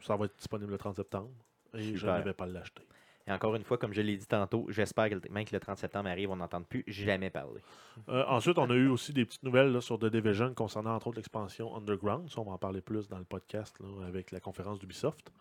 [0.00, 1.30] ça va être disponible le 30 septembre,
[1.74, 2.20] et je Super.
[2.20, 2.82] ne vais pas l'acheter.
[3.28, 5.76] Et encore une fois, comme je l'ai dit tantôt, j'espère que même que le 30
[5.78, 7.60] septembre arrive, on n'entende plus jamais parler.
[8.08, 11.16] Euh, ensuite, on a eu aussi des petites nouvelles sur The Division concernant entre autres
[11.16, 12.30] l'expansion Underground.
[12.30, 15.32] Ça, on va en parler plus dans le podcast avec la conférence d'Ubisoft.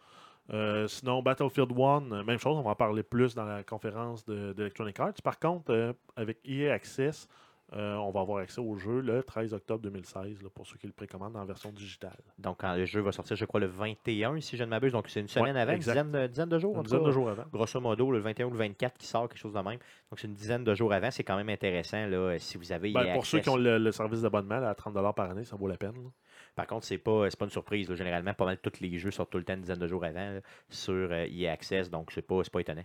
[0.51, 4.25] Euh, sinon, Battlefield 1, euh, même chose, on va en parler plus dans la conférence
[4.25, 5.13] de- d'Electronic Arts.
[5.23, 7.27] Par contre, avec EA Access,
[7.73, 10.85] euh, on va avoir accès au jeu le 13 octobre 2016 là, pour ceux qui
[10.85, 12.17] le précommandent en version digitale.
[12.37, 14.91] Donc, quand le jeu va sortir, je crois, le 21, si je ne m'abuse.
[14.91, 16.75] Donc, c'est une semaine Ouais, avant, une dizaine de, dizaine de jours.
[16.77, 17.43] Une dizaine de jours avant.
[17.51, 19.79] Grosso modo, le 21 ou le 24 qui sort, quelque chose de même.
[20.11, 21.09] Donc, c'est une dizaine de jours avant.
[21.09, 23.91] C'est quand même intéressant là, si vous avez Ben, pour ceux qui ont le, le
[23.91, 25.95] service d'abonnement à 30$ par année, ça vaut la peine.
[25.95, 26.09] là.
[26.55, 27.89] Par contre, c'est pas, c'est pas une surprise.
[27.89, 27.95] là.
[27.95, 30.33] Généralement, pas mal tous les jeux sortent tout le temps une dizaine de jours avant
[30.35, 30.39] là,
[30.69, 31.89] sur euh, EA Access.
[31.89, 32.83] Donc, c'est pas, c'est pas étonnant.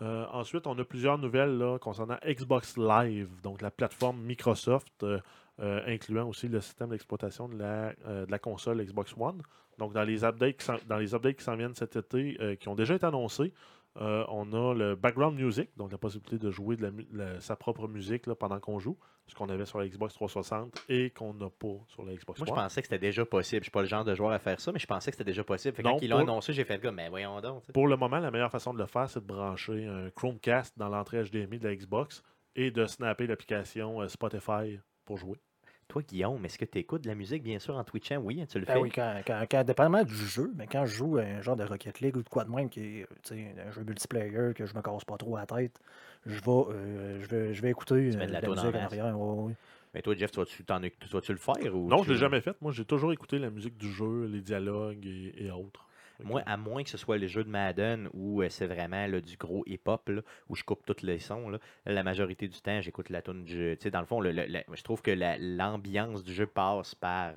[0.00, 5.20] Euh, ensuite, on a plusieurs nouvelles concernant Xbox Live, donc la plateforme Microsoft, euh,
[5.60, 9.42] euh, incluant aussi le système d'exploitation de, la, console Xbox One.
[9.78, 12.68] Donc, dans les updates qui s'en, dans les updates qui s'en viennent cet été, qui
[12.68, 13.52] ont déjà été annoncés,
[14.00, 17.86] euh, on a le background music, donc la possibilité de jouer de la sa propre
[17.88, 21.50] musique là, pendant qu'on joue, ce qu'on avait sur la Xbox 360 et qu'on n'a
[21.50, 23.60] pas sur la Xbox Moi, je pensais que c'était déjà possible.
[23.60, 25.30] Je suis pas le genre de joueur à faire ça, mais je pensais que c'était
[25.30, 25.76] déjà possible.
[25.76, 27.64] Fait que Non, quand ils l'ont pour- annoncé, j'ai fait comme, mais voyons donc.
[27.72, 30.88] Pour le moment, la meilleure façon de le faire, c'est de brancher un Chromecast dans
[30.88, 32.22] l'entrée HDMI de la Xbox
[32.56, 35.38] et de snapper l'application euh, Spotify pour jouer.
[35.92, 38.16] Toi, Guillaume, est-ce que tu écoutes de la musique, bien sûr, en Twitchant?
[38.16, 38.72] Oui, hein, tu le fais.
[38.72, 41.54] Ah oui, quand, quand, quand- dépendamment du jeu, mais quand je joue à un genre
[41.54, 44.54] de Rocket League ou de quoi de même, qui est tu sais, un jeu multiplayer,
[44.54, 45.78] que je me casse pas trop la tête,
[46.24, 48.74] je vais, euh, je vais, je vais écouter Tu mets euh, de la en musique
[48.74, 49.18] en arrière.
[49.18, 49.54] ouais, ouais.
[49.92, 52.12] Mais toi, Jeff, tu vas-tu, t'en éc- tu vas-tu le faire ou Non, tu- je
[52.14, 52.56] l'ai jamais fait.
[52.62, 55.86] Moi, j'ai toujours écouté la musique du jeu, les dialogues et, et autres.
[56.24, 59.20] Moi, à moins que ce soit les jeux de Madden où euh, c'est vraiment là,
[59.20, 62.80] du gros hip-hop, là, où je coupe tous les sons, là, la majorité du temps,
[62.80, 63.90] j'écoute la tune du jeu.
[63.90, 67.32] Dans le fond, le- le- le- je trouve que la- l'ambiance du jeu passe par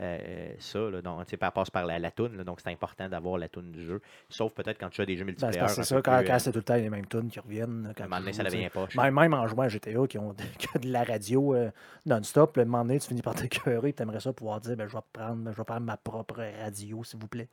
[0.00, 3.48] euh, ça, là, donc, passe par la, la tune, là, donc c'est important d'avoir la
[3.48, 4.00] tune du jeu.
[4.28, 5.68] Sauf peut-être quand tu as des jeux Ben, multiplayer.
[5.68, 7.92] c'est ça, quand, plus, quand euh, c'est tout le temps les mêmes tunes qui reviennent.
[7.96, 8.68] Quand un moment donné, ça devient.
[8.96, 11.70] Même, même en jouant à GTA qui ont, de, la radio euh,
[12.06, 14.86] non-stop, le moment donné, tu finis par t'écœurer et tu aimerais ça pouvoir dire ben,
[14.86, 17.48] je, vais prendre, je vais prendre ma propre radio, s'il vous plaît.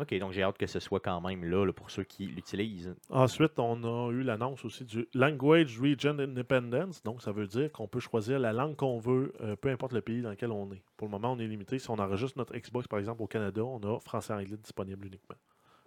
[0.00, 2.94] Ok, donc j'ai hâte que ce soit quand même là, là, pour ceux qui l'utilisent.
[3.10, 7.02] Ensuite, on a eu l'annonce aussi du Language Region Independence.
[7.02, 10.00] Donc, ça veut dire qu'on peut choisir la langue qu'on veut, euh, peu importe le
[10.00, 10.82] pays dans lequel on est.
[10.96, 11.78] Pour le moment, on est limité.
[11.78, 15.06] Si on enregistre notre Xbox, par exemple, au Canada, on a français et anglais disponible
[15.06, 15.36] uniquement.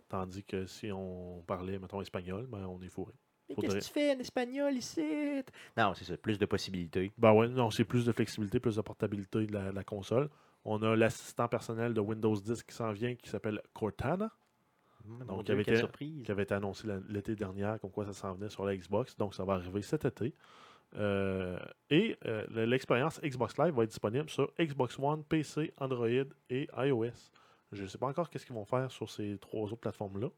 [0.09, 3.14] Tandis que si on parlait, mettons, espagnol, ben, on est fourré.
[3.49, 5.41] Mais Faudrait- qu'est-ce que tu fais en espagnol ici?
[5.76, 7.11] Non, c'est ça, plus de possibilités.
[7.18, 10.30] Ben ouais, non, c'est plus de flexibilité, plus de portabilité de la, de la console.
[10.66, 14.32] On a l'assistant personnel de Windows 10 qui s'en vient, qui s'appelle Cortana.
[15.05, 15.45] Mon Donc,
[16.24, 19.18] qui avait été annoncé l'été dernier, comme quoi ça s'en venait sur la Xbox.
[19.18, 20.34] Donc, ça va arriver cet été.
[20.95, 21.57] Euh,
[21.89, 26.07] et euh, le- l'expérience Xbox Live va être disponible sur Xbox One, PC, Android
[26.49, 27.32] et iOS.
[27.72, 30.30] Je ne sais pas encore qu'est-ce qu'ils vont faire sur ces trois autres plateformes-là.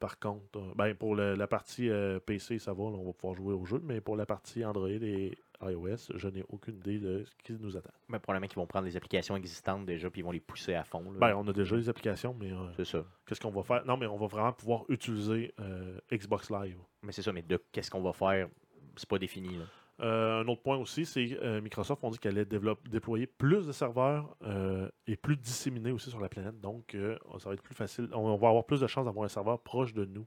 [0.00, 1.90] Par contre, euh, ben, pour le- la partie
[2.26, 3.80] PC, ça va, là, on va pouvoir jouer au jeu.
[3.84, 7.76] Mais pour la partie Android et iOS, je n'ai aucune idée de ce qui nous
[7.76, 7.90] attend.
[8.08, 10.84] Mais probablement qu'ils vont prendre les applications existantes déjà puis ils vont les pousser à
[10.84, 11.02] fond.
[11.10, 11.18] là.
[11.18, 13.04] Ben, on a déjà les applications, mais euh, c'est ça.
[13.26, 13.84] qu'est-ce qu'on va faire?
[13.86, 16.78] Non, mais on va vraiment pouvoir utiliser euh, Xbox Live.
[17.02, 18.48] Mais c'est ça, mais de qu'est-ce qu'on va faire,
[18.96, 19.56] c'est pas défini.
[19.56, 19.64] là.
[20.00, 22.44] Euh, un autre point aussi, c'est euh, Microsoft ont dit qu'elle allait
[22.88, 26.60] déployer plus de serveurs euh, et plus disséminés aussi sur la planète.
[26.60, 26.96] Donc,
[27.38, 28.08] ça va être plus facile.
[28.12, 30.26] On va avoir plus de chances d'avoir un serveur proche de nous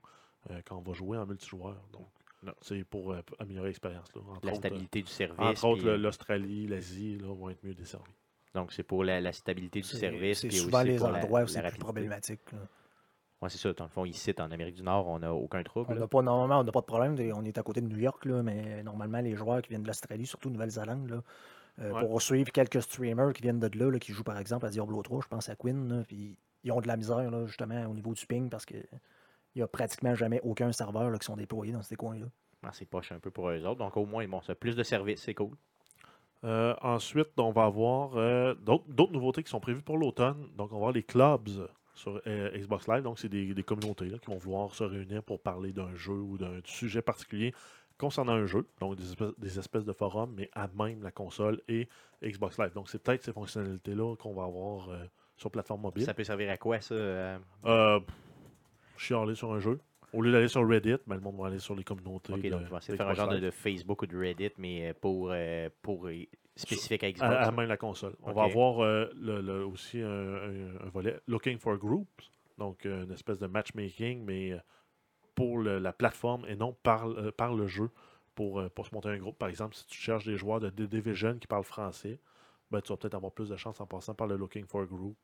[0.65, 1.77] quand on va jouer en multijoueur.
[1.93, 2.09] Donc,
[2.44, 2.54] Non.
[2.62, 4.08] c'est pour euh, améliorer l'expérience.
[4.16, 4.22] La
[4.52, 5.39] autres, stabilité du euh, service.
[5.39, 8.12] entre autres, puis, euh, l'Australie, l'Asie là, vont être mieux desservis.
[8.56, 10.39] donc, c'est pour la, la stabilité du service.
[10.42, 12.42] c'est souvent aussi les pour la- endroits où la c'est plus problématique.
[13.42, 13.74] Ouais, c'est ça.
[13.74, 15.88] Dans le fond, ici, en Amérique du Nord, on n'a aucun trouble.
[15.92, 16.02] On là.
[16.02, 17.16] n'a pas, normalement, on n'a pas de problème.
[17.36, 19.88] On est à côté de New York, là, mais normalement, les joueurs qui viennent de
[19.88, 21.24] l'Australie, surtout Nouvelle-Zélande,
[21.80, 22.02] euh, Ouais.
[22.02, 25.02] pour suivre quelques streamers qui viennent de là, là, qui jouent par exemple à Diablo
[25.02, 28.14] 3, je pense à Quinn, puis ils ont de la misère là, justement au niveau
[28.14, 28.76] du ping parce que
[29.56, 32.28] il n'y a pratiquement jamais aucun serveur là, qui sont déployés dans ces coins-là.
[32.64, 33.80] Ah, c'est poche un peu pour eux autres.
[33.80, 35.56] Donc, au moins, bon, ça a plus de services, c'est cool.
[36.43, 40.47] Euh, ensuite, on va avoir euh, d'autres nouveautés qui sont prévues pour l'automne.
[40.58, 41.49] Donc, on va avoir les clubs
[41.93, 43.04] sur euh, Xbox Live.
[43.04, 46.14] Donc, c'est des, des communautés là, qui vont vouloir se réunir pour parler d'un jeu
[46.14, 47.54] ou d'un sujet particulier
[48.02, 48.68] concernant un jeu.
[48.80, 51.88] Donc, des espèces, des espèces de forums, mais à même la console et
[52.24, 52.74] Xbox Live.
[52.74, 55.06] Donc, c'est peut-être ces fonctionnalités-là qu'on va avoir euh,
[55.38, 56.06] sur plateforme mobile.
[56.06, 57.38] Ça peut servir à quoi, ça euh?
[57.66, 57.99] Euh,
[59.02, 59.80] chialer sur un jeu.
[60.14, 62.34] Au lieu d'aller sur Reddit, ben, le monde va aller sur les communautés.
[62.34, 64.89] Ok, donc, je vais essayer de faire un genre de, Facebook ou de Reddit, mais
[64.89, 66.24] euh, pour, euh, pour euh,
[66.56, 67.22] spécifique à Xbox.
[67.32, 68.16] À, à même la console.
[68.22, 72.84] On va avoir euh, le- le- aussi un, un- un volet Looking for Groups, donc
[72.86, 74.54] une espèce de matchmaking, mais
[75.34, 77.89] pour le- la plateforme et non par, par le jeu
[78.36, 79.38] pour, pour se monter un groupe.
[79.38, 82.20] Par exemple, si tu cherches des joueurs de The Division qui parlent français,
[82.70, 85.18] ben, tu vas peut-être avoir plus de chance en passant par le Looking for Group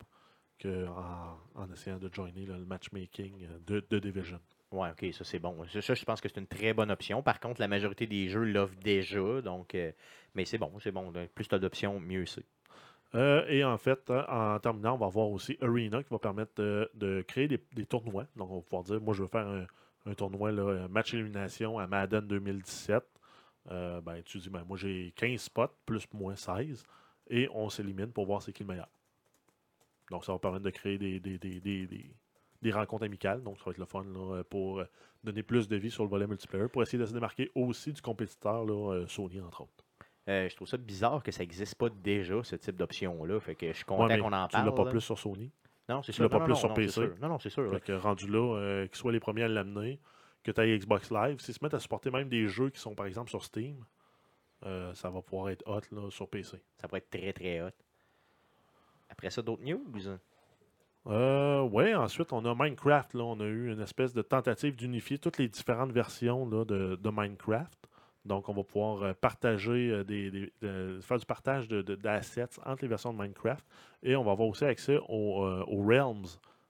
[0.62, 4.40] qu'en en essayant de joiner là, le matchmaking euh, de, de Division.
[4.72, 5.56] Ouais, ok, ça c'est bon.
[5.68, 7.22] Ça, ça, je pense que c'est une très bonne option.
[7.24, 9.76] Par contre, la majorité des jeux l'offrent déjà, donc.
[9.76, 9.92] euh,
[10.36, 11.12] mais c'est bon, c'est bon.
[11.34, 12.44] Plus tu as d'options, mieux c'est.
[13.16, 16.52] Euh, et en fait, euh, en terminant, on va avoir aussi Arena qui va permettre
[16.58, 18.26] de, de créer des, des tournois.
[18.36, 19.66] Donc, on va pouvoir dire, moi, je veux faire un,
[20.06, 23.04] un tournoi, là, match élimination à Madden 2017.
[23.72, 26.84] Euh, ben, tu dis, ben, moi, j'ai 15 spots, plus moins 16,
[27.30, 28.88] et on s'élimine pour voir c'est qui le meilleur.
[30.12, 32.16] Donc, ça va permettre de créer des, des, des, des, des-
[32.62, 33.44] des rencontres amicales.
[33.44, 34.86] Donc, ça va être le fun là, pour euh,
[35.24, 38.02] donner plus de vie sur le volet multiplayer, pour essayer de se démarquer aussi du
[38.02, 39.86] compétiteur là, euh, Sony, entre autres.
[40.28, 43.40] Euh, je trouve ça bizarre que ça n'existe pas déjà, ce type d'option-là.
[43.40, 44.66] Fait que je suis Ouais, content mais qu'on en tu parle.
[44.66, 44.90] l'as pas là.
[44.92, 45.52] plus sur Sony.
[45.88, 46.24] Non, c'est tu sûr.
[46.24, 46.92] l'as pas non, plus non, sur non, PC.
[46.92, 47.16] sûr.
[47.22, 47.70] Non, non, c'est sûr.
[47.72, 50.00] Fait que rendu là, euh, qu'ils soient les premiers à l'amener,
[50.44, 52.96] que tu ailles Xbox Live, s'ils se mettent à supporter même des jeux qui sont
[52.96, 53.86] par exemple sur Steam,
[54.66, 56.58] euh, ça va pouvoir être hot là, sur PC.
[56.78, 57.70] Ça pourrait être très, très hot.
[59.10, 60.18] Après ça, d'autres news?
[61.08, 63.14] Euh, ouais, ensuite on a Minecraft.
[63.14, 67.88] Là, on a eu une espèce de tentative d'unifier toutes les différentes versions de, Minecraft.
[68.26, 72.82] Donc on va pouvoir euh, partager euh, des, des- de- faire du partage d'assets entre
[72.82, 73.66] les versions de Minecraft.
[74.04, 76.26] Et on va avoir aussi accès aux, Realms.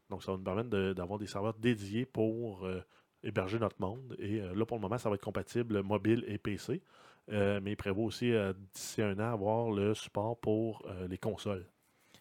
[0.09, 2.65] Donc ça va nous permettre d'avoir des serveurs dédiés pour
[3.23, 4.15] héberger notre monde.
[4.19, 6.81] Et là pour le moment, ça va être compatible mobile et PC.
[7.27, 8.31] Mais il prévoit aussi
[8.73, 11.65] d'ici un an avoir le support pour les consoles.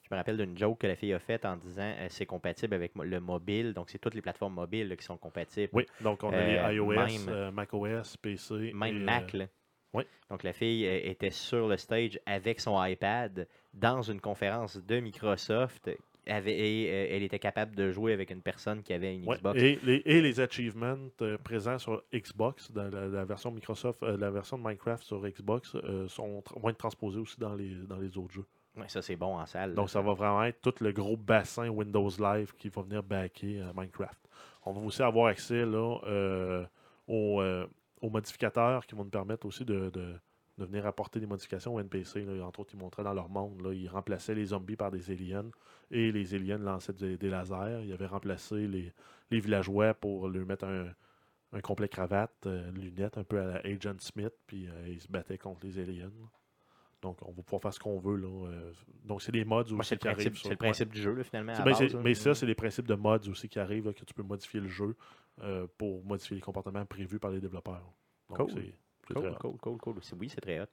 [0.08, 2.74] Je me rappelle d'une joke que la fille a faite en disant euh, c'est compatible
[2.74, 3.72] avec le mobile.
[3.74, 5.70] Donc, c'est toutes les plateformes mobiles là, qui sont compatibles.
[5.72, 8.72] Oui, donc on a Euh, les iOS, même- euh, macOS, PC.
[8.72, 9.34] Même et, Mac.
[9.34, 9.46] euh, là.
[9.94, 10.04] oui.
[10.30, 15.90] Donc, la fille était sur le stage avec son iPad dans une conférence de Microsoft.
[16.28, 19.36] Avait, et euh, elle était capable de jouer avec une personne qui avait une ouais,
[19.36, 19.60] Xbox.
[19.62, 24.16] Et, les, et les achievements euh, présents sur Xbox, dans la, la version Microsoft, euh,
[24.16, 25.76] la version de Minecraft sur Xbox,
[26.08, 28.44] sont, vont être transposés aussi dans les, dans les autres jeux.
[28.76, 29.74] Ouais, ça, c'est bon en salle.
[29.74, 33.60] Donc ça va vraiment être tout le gros bassin Windows Live qui va venir backer
[33.62, 34.18] euh, Minecraft.
[34.66, 36.64] On va aussi avoir accès là, euh,
[37.06, 37.66] aux, euh,
[38.02, 40.14] aux modificateurs qui vont nous permettre aussi de, de-
[40.58, 42.24] de venir apporter des modifications au NPC.
[42.24, 42.42] là.
[42.46, 45.50] Entre autres, ils montraient dans leur monde, là, ils remplaçaient les zombies par des aliens
[45.90, 47.82] et les aliens lançaient des, des lasers.
[47.84, 48.90] Ils avaient remplacé les,
[49.30, 50.86] les villageois pour leur mettre un,
[51.52, 55.66] un complet cravate, lunettes, un peu à la Agent Smith, puis ils se battaient contre
[55.66, 56.10] les aliens.
[57.06, 58.16] Donc, on va pouvoir faire ce qu'on veut.
[58.16, 58.28] Là.
[58.48, 58.72] euh.
[59.04, 60.16] Donc, c'est des mods aussi c'est le qui arrivent.
[60.16, 61.52] principe, sur- c'est le principe du jeu, là, finalement.
[61.52, 64.12] à base, mais ça, c'est les principes de mods aussi qui arrivent, là, que tu
[64.14, 64.96] peux modifier le jeu
[65.42, 67.82] euh, pour modifier les comportements prévus par les développeurs.
[68.28, 68.50] Donc, Cool.
[68.50, 70.66] c'est- Cool, cool, cool, Oui, c'est très hot.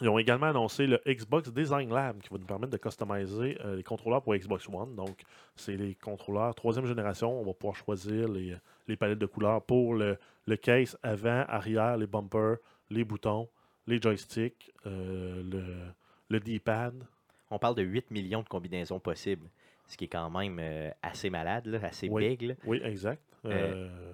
[0.00, 3.76] Ils ont également annoncé le Xbox Design Lab qui va nous permettre de customiser euh,
[3.76, 4.94] les contrôleurs pour Xbox One.
[4.96, 5.20] Donc,
[5.54, 7.38] c'est les contrôleurs troisième génération.
[7.38, 8.56] On va pouvoir choisir les,
[8.88, 12.56] les palettes de couleurs pour le, le case avant, arrière, les bumpers,
[12.88, 13.50] les boutons,
[13.86, 15.92] les joysticks, euh, le,
[16.28, 17.06] le D-pad.
[17.50, 19.48] On parle de 8 millions de combinaisons possibles,
[19.86, 22.28] ce qui est quand même euh, assez malade, là, assez Oui.
[22.28, 22.42] big.
[22.48, 22.54] là.
[22.64, 23.22] Oui, exact.
[23.44, 24.12] Euh,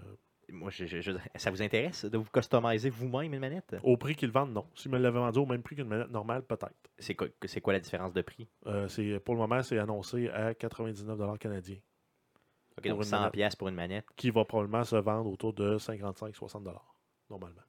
[0.51, 3.77] Moi, je- je- je- ça vous intéresse de vous customiser vous-même une manette?
[3.83, 4.67] au prix qu'ils vendent, non.
[4.75, 6.73] S'ils me l'avaient vendu au même prix qu'une manette normale, peut-être.
[6.99, 8.49] C'est quoi, c'est quoi la différence de prix?
[8.89, 11.77] C'est, pour le moment, c'est annoncé à 99 canadiens,
[12.79, 13.33] OK, donc une 100 manette.
[13.35, 16.63] pièces pour une manette, qui va probablement se vendre autour de 55-60
[17.29, 17.61] normalement.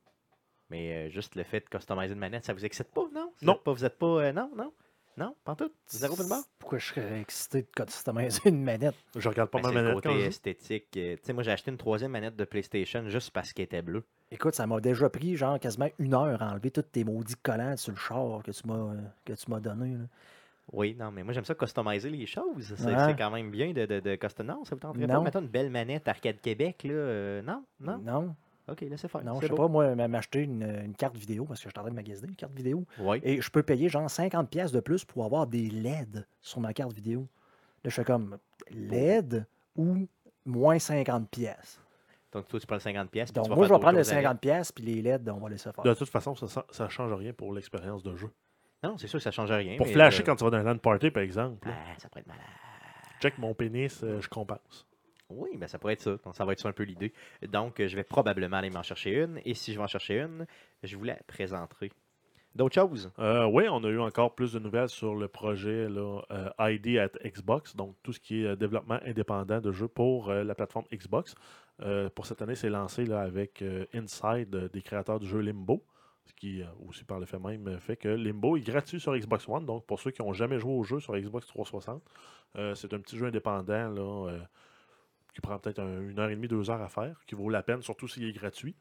[0.70, 3.32] Mais euh, juste le fait de customiser une manette, ça vous excite pas, non?
[3.42, 3.54] Vous Non.
[3.56, 4.72] êtes pas, vous êtes pas, euh, non, non,
[5.18, 6.44] non, pas tout, zéro le bord?
[6.60, 8.96] Pourquoi je serais excité de customiser une manette?
[9.16, 10.88] Je regarde pas Ben, ma c'est le manette côté quand esthétique.
[10.98, 13.82] euh, Tu sais, moi, j'ai acheté une troisième manette de PlayStation juste parce qu'elle était
[13.82, 14.04] bleue.
[14.32, 17.76] Écoute, ça m'a déjà pris genre quasiment une heure à enlever tous tes maudits collants
[17.78, 18.94] sur le char que tu m'as
[19.26, 19.94] que tu m'as donné.
[19.96, 20.04] là.
[20.72, 22.76] Oui, non, mais moi, j'aime ça customiser les choses.
[22.78, 23.16] C'est Ouais.
[23.18, 25.48] quand même bien de, de, de custom- Non, ça vous tenterait pas de mettre une
[25.48, 26.94] belle manette Arcade Québec, là?
[26.94, 27.98] euh, non, non?
[27.98, 28.36] Non,
[28.72, 29.24] OK, laissez faire.
[29.24, 29.58] non, je sais beau.
[29.58, 32.30] pas, moi, m'acheter une, une carte vidéo parce que je suis en train de magasiner
[32.30, 32.86] une carte vidéo.
[33.00, 33.20] Oui.
[33.24, 36.74] Et je peux payer genre 50$ pièces de plus pour avoir des LED sur ma
[36.74, 37.28] carte vidéo.
[37.84, 38.38] Là, je fais comme
[38.72, 39.46] LED
[39.76, 40.08] ou
[40.46, 41.26] moins 50$.
[41.28, 41.80] pièces.
[42.32, 43.34] Donc, toi, tu prends le 50 pièces.
[43.34, 45.84] Donc, moi, je vais prendre le 50$, pièces, puis les LED, on va laisser faire.
[45.84, 48.30] De toute façon, ça ne change rien pour l'expérience de jeu.
[48.84, 49.76] Non, c'est sûr que ça change rien.
[49.78, 52.08] Pour mais, flasher euh, quand tu vas dans un LAN party, par exemple, ah, ça
[52.08, 52.44] pourrait être malade.
[53.22, 54.88] check mon pénis, euh, je compense.
[55.30, 56.18] Oui, ben ça pourrait être ça.
[56.34, 57.14] Ça va être ça un peu l'idée.
[57.48, 59.40] Donc, je vais probablement aller m'en chercher une.
[59.46, 60.46] Et si je vais en chercher une,
[60.84, 61.92] je vous la présenterai.
[62.56, 63.12] D'autres choses?
[63.20, 67.12] Euh, oui, on a eu encore plus de nouvelles sur le projet euh, ID at
[67.24, 71.36] Xbox, donc tout ce qui est euh, développement indépendant de jeux pour la plateforme Xbox.
[72.16, 73.64] Pour cette année, c'est lancé avec
[73.94, 75.86] Inside des créateurs du jeu Limbo,
[76.26, 79.66] ce qui aussi par le fait même fait que Limbo est gratuit sur Xbox One,
[79.66, 82.04] donc pour ceux qui n'ont jamais joué au jeu sur Xbox 360,
[82.58, 84.40] euh, c'est un petit jeu indépendant là,
[85.40, 87.64] qui prend peut-être un- une heure et demie, deux heures à faire, qui vaut la
[87.64, 88.76] peine, surtout s'il est gratuit.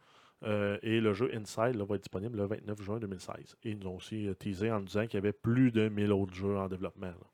[0.45, 3.57] Euh, et le jeu Inside là, va être disponible le 29 juin 2016.
[3.65, 5.89] Et ils nous ont aussi euh, teasé en nous disant qu'il y avait plus de
[5.89, 7.09] 1000 autres jeux en développement.
[7.09, 7.27] là.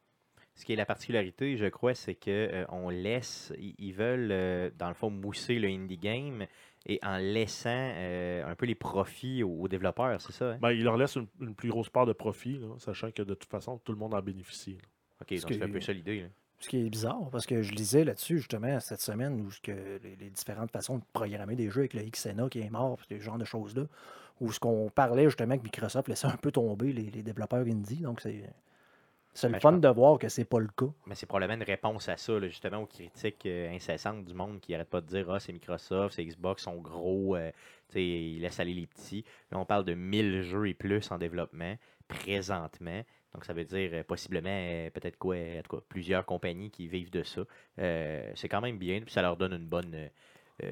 [0.54, 4.88] Ce qui est la particularité, je crois, c'est qu'on laisse, ils ils veulent, euh, dans
[4.88, 6.46] le fond, mousser le indie game
[6.86, 10.52] et en laissant euh, un peu les profits aux, aux développeurs, c'est ça?
[10.52, 10.58] hein?
[10.62, 13.34] Ben, il leur laisse une, une plus grosse part de profit, là, sachant que de
[13.34, 14.74] toute façon, tout le monde en bénéficie.
[14.74, 14.88] là.
[15.22, 16.26] OK, ce donc c'est un peu ça l'idée.
[16.64, 20.00] Ce qui est bizarre, parce que je lisais là-dessus justement cette semaine où ce que
[20.02, 23.20] les, les différentes façons de programmer des jeux avec le XNA qui est mort, ce
[23.20, 23.82] genre de choses-là,
[24.40, 28.00] où ce qu'on parlait justement que Microsoft laissait un peu tomber les, les développeurs indie.
[28.00, 28.44] Donc c'est
[29.34, 30.86] c'est le Ben, fun de voir que c'est pas le cas.
[31.06, 34.60] Mais c'est probablement une réponse à ça, là, justement, aux critiques euh, incessantes du monde
[34.60, 37.50] qui n'arrête pas de dire Ah, c'est Microsoft, c'est Xbox, sont gros, euh,
[37.88, 39.24] tu sais, ils laissent aller les petits.
[39.50, 41.74] Là, on parle de 1000 jeux et plus en développement
[42.06, 43.02] présentement.
[43.34, 45.36] Donc, ça veut dire euh, possiblement, euh, peut-être quoi,
[45.88, 47.42] plusieurs compagnies qui vivent de ça.
[47.78, 50.08] Euh, c'est quand même bien, puis ça leur donne une bonne,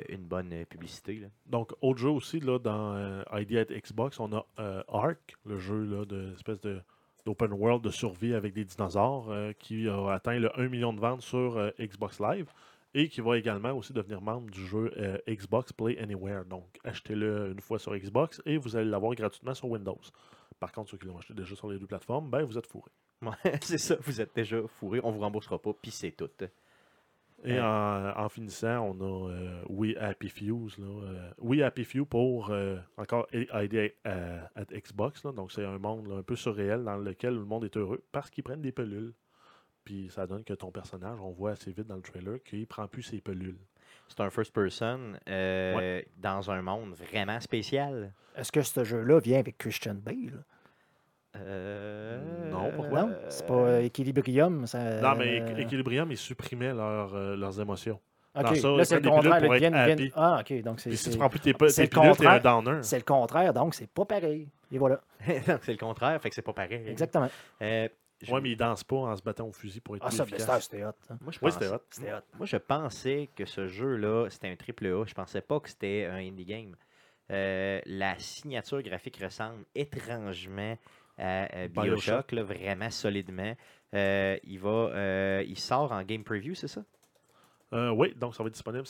[0.09, 1.17] une bonne publicité.
[1.17, 1.27] Là.
[1.47, 4.47] Donc, autre jeu aussi, là, dans ID at Xbox, on a
[4.89, 6.05] Ark, le jeu là,
[7.27, 11.23] d'open world de survie avec des dinosaures qui a atteint le 1 million de ventes
[11.23, 12.47] sur Xbox Live
[12.95, 14.93] et qui va également aussi devenir membre du jeu
[15.29, 16.45] Xbox Play Anywhere.
[16.45, 20.01] Donc, achetez-le une fois sur Xbox et vous allez l'avoir gratuitement sur Windows.
[20.63, 22.93] Par contre, ceux qui l'ont acheté déjà sur les deux plateformes, ben vous êtes fourrés.
[23.23, 26.31] Ouais, c'est ça, vous êtes déjà fourré, on vous remboursera pas, puis c'est tout.
[27.45, 27.61] Et Ouais.
[27.61, 30.69] en, en finissant, on a euh, We Happy Fews.
[30.79, 35.25] Là, euh, We Happy Few pour euh, encore ID à, à Xbox.
[35.25, 38.05] Là, donc, c'est un monde là, un peu surréel dans lequel le monde est heureux
[38.13, 39.13] parce qu'ils prennent des pelules.
[39.85, 42.87] Puis ça donne que ton personnage, on voit assez vite dans le trailer qu'il prend
[42.87, 43.59] plus ses pelules.
[44.15, 48.13] C'est un first person euh, dans un monde vraiment spécial.
[48.37, 50.45] Est-ce que ce jeu-là vient avec Christian Bale?
[51.37, 53.03] Euh, Non, pourquoi?
[53.05, 54.67] Non, c'est pas euh, Equilibrium.
[54.67, 57.99] Ça, non, mais euh, Equ- Equilibrium, ils supprimaient leur, leurs émotions.
[58.35, 59.43] ça, là, c'est le contraire.
[59.43, 60.13] pour être happy.
[60.15, 62.01] Ah, ok, donc c'est Puis si tu c'est- prends plus tes, pe- c'est tes le
[62.03, 62.63] pilules, t'es un contraire.
[62.63, 62.79] downer.
[62.83, 64.47] c'est le contraire, donc c'est pas pareil.
[64.71, 65.01] Et voilà,
[65.63, 66.83] c'est le contraire, fait que c'est pas pareil.
[66.87, 67.31] exactement.
[67.63, 67.89] Euh,
[68.31, 70.25] Ouais, mais ils dansent pas en se battant au fusil pour être Ah, plus ça,
[70.25, 70.65] efficace.
[70.65, 70.91] c'était hot.
[71.11, 71.19] hein.
[71.21, 71.81] moi, je Oui, c'était hot.
[71.91, 72.19] C'était hot.
[72.37, 75.05] Moi, je pensais que ce jeu-là, c'était un triple A.
[75.07, 76.77] Je pensais pas que c'était un indie game.
[77.31, 80.77] Euh, la signature graphique ressemble étrangement
[81.19, 81.95] à euh, Bioshock.
[81.95, 83.55] Bioshock, là, vraiment solidement.
[83.95, 86.83] Euh, il va, euh, il sort en game preview, c'est ça?
[87.73, 88.85] Euh, oui, donc ça va être disponible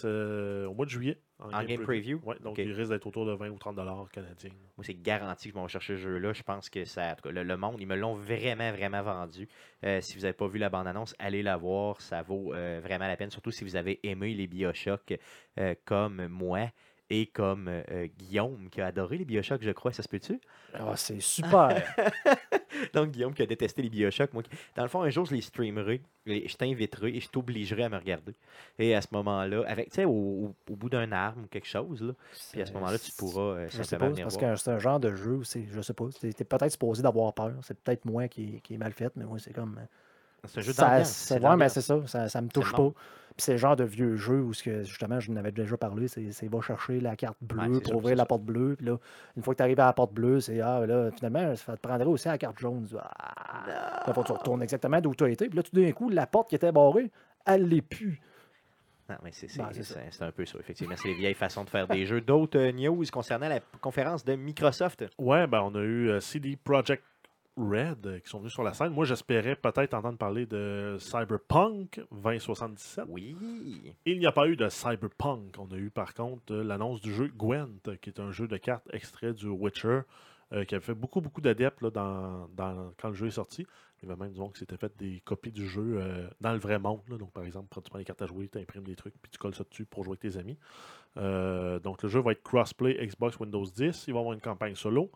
[0.67, 1.19] au mois de juillet.
[1.53, 2.21] En game preview?
[2.25, 4.51] Oui, donc il risque d'être autour de 20 ou 30 dollars canadiens.
[4.77, 6.33] Moi, c'est garanti que je vais chercher ce jeu-là.
[6.33, 7.13] Je pense que ça.
[7.13, 9.49] En tout cas, le, le monde, ils me l'ont vraiment, vraiment vendu.
[9.85, 12.01] Euh, si vous n'avez pas vu la bande-annonce, allez la voir.
[12.01, 13.31] Ça vaut euh, vraiment la peine.
[13.31, 15.15] Surtout si vous avez aimé les Bioshock
[15.59, 16.69] euh, comme moi
[17.13, 19.93] et comme euh, Guillaume qui a adoré les Bioshock, je crois.
[19.93, 20.41] Ça se peut-tu?
[20.73, 21.83] Ah, c'est super.
[22.95, 24.33] Donc, Guillaume qui a détesté les Bioshock.
[24.33, 26.01] Moi, qui- dans le fond, un jour, je les streamerai.
[26.25, 28.33] Et je t'inviterai et je t'obligerai à me regarder.
[28.79, 32.15] Et à ce moment-là, avec, tu sais, au, bout d'un arme ou quelque chose, là,
[32.51, 34.55] puis à ce moment-là, tu pourras euh, Je venir parce voir.
[34.55, 37.35] que c'est un genre de jeu où c'est, je sais pas, t'es peut-être supposé d'avoir
[37.35, 37.53] peur.
[37.61, 39.79] C'est peut-être moi qui, qui est mal fait, mais moi, c'est comme.
[40.45, 41.31] C'est un jeu ça, d'ambiance.
[41.31, 42.91] ouais, mais c'est ça, ça, ça me touche pas.
[43.35, 46.07] Puis c'est le genre de vieux jeu où, ce que, justement, je n'avais déjà parlé,
[46.07, 48.27] c'est, c'est va chercher la carte bleue c'est pour sûr, ouvrir la ça.
[48.27, 48.77] porte bleue.
[48.77, 48.99] Puis là,
[49.37, 51.81] une fois que tu arrives à la porte bleue, c'est ah, là, finalement, ça te
[51.81, 52.83] prendrait aussi la carte jaune.
[52.83, 55.49] Tu dis, Ah, là, faut que tu retournes exactement d'où tu as été.
[55.49, 57.11] Puis là, tout d'un coup, la porte qui était barrée,
[57.47, 58.21] elle l'est plus.
[59.09, 60.95] Non, mais c'est c'est- Ben, un peu ça, effectivement.
[60.97, 62.21] C'est les vieilles façons de faire des jeux.
[62.21, 65.05] D'autres euh, news concernant la conférence de Microsoft.
[65.19, 67.03] Ouais, ben on a eu euh, CD Projekt
[67.57, 68.93] Red euh, qui sont venus sur la scène.
[68.93, 73.05] Moi, j'espérais peut-être entendre parler de Cyberpunk 2077.
[73.09, 73.37] Oui.
[74.07, 75.57] Il n'y a pas eu de Cyberpunk.
[75.59, 78.57] On a eu par contre euh, l'annonce du jeu Gwent, qui est un jeu de
[78.57, 80.01] cartes extrait du Witcher,
[80.53, 83.67] euh, qui avait fait beaucoup, beaucoup d'adeptes dans, dans- quand le jeu est sorti.
[84.03, 86.53] Il y avait même du monde qui s'était fait des copies du jeu euh, dans
[86.53, 87.03] le vrai monde.
[87.09, 87.19] là.
[87.19, 89.39] Donc, par exemple, tu prends les cartes à jouer, tu imprimes des trucs, puis tu
[89.39, 90.59] colles ça dessus pour jouer avec tes amis.
[91.19, 94.07] Euh, donc, le jeu va être crossplay Xbox Windows 10.
[94.09, 95.11] Il va y avoir une campagne solo.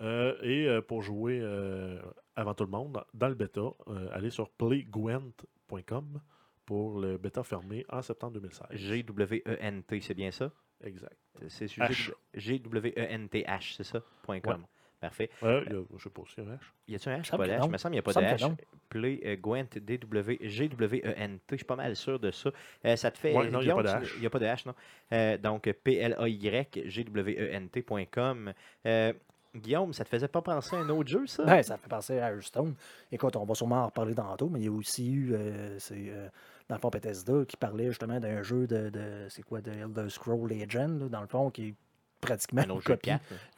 [0.00, 2.00] Euh, et euh, pour jouer euh,
[2.36, 6.20] avant tout le monde, dans le bêta, euh, allez sur playgwent.com
[6.66, 8.66] pour le bêta fermé en septembre 2016.
[8.72, 10.50] G-W-E-N-T, c'est bien ça?
[10.82, 11.16] Exact.
[11.48, 12.10] C'est H.
[12.34, 14.00] G-W-E-N-T-H, c'est ça?
[14.22, 14.64] Point .com.
[15.00, 15.28] Parfait.
[15.42, 16.58] Euh, il y a- je sais pas a un H?
[16.88, 17.36] Y a-tu un H?
[17.36, 17.58] Pas d'H?
[17.58, 17.66] non.
[17.66, 18.56] Il me semble qu'il n'y a pas me de que H.
[18.88, 21.42] Play euh, Gwent D-W G-W-E-N-T.
[21.50, 22.50] Je suis pas mal sûr de ça.
[22.86, 23.34] Euh, ça te fait.
[23.36, 24.12] Ouais, non, il y a pas de H.
[24.16, 24.74] Il n'y a pas de H, non?
[25.12, 28.52] Euh, donc, P-L-A-Y G-W-E-N-T.com.
[28.86, 29.12] Euh,
[29.54, 31.44] Guillaume, ça te faisait pas penser à un autre jeu, ça?
[31.44, 32.74] Ben, ça fait penser à Hearthstone.
[33.12, 36.06] Écoute, on va sûrement en reparler tantôt, mais il y a aussi eu, euh, c'est,
[36.08, 36.28] euh,
[36.68, 40.08] dans le fond, Bethesda qui parlait justement d'un jeu de, de- c'est quoi, de Elder
[40.08, 41.74] Scroll Legend, là, dans le fond, qui est
[42.20, 43.12] pratiquement un une autre jeu de copie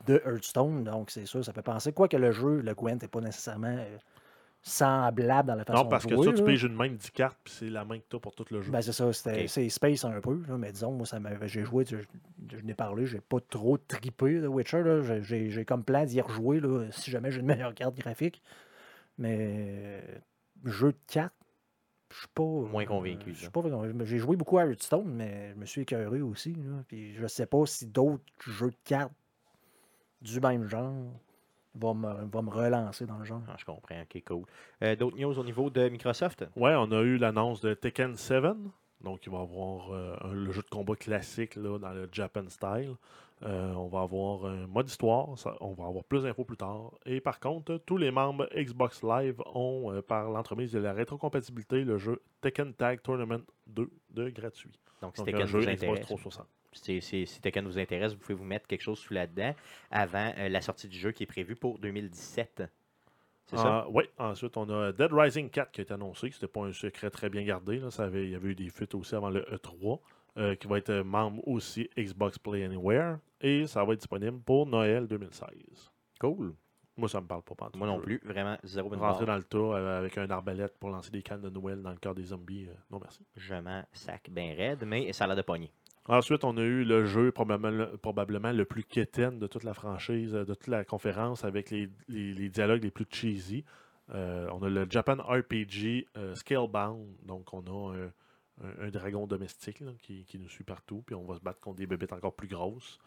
[0.07, 0.85] de Hearthstone.
[0.85, 1.93] Donc, c'est sûr, ça fait penser.
[1.93, 3.97] Quoi que le jeu, le Gwent, n'est pas nécessairement euh,
[4.67, 7.11] semblable dans la façon Non, parce de que ça, tu piges une main de 10
[7.13, 8.73] cartes, puis c'est la main que tu as pour tout le jeu.
[8.73, 11.85] Ben, c'est ça, c'est Space un peu, là, mais disons, moi, ça m'avait, j'ai joué,
[11.85, 11.99] je,
[12.51, 14.83] je n'ai parlé, j'ai pas trop tripé de Witcher,
[15.23, 18.43] j'ai, comme plan d'y rejouer, là, si jamais j'ai une meilleure carte graphique,
[19.19, 20.03] mais
[20.65, 21.33] jeu de cartes,
[22.11, 22.43] je suis pas.
[22.43, 23.95] Moins euh, convaincu, je suis pas convaincu.
[24.05, 26.55] J'ai joué beaucoup à Hearthstone, mais je me suis écœuré aussi.
[26.55, 29.13] là, Puis je sais pas si d'autres jeux de cartes
[30.23, 31.13] du même genre
[31.79, 33.43] vont me, relancer dans le genre.
[33.49, 34.45] Ah, je comprends, ok, cool.
[34.83, 36.45] Euh, D'autres news au niveau de Microsoft?
[36.57, 38.45] Ouais, on a eu l'annonce de Tekken 7.
[39.03, 42.09] Donc, il va y avoir euh, un- le jeu de combat classique là, dans le
[42.11, 42.95] Japan style.
[43.43, 45.39] Euh, on va avoir un mode histoire.
[45.39, 46.93] ça- on va avoir plus d'infos plus tard.
[47.05, 51.85] Et par contre, tous les membres Xbox Live ont, euh, par l'entremise de la rétrocompatibilité,
[51.85, 54.73] le jeu Tekken Tag Tournament 2 de gratuit.
[55.03, 56.47] Donc, Tekken un jeu Xbox intéresse, 360.
[56.77, 59.55] Si, Tekken vous intéresse, vous pouvez vous mettre quelque chose sous là-dedans
[59.91, 62.65] avant euh, la sortie du jeu qui est prévue pour 2017.
[63.47, 63.87] C'est ça?
[63.91, 66.31] oui, ensuite, on a Dead Rising 4 qui a été annoncé.
[66.33, 67.79] C'était pas un secret très bien gardé.
[67.79, 67.91] Là.
[67.91, 70.01] Ça avait, il y avait eu des fuites aussi avant le E3,
[70.37, 73.19] euh, qui va être membre aussi Xbox Play Anywhere.
[73.41, 75.93] Et ça va être disponible pour Noël 2016.
[76.19, 76.55] Cool.
[76.97, 77.77] Moi, ça me parle pas pantoute.
[77.77, 81.11] Moi non plus, vraiment zéro Rentrer dans le tas euh, avec un arbalète pour lancer
[81.11, 82.67] des cannes de Noël dans le cœur des zombies.
[82.67, 83.23] euh, non, merci.
[83.37, 85.71] Je m'en sac bien raide, mais ça a l'air de pogner.
[86.09, 90.35] Ensuite, on a eu le jeu probablement, probablement le plus quétaine de toute la franchise,
[90.35, 93.65] euh, de toute la conférence, avec les, les- les dialogues les plus cheesy.
[94.15, 97.09] Euh, on a le Japan RPG euh, Scalebound.
[97.25, 98.07] Donc, on a un,
[98.65, 101.03] un- un dragon domestique là, qui, qui nous suit partout.
[101.05, 102.99] Puis, on va se battre contre des bébêtes encore plus grosses.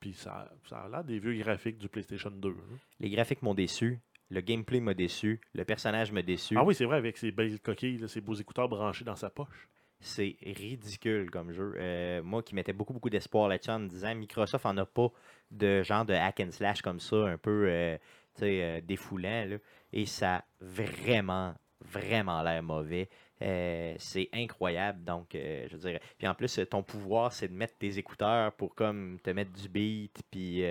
[0.00, 2.50] Puis, ça, ça a l'air des vieux graphiques du PlayStation 2.
[2.50, 2.76] hein.
[3.00, 6.56] Les graphiques m'ont déçu, le gameplay m'a déçu, le personnage m'a déçu.
[6.58, 9.30] Ah oui, c'est vrai, avec ses belles coquilles, là, ses beaux écouteurs branchés dans sa
[9.30, 9.68] poche.
[10.04, 11.72] C'est ridicule comme jeu.
[11.78, 15.08] Euh, moi qui mettais beaucoup, beaucoup d'espoir là-dessus en me disant Microsoft en a pas
[15.50, 17.96] de genre de hack and slash comme ça, un peu euh,
[18.42, 19.48] euh, défoulant.
[19.94, 23.08] Et ça a vraiment, vraiment l'air mauvais.
[23.40, 25.02] C'est incroyable.
[25.04, 25.98] Donc, je veux.
[26.18, 29.68] Puis en plus, ton pouvoir, c'est de mettre tes écouteurs pour comme te mettre du
[29.70, 30.22] beat.
[30.30, 30.62] Puis.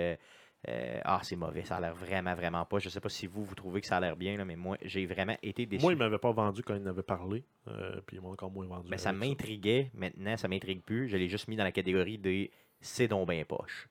[0.68, 2.78] Euh, ah, c'est mauvais, ça a l'air vraiment, vraiment pas.
[2.78, 4.76] Je sais pas si vous, vous trouvez que ça a l'air bien, là, mais moi,
[4.82, 5.82] j'ai vraiment été déçu.
[5.82, 7.44] Moi, il ne m'avait pas vendu quand il en avait parlé.
[7.68, 8.88] euh, puis, il m'a encore moins vendu.
[8.90, 9.90] Mais ça m'intriguait.
[9.94, 11.08] Maintenant, ça m'intrigue plus.
[11.08, 12.50] Je l'ai juste mis dans la catégorie des
[12.84, 13.88] c'est donc ben poche.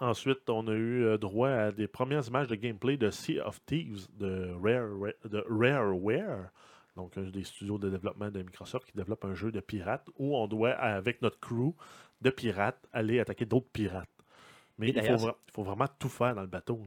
[0.00, 3.64] Ensuite, on a eu euh, droit à des premières images de gameplay de Sea of
[3.64, 6.50] Thieves de, Rare, de Rareware,
[6.96, 10.36] donc un des studios de développement de Microsoft qui développe un jeu de pirates où
[10.36, 11.74] on doit, avec notre crew
[12.20, 14.08] de pirates, aller attaquer d'autres pirates.
[14.78, 16.80] Mais il faut, d'ailleurs, vra- il faut vraiment tout faire dans le bateau.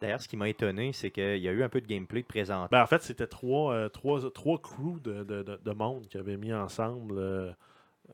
[0.00, 2.26] D'ailleurs, ce qui m'a étonné, c'est qu'il y a eu un peu de gameplay de
[2.26, 2.68] présenté.
[2.72, 6.18] Ben, en fait, c'était trois, euh, trois, trois crews de, de, de- de monde qui
[6.18, 7.52] avaient mis ensemble, euh,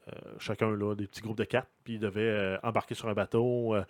[0.09, 3.15] euh, chacun là, des petits groupes de quatre, puis ils devaient euh, embarquer sur un
[3.15, 3.85] bateau, euh,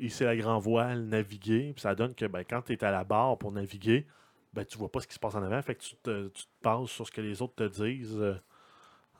[0.00, 1.72] hisser la grand voile, naviguer.
[1.74, 4.06] Puis ça donne que ben, quand tu es à la barre pour naviguer,
[4.54, 6.44] ben, tu vois pas ce qui se passe en avant, fait que tu te, tu
[6.44, 8.22] te bases sur ce que les autres te disent.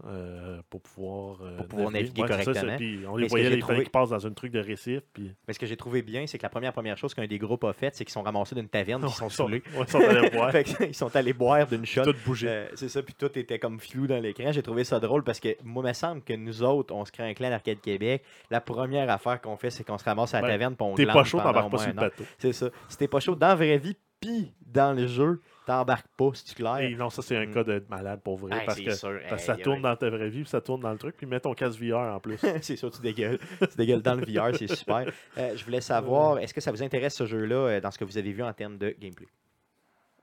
[0.07, 2.77] Euh, pour pouvoir, euh, Pour pouvoir naviguer Ouais, c'est ça, correctement.
[2.77, 5.01] puis on les voyait, fallait trouvé- qu'ils passent dans un truc de récif.
[5.12, 5.33] Puis...
[5.47, 7.65] Mais ce que j'ai trouvé bien, c'est que la première première chose qu'un des groupes
[7.65, 9.62] a fait, c'est qu'ils sont ramassés d'une taverne, ils sont saoulés.
[9.77, 12.03] ouais, ils sont allés que, ils sont allés boire d'une shot.
[12.05, 12.49] tout bouger.
[12.49, 14.51] Euh, c'est ça, puis tout était comme flou dans l'écran.
[14.53, 17.12] J'ai trouvé ça drôle parce que moi, il me semble que nous autres, on se
[17.12, 18.25] crée un clan d'Arcade Québec.
[18.51, 20.95] La première affaire qu'on fait, c'est qu'on se ramasse à la Ben, taverne puis on
[20.95, 22.25] T'es pas chaud, t'embarques pas sur le bateau.
[22.39, 22.69] C'est ça.
[22.89, 26.55] Si t'es pas chaud dans la vraie vie, puis dans le jeu, t'embarques pas, c'est
[26.55, 26.78] clair.
[26.78, 27.55] Et non, ça, c'est un Mm.
[27.55, 28.59] cas de malade pour vrai.
[28.61, 29.20] Hey, parce que sûr.
[29.28, 31.27] Parce que ça tourne dans ta vraie vie, puis ça tourne dans le truc, puis
[31.27, 32.39] mets ton casque VR en plus.
[32.62, 33.39] c'est ça, tu dégueules.
[33.61, 35.07] Tu dégueules dans le VR, c'est super.
[35.39, 38.05] Euh, je voulais savoir, est-ce que ça vous intéresse ce jeu-là euh, dans ce que
[38.05, 39.28] vous avez vu en termes de gameplay?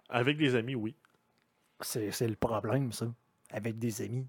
[0.09, 0.95] Avec des amis, oui.
[1.79, 3.07] C'est c'est le problème, ça.
[3.51, 4.27] Avec des amis.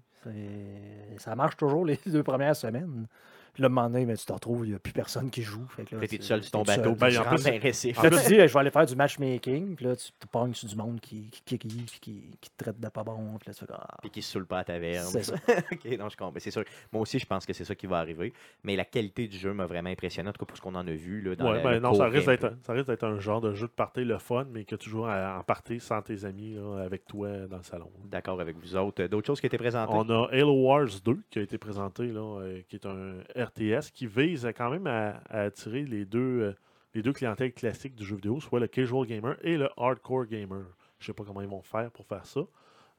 [1.17, 3.07] Ça marche toujours les deux premières semaines.
[3.53, 5.43] Puis là, un moment donné, ben, tu te retrouves, il n'y a plus personne qui
[5.43, 5.65] joue.
[5.67, 8.01] Fait que là, Fait que t'es seul sur ton bateau, Ben, en plus, récif.
[8.01, 9.75] Là, tu te dis, je vais aller faire du matchmaking.
[9.75, 12.63] Puis là, tu te pognes sur du monde qui, qui, qui, qui, qui- qui te
[12.63, 13.37] traite de pas bon.
[13.39, 15.05] Puis là, tu fais comme, ah, Puis qui se saoule pas à la taverne.
[15.05, 15.35] C'est ça.
[15.71, 16.31] ok, non, je comprends.
[16.33, 16.63] Mais C'est sûr.
[16.91, 18.33] Moi aussi, je pense que c'est ça qui va arriver.
[18.63, 20.87] Mais la qualité du jeu m'a vraiment impressionné, en tout cas pour ce qu'on en
[20.87, 21.21] a vu.
[21.21, 23.53] Là, dans Ouais, le- ben non, ça risque, d'être, ça risque d'être un genre de
[23.53, 26.55] jeu de party le fun, mais que tu joues à- en party sans tes amis,
[26.55, 27.91] là, avec toi dans le salon.
[28.05, 29.03] D'accord avec vous autres.
[29.05, 29.93] D'autres choses qui étaient présentées?
[29.93, 33.13] On a Halo Wars 2 qui a été présenté, là, euh, qui est un
[33.45, 36.53] RTS qui vise quand même à, attirer les deux, euh,
[36.93, 40.65] les deux clientèles classiques du jeu vidéo, soit le casual gamer et le hardcore gamer.
[40.99, 42.41] Je sais pas comment ils vont faire pour faire ça.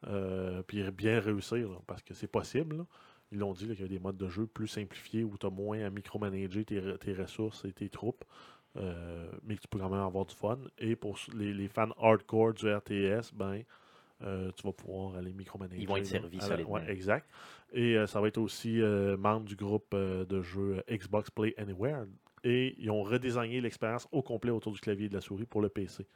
[0.06, 2.84] Euh, puis bien réussir, parce que c'est possible.
[3.32, 5.50] Ils l'ont dit qu'il y a des modes de jeu plus simplifiés où tu as
[5.50, 8.24] moins à micromanager tes, tes ressources et tes troupes.
[8.76, 10.58] euh, mais que tu peux quand même avoir du fun.
[10.78, 13.62] Et pour les, les fans hardcore du RTS, ben,
[14.22, 15.80] euh, tu vas pouvoir aller micromanager.
[15.80, 16.74] Ils vont être servis solidement.
[16.74, 17.28] ouais, exact.
[17.72, 22.06] Et euh, ça va être aussi euh, membre du groupe de jeux Xbox Play Anywhere.
[22.44, 25.62] Et ils ont redesigné l'expérience au complet autour du clavier et de la souris pour
[25.62, 26.06] le PC.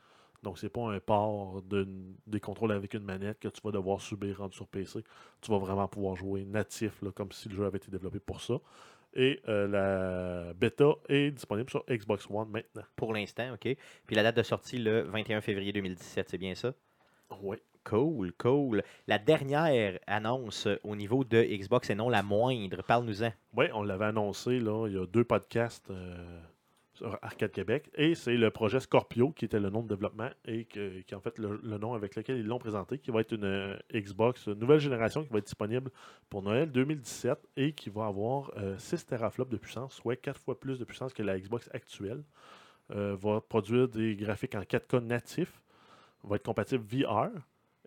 [0.43, 1.89] Donc, c'est pas un port de,
[2.27, 5.03] des contrôles avec une manette que tu vas devoir subir rendu sur PC.
[5.41, 8.41] Tu vas vraiment pouvoir jouer natif, là, comme si le jeu avait été développé pour
[8.41, 8.61] ça.
[9.15, 12.85] Et euh, la bêta est disponible sur Xbox One maintenant.
[12.95, 13.77] Pour l'instant, OK.
[14.07, 16.73] Puis la date de sortie, le 21 février 2017, c'est bien ça?
[17.43, 17.57] Oui.
[17.89, 18.82] Cool, cool.
[19.06, 23.32] La dernière annonce euh, au niveau de Xbox et non la moindre, parle-nous-en.
[23.56, 26.39] Oui, on l'avait annoncé là, il y a deux podcasts euh,
[26.93, 27.90] sur Arcade Québec.
[27.94, 31.20] Et c'est le projet Scorpio qui était le nom de développement et qui est en
[31.20, 34.81] fait le, nom avec lequel ils l'ont présenté, qui va être une euh, Xbox nouvelle
[34.81, 35.90] génération qui va être disponible
[36.28, 40.60] pour Noël 2017 et qui va avoir euh, 6 teraflops de puissance, soit 4 fois
[40.60, 42.23] plus de puissance que la Xbox actuelle.
[42.90, 45.62] Va produire des graphiques en 4K natifs,
[46.24, 47.28] va être compatible VR.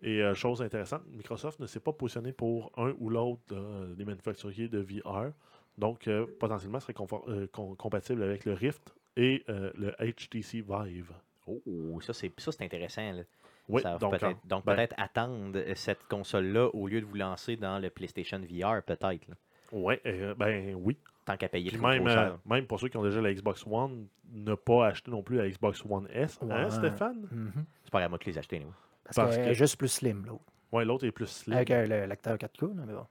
[0.02, 4.04] Et euh, chose intéressante, Microsoft ne s'est pas positionné pour un ou l'autre euh, des
[4.04, 5.30] manufacturiers de VR.
[5.78, 10.60] Donc, euh, potentiellement, serait confort- euh, com- compatible avec le Rift et euh, le HTC
[10.68, 11.12] Vive.
[11.46, 13.12] Oh, ça c'est ça c'est intéressant.
[13.12, 13.22] là.
[13.68, 17.56] Oui, Ça va donc, peut-être, ben, peut-être attendre cette console-là au lieu de vous lancer
[17.56, 19.28] dans le PlayStation VR, peut-être.
[19.70, 20.96] ouais, euh, ben oui.
[21.24, 22.38] Tant qu'à payer Puis même, trop euh, cher.
[22.44, 25.48] même pour ceux qui ont déjà la Xbox One, ne pas acheter non plus la
[25.48, 26.38] Xbox One S.
[26.50, 26.68] Hein.
[26.70, 27.28] Stéphane?
[27.30, 27.64] Mhm.
[27.84, 28.74] C'est pas à moi de les acheter, nous.
[29.04, 30.44] Parce, Parce qu'elle que- est juste plus slim, l'autre.
[30.72, 31.54] Oui, l'autre est plus slim.
[31.56, 33.06] Avec euh, le lecteur 4K, là, mais bon.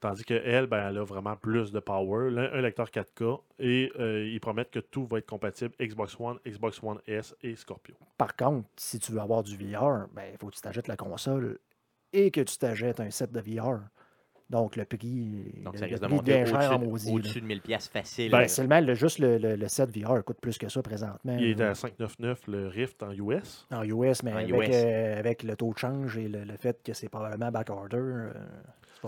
[0.00, 2.30] Tandis qu'elle, ben, elle a vraiment plus de power.
[2.30, 3.42] Là, un lecteur 4K.
[3.58, 7.54] Et euh, ils promettent que tout va être compatible Xbox One, Xbox One S et
[7.54, 7.94] Scorpio.
[8.16, 10.96] Par contre, si tu veux avoir du VR, ben, il faut que tu t'achètes la
[10.96, 11.58] console
[12.14, 13.80] et que tu t'achètes un set de VR.
[14.50, 16.88] Donc, le prix, Donc le, ça le risque de prix monter bien cher en au-dessus,
[16.90, 17.06] maudit.
[17.06, 17.14] là.
[17.14, 18.30] au-dessus de 1000 pièces facile.
[18.32, 21.36] Ben, seulement, le, juste le, le- le set VR coûte plus que ça présentement.
[21.38, 23.66] Il est à 599 le Rift en US.
[23.70, 24.74] En US, mais En avec, US.
[24.74, 28.32] euh, avec le taux de change et le, le fait que c'est probablement backorder, euh.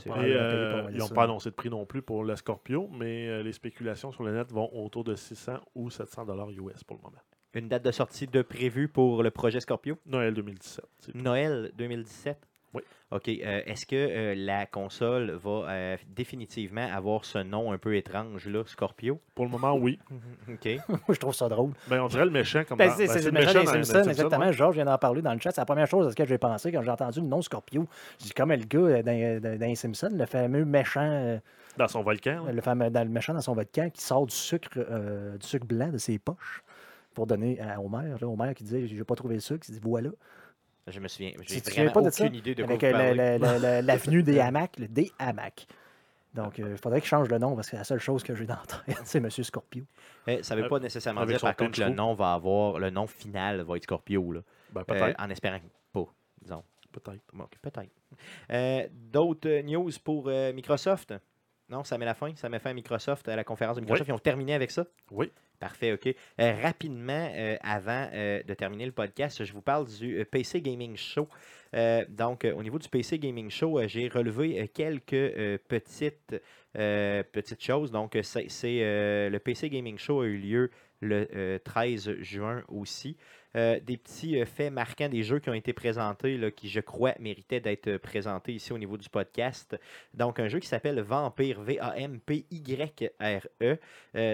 [0.06, 3.42] Et euh, ils n'ont pas annoncé de prix non plus pour le Scorpio, mais euh,
[3.42, 7.02] les spéculations sur le net vont autour de 600 ou 700 dollars US pour le
[7.02, 7.18] moment.
[7.52, 9.98] Une date de sortie de prévue pour le projet Scorpio?
[10.06, 10.84] Noël 2017.
[10.98, 11.18] c'est tout.
[11.18, 12.38] Noël 2017
[12.74, 12.82] Oui.
[13.10, 13.28] OK.
[13.28, 18.46] euh, Est-ce que euh, la console va euh, définitivement avoir ce nom un peu étrange,
[18.46, 19.20] là, Scorpio?
[19.34, 19.98] Pour le moment, oui.
[20.48, 20.66] OK.
[21.10, 21.72] Je trouve ça drôle.
[21.88, 23.70] Ben, on dirait le méchant comme Ben, c'est ben, c'est c'est le le méchant dans
[23.84, 24.46] Simpsons, exactement.
[24.46, 24.52] ouais.
[24.54, 25.50] Georges vient d'en parler dans le chat.
[25.50, 27.86] C'est la première chose à ce que j'ai pensé quand j'ai entendu le nom Scorpio.
[28.18, 31.38] Je dis comme le gars euh, dans, les Simpsons, le fameux méchant, euh,
[31.76, 32.46] Dans son volcan.
[32.50, 35.66] le fameux dans le méchant dans son volcan qui sort du sucre, euh, du sucre
[35.66, 36.62] blanc de ses poches
[37.12, 38.14] pour donner à Homer.
[38.18, 39.66] Là, Homer qui disait J'ai pas trouvé le sucre.
[39.68, 40.08] Il dit Voilà.
[40.88, 41.32] Je me souviens.
[41.46, 42.24] J'ai souviens vraiment pas de ça?
[42.24, 45.66] aucune idée de quoi Avec vous euh, l'avenue des hamacs, le des hamacs.
[46.34, 48.56] Donc, il faudrait qu'il change le nom parce que la seule chose que j'ai dans
[48.56, 49.84] tête, c'est Monsieur Scorpio.
[50.26, 52.32] Eh, ça ne veut Euh, pas nécessairement avec dire, par contre, que le nom va
[52.32, 54.40] avoir, le nom final va être Scorpio, là.
[54.72, 55.20] Ben, Euh, peut-être.
[55.22, 56.06] en espérant que pas,
[56.40, 56.64] disons.
[56.90, 57.22] peut-être.
[57.34, 57.90] Bon, peut-être.
[58.50, 61.12] Euh, D'autres euh, news pour euh, Microsoft?
[61.72, 62.34] Non, ça met la fin.
[62.36, 64.06] Ça met fin à Microsoft, à la conférence de Microsoft.
[64.06, 64.86] Ils ont terminé avec ça?
[65.10, 65.32] Oui.
[65.58, 66.06] Parfait, OK.
[66.06, 70.96] Euh, rapidement, euh, avant euh, de terminer le podcast, je vous parle du PC Gaming
[70.96, 71.28] Show.
[72.10, 75.30] Donc, au niveau du PC Gaming Show, j'ai relevé quelques
[75.68, 76.36] petites,
[76.74, 77.90] petites choses.
[77.90, 78.48] Donc, c'est
[79.30, 80.70] le PC Gaming Show a eu lieu
[81.02, 83.16] le euh, 13 juin aussi.
[83.56, 86.80] Euh, des petits euh, faits marquants des jeux qui ont été présentés, là, qui je
[86.80, 89.78] crois méritaient d'être euh, présentés ici au niveau du podcast.
[90.14, 92.08] Donc, un jeu qui s'appelle Vampire, V-A-M-P-Y-R-E.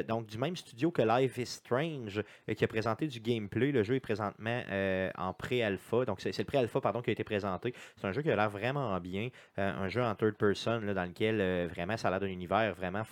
[0.08, 2.22] Donc, du même studio que Life is Strange,
[2.56, 3.70] qui a présenté du gameplay.
[3.72, 4.62] Le jeu est présentement
[5.16, 6.04] en pré-alpha.
[6.04, 7.74] Donc, c'est le pré-alpha pardon, qui a été présenté.
[7.96, 9.28] C'est un jeu qui a l'air vraiment bien.
[9.56, 13.04] Un jeu en third person dans lequel vraiment ça a l'air d'un univers vraiment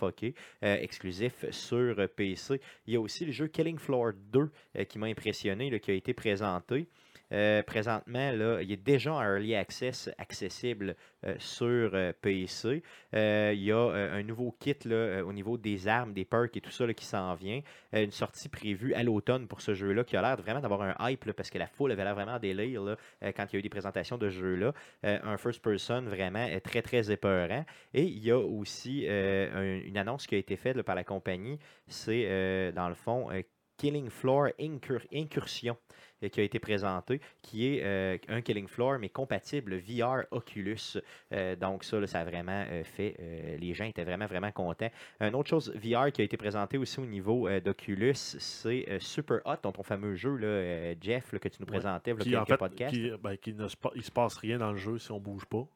[0.63, 2.61] euh, exclusif sur PC.
[2.87, 5.95] Il y a aussi le jeu Killing Floor 2 euh, qui m'a impressionné, qui a
[5.97, 6.89] été présenté.
[7.33, 10.95] Euh, présentement, là, il est déjà en early access accessible
[11.25, 12.83] euh, sur euh, PC.
[13.13, 16.71] Il y a un nouveau kit là, au niveau des armes, des perks et tout
[16.71, 17.61] ça là, qui s'en vient.
[17.93, 21.33] Une sortie prévue à l'automne pour ce jeu-là qui a l'air vraiment d'avoir un hype
[21.33, 22.97] parce que la foule avait l'air vraiment en délire là,
[23.33, 24.73] quand il y a eu des présentations de ce jeu-là.
[25.03, 27.65] Un first person vraiment très très épeurant.
[27.95, 31.59] Et il y a aussi un- une annonce qui a été faite par la compagnie.
[31.89, 33.31] C'est dans le fond
[33.77, 35.77] Killing Floor Incur- Incursion
[36.23, 40.99] euh, qui a été présenté, qui est euh, un Killing Floor, mais compatible VR Oculus.
[41.33, 43.17] Euh, donc ça, là, ça a vraiment euh, fait,
[43.61, 44.91] les gens étaient vraiment, vraiment contents.
[45.21, 49.57] Une autre chose VR qui a été présentée aussi au niveau d'Oculus, c'est Super Hot,
[49.63, 51.73] dont ton fameux jeu, là, Jeff, là, que tu nous Ouais.
[51.79, 52.95] présentais, là, Qui, en fait, podcasts.
[52.95, 55.45] qui, ben, qui ne se, il se passe rien dans le jeu si on bouge
[55.47, 55.67] pas.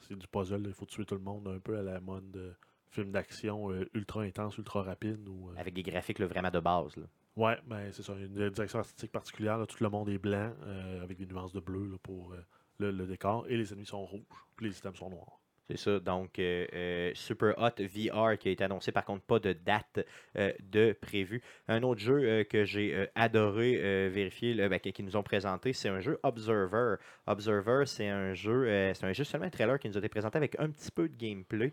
[0.00, 0.62] C'est du puzzle.
[0.66, 2.52] Il faut tuer tout le monde un peu à la mode de
[2.90, 5.28] film d'action euh, ultra intense, ultra rapide.
[5.28, 6.96] Ou, euh, Avec des graphiques là, vraiment de base.
[6.96, 7.04] là.
[7.36, 8.14] Ouais, ben, c'est ça.
[8.14, 9.58] Une direction artistique particulière.
[9.58, 9.66] là.
[9.66, 12.36] Tout le monde est blanc euh, avec des nuances de bleu là, pour euh,
[12.78, 13.46] le, le décor.
[13.48, 14.22] Et les ennemis sont rouges.
[14.56, 15.38] Puis les items sont noirs.
[15.68, 15.98] C'est ça.
[15.98, 20.06] Donc, euh, euh, Super Hot VR qui a été annoncé, par contre, pas de date
[20.36, 21.42] euh, de prévu.
[21.66, 26.00] Un autre jeu que j'ai adoré vérifier, là, ben, qui nous ont présenté, c'est un
[26.00, 26.96] jeu Observer.
[27.26, 30.36] Observer, c'est un jeu, c'est un jeu seulement un trailer qui nous a été présenté
[30.36, 31.72] avec un petit peu de gameplay.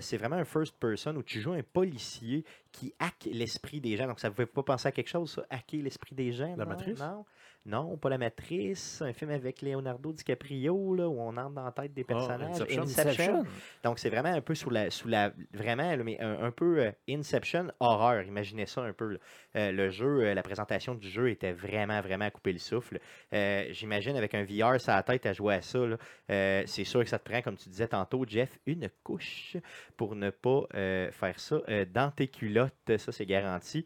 [0.00, 4.06] C'est vraiment un first person où tu joues un policier qui hack l'esprit des gens.
[4.06, 6.54] Donc, ça ne vous fait pas penser à quelque chose, ça, hacker l'esprit des gens?
[6.56, 6.70] La non?
[6.70, 6.98] Matrice?
[7.00, 7.24] Non?
[7.64, 9.02] Non, pas la Matrice.
[9.02, 12.60] Un film avec Leonardo DiCaprio, là, où on entre dans la tête des personnages.
[12.60, 12.82] Inception.
[12.82, 13.44] Inception.
[13.84, 14.90] Donc, c'est vraiment un peu sous la.
[14.90, 18.24] Sous la vraiment, là, mais un, un peu euh, Inception horreur.
[18.24, 19.18] Imaginez ça un peu.
[19.54, 22.98] Euh, le jeu, euh, la présentation du jeu était vraiment, vraiment à couper le souffle.
[23.32, 25.78] Euh, J'imagine avec un VR sur la tête à jouer à ça.
[25.86, 25.96] là,
[26.30, 29.56] euh, c'est sûr que ça te prend, comme tu disais tantôt, Jeff, une couche
[29.96, 32.96] pour ne pas euh, faire ça euh, dans tes culottes.
[32.96, 33.84] Ça, c'est garanti.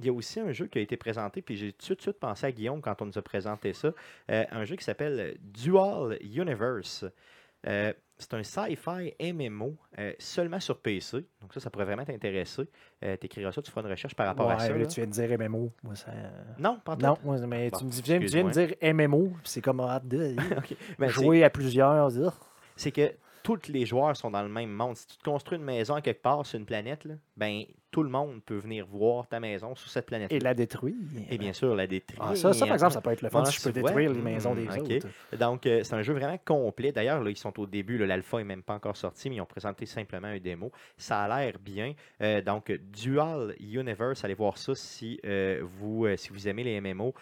[0.00, 2.18] Il y a aussi un jeu qui a été présenté, puis j'ai tout de suite
[2.18, 3.92] pensé à Guillaume quand on nous a présenté ça.
[4.30, 7.04] Euh, un jeu qui s'appelle Dual Universe.
[7.66, 11.26] Euh, c'est un sci-fi MMO euh, seulement sur PC.
[11.40, 12.62] Donc ça, ça pourrait vraiment t'intéresser.
[13.04, 14.70] Euh, tu écriras ça, tu feras une recherche par rapport à ça.
[14.70, 14.86] là, là.
[14.86, 15.72] tu viens de dire MMO.
[15.82, 16.12] Moi, ça...
[16.58, 16.96] Non, pas.
[16.96, 17.16] Non,
[17.46, 20.06] mais Bon, tu me dis, viens, tu viens de dire MMO, puis c'est comme hâte
[20.08, 20.36] de.
[20.98, 22.10] Ben, c'est- jouer à plusieurs.
[22.76, 23.12] c'est que
[23.42, 24.96] tous les joueurs sont dans le même monde.
[24.96, 28.02] Si tu te construis une maison à quelque part sur une planète, là, ben tout
[28.02, 30.30] le monde peut venir voir ta maison sur cette planète.
[30.32, 30.94] Et la détruire.
[31.30, 32.22] Et bien sûr, la détruire.
[32.22, 34.20] Ah, ça, ça, par exemple, ça peut être le fun si je peux détruire les
[34.20, 35.08] maisons Hmm, des autres.
[35.38, 36.92] Donc, euh, c'est un jeu vraiment complet.
[36.92, 37.98] D'ailleurs, là, ils sont au début.
[37.98, 40.70] là, L'alpha n'est même pas encore sorti, mais ils ont présenté simplement un démo.
[40.96, 41.94] Ça a l'air bien.
[42.22, 47.14] Euh, donc, Dual Universe, allez voir ça si, euh, vous, si vous aimez les MMO,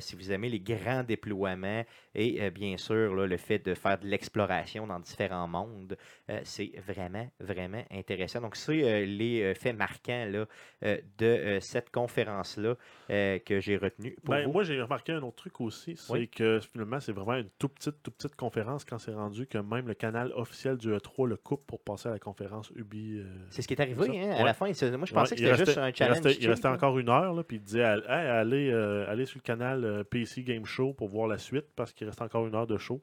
[0.00, 1.84] si vous aimez les grands déploiements
[2.14, 5.96] et bien sûr là, le fait de faire de l'exploration dans différents mondes.
[6.44, 8.40] C'est vraiment, vraiment intéressant.
[8.40, 10.46] Donc, c'est les faits marquants là,
[10.84, 12.74] euh, de euh, cette conférence-là
[13.10, 14.52] euh, que j'ai retenu pour Ben, vous.
[14.52, 16.28] moi, j'ai remarqué un autre truc aussi, c'est Oui.
[16.28, 19.86] que finalement, c'est vraiment une toute petite, toute petite conférence quand c'est rendu que même
[19.88, 23.20] le canal officiel du E3 le coupe pour passer à la conférence Ubi.
[23.50, 24.44] C'est ce qui est arrivé hein, à Ouais.
[24.44, 24.66] la fin.
[24.66, 26.20] Moi, je Ouais, pensais que c'était juste un il challenge.
[26.22, 28.72] restait, il restait encore une heure, là, puis il disait Hey, allez,
[29.08, 32.46] allez sur le canal PC Game Show pour voir la suite parce qu'il reste encore
[32.46, 33.00] une heure de show.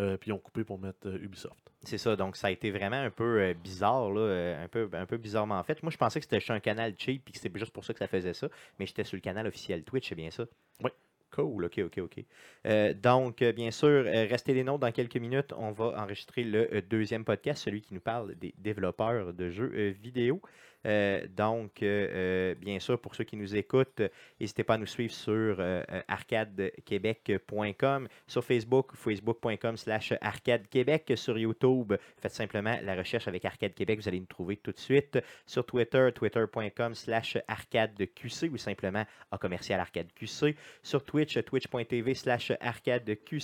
[0.00, 1.70] Euh, puis ils ont coupé pour mettre euh, Ubisoft.
[1.82, 5.06] C'est ça, donc ça a été vraiment un peu euh, bizarre, là, un, peu, un
[5.06, 5.82] peu bizarrement fait.
[5.82, 7.92] Moi, je pensais que c'était juste un canal cheap et que c'était juste pour ça
[7.92, 8.48] que ça faisait ça,
[8.78, 10.44] mais j'étais sur le canal officiel Twitch, c'est bien ça?
[10.82, 10.90] Oui.
[11.34, 12.24] Cool, ok, ok, ok.
[12.66, 15.52] Euh, donc, euh, bien sûr, euh, restez les nôtres dans quelques minutes.
[15.56, 20.40] On va enregistrer le deuxième podcast, celui qui nous parle des développeurs de jeux vidéo.
[20.86, 24.02] Euh, donc, euh, euh, bien sûr, pour ceux qui nous écoutent,
[24.40, 25.60] n'hésitez pas à nous suivre sur
[26.08, 34.00] arcadequebec.com, sur Facebook, facebook.com slash arcadequebec, sur YouTube, faites simplement la recherche avec Arcade Québec,
[34.00, 39.38] vous allez nous trouver tout de suite, sur Twitter, twitter.com slash arcadeqc ou simplement à
[39.38, 43.34] commercial arcadeqc, sur Twitch, twitch.tv slash arcadeqc.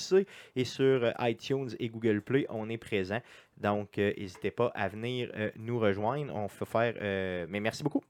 [0.57, 3.21] Et sur iTunes et Google Play, on est présent.
[3.61, 6.35] Donc, euh, n'hésitez pas à venir euh, nous rejoindre.
[6.35, 6.95] On fait faire.
[7.01, 8.03] euh, mais merci beaucoup.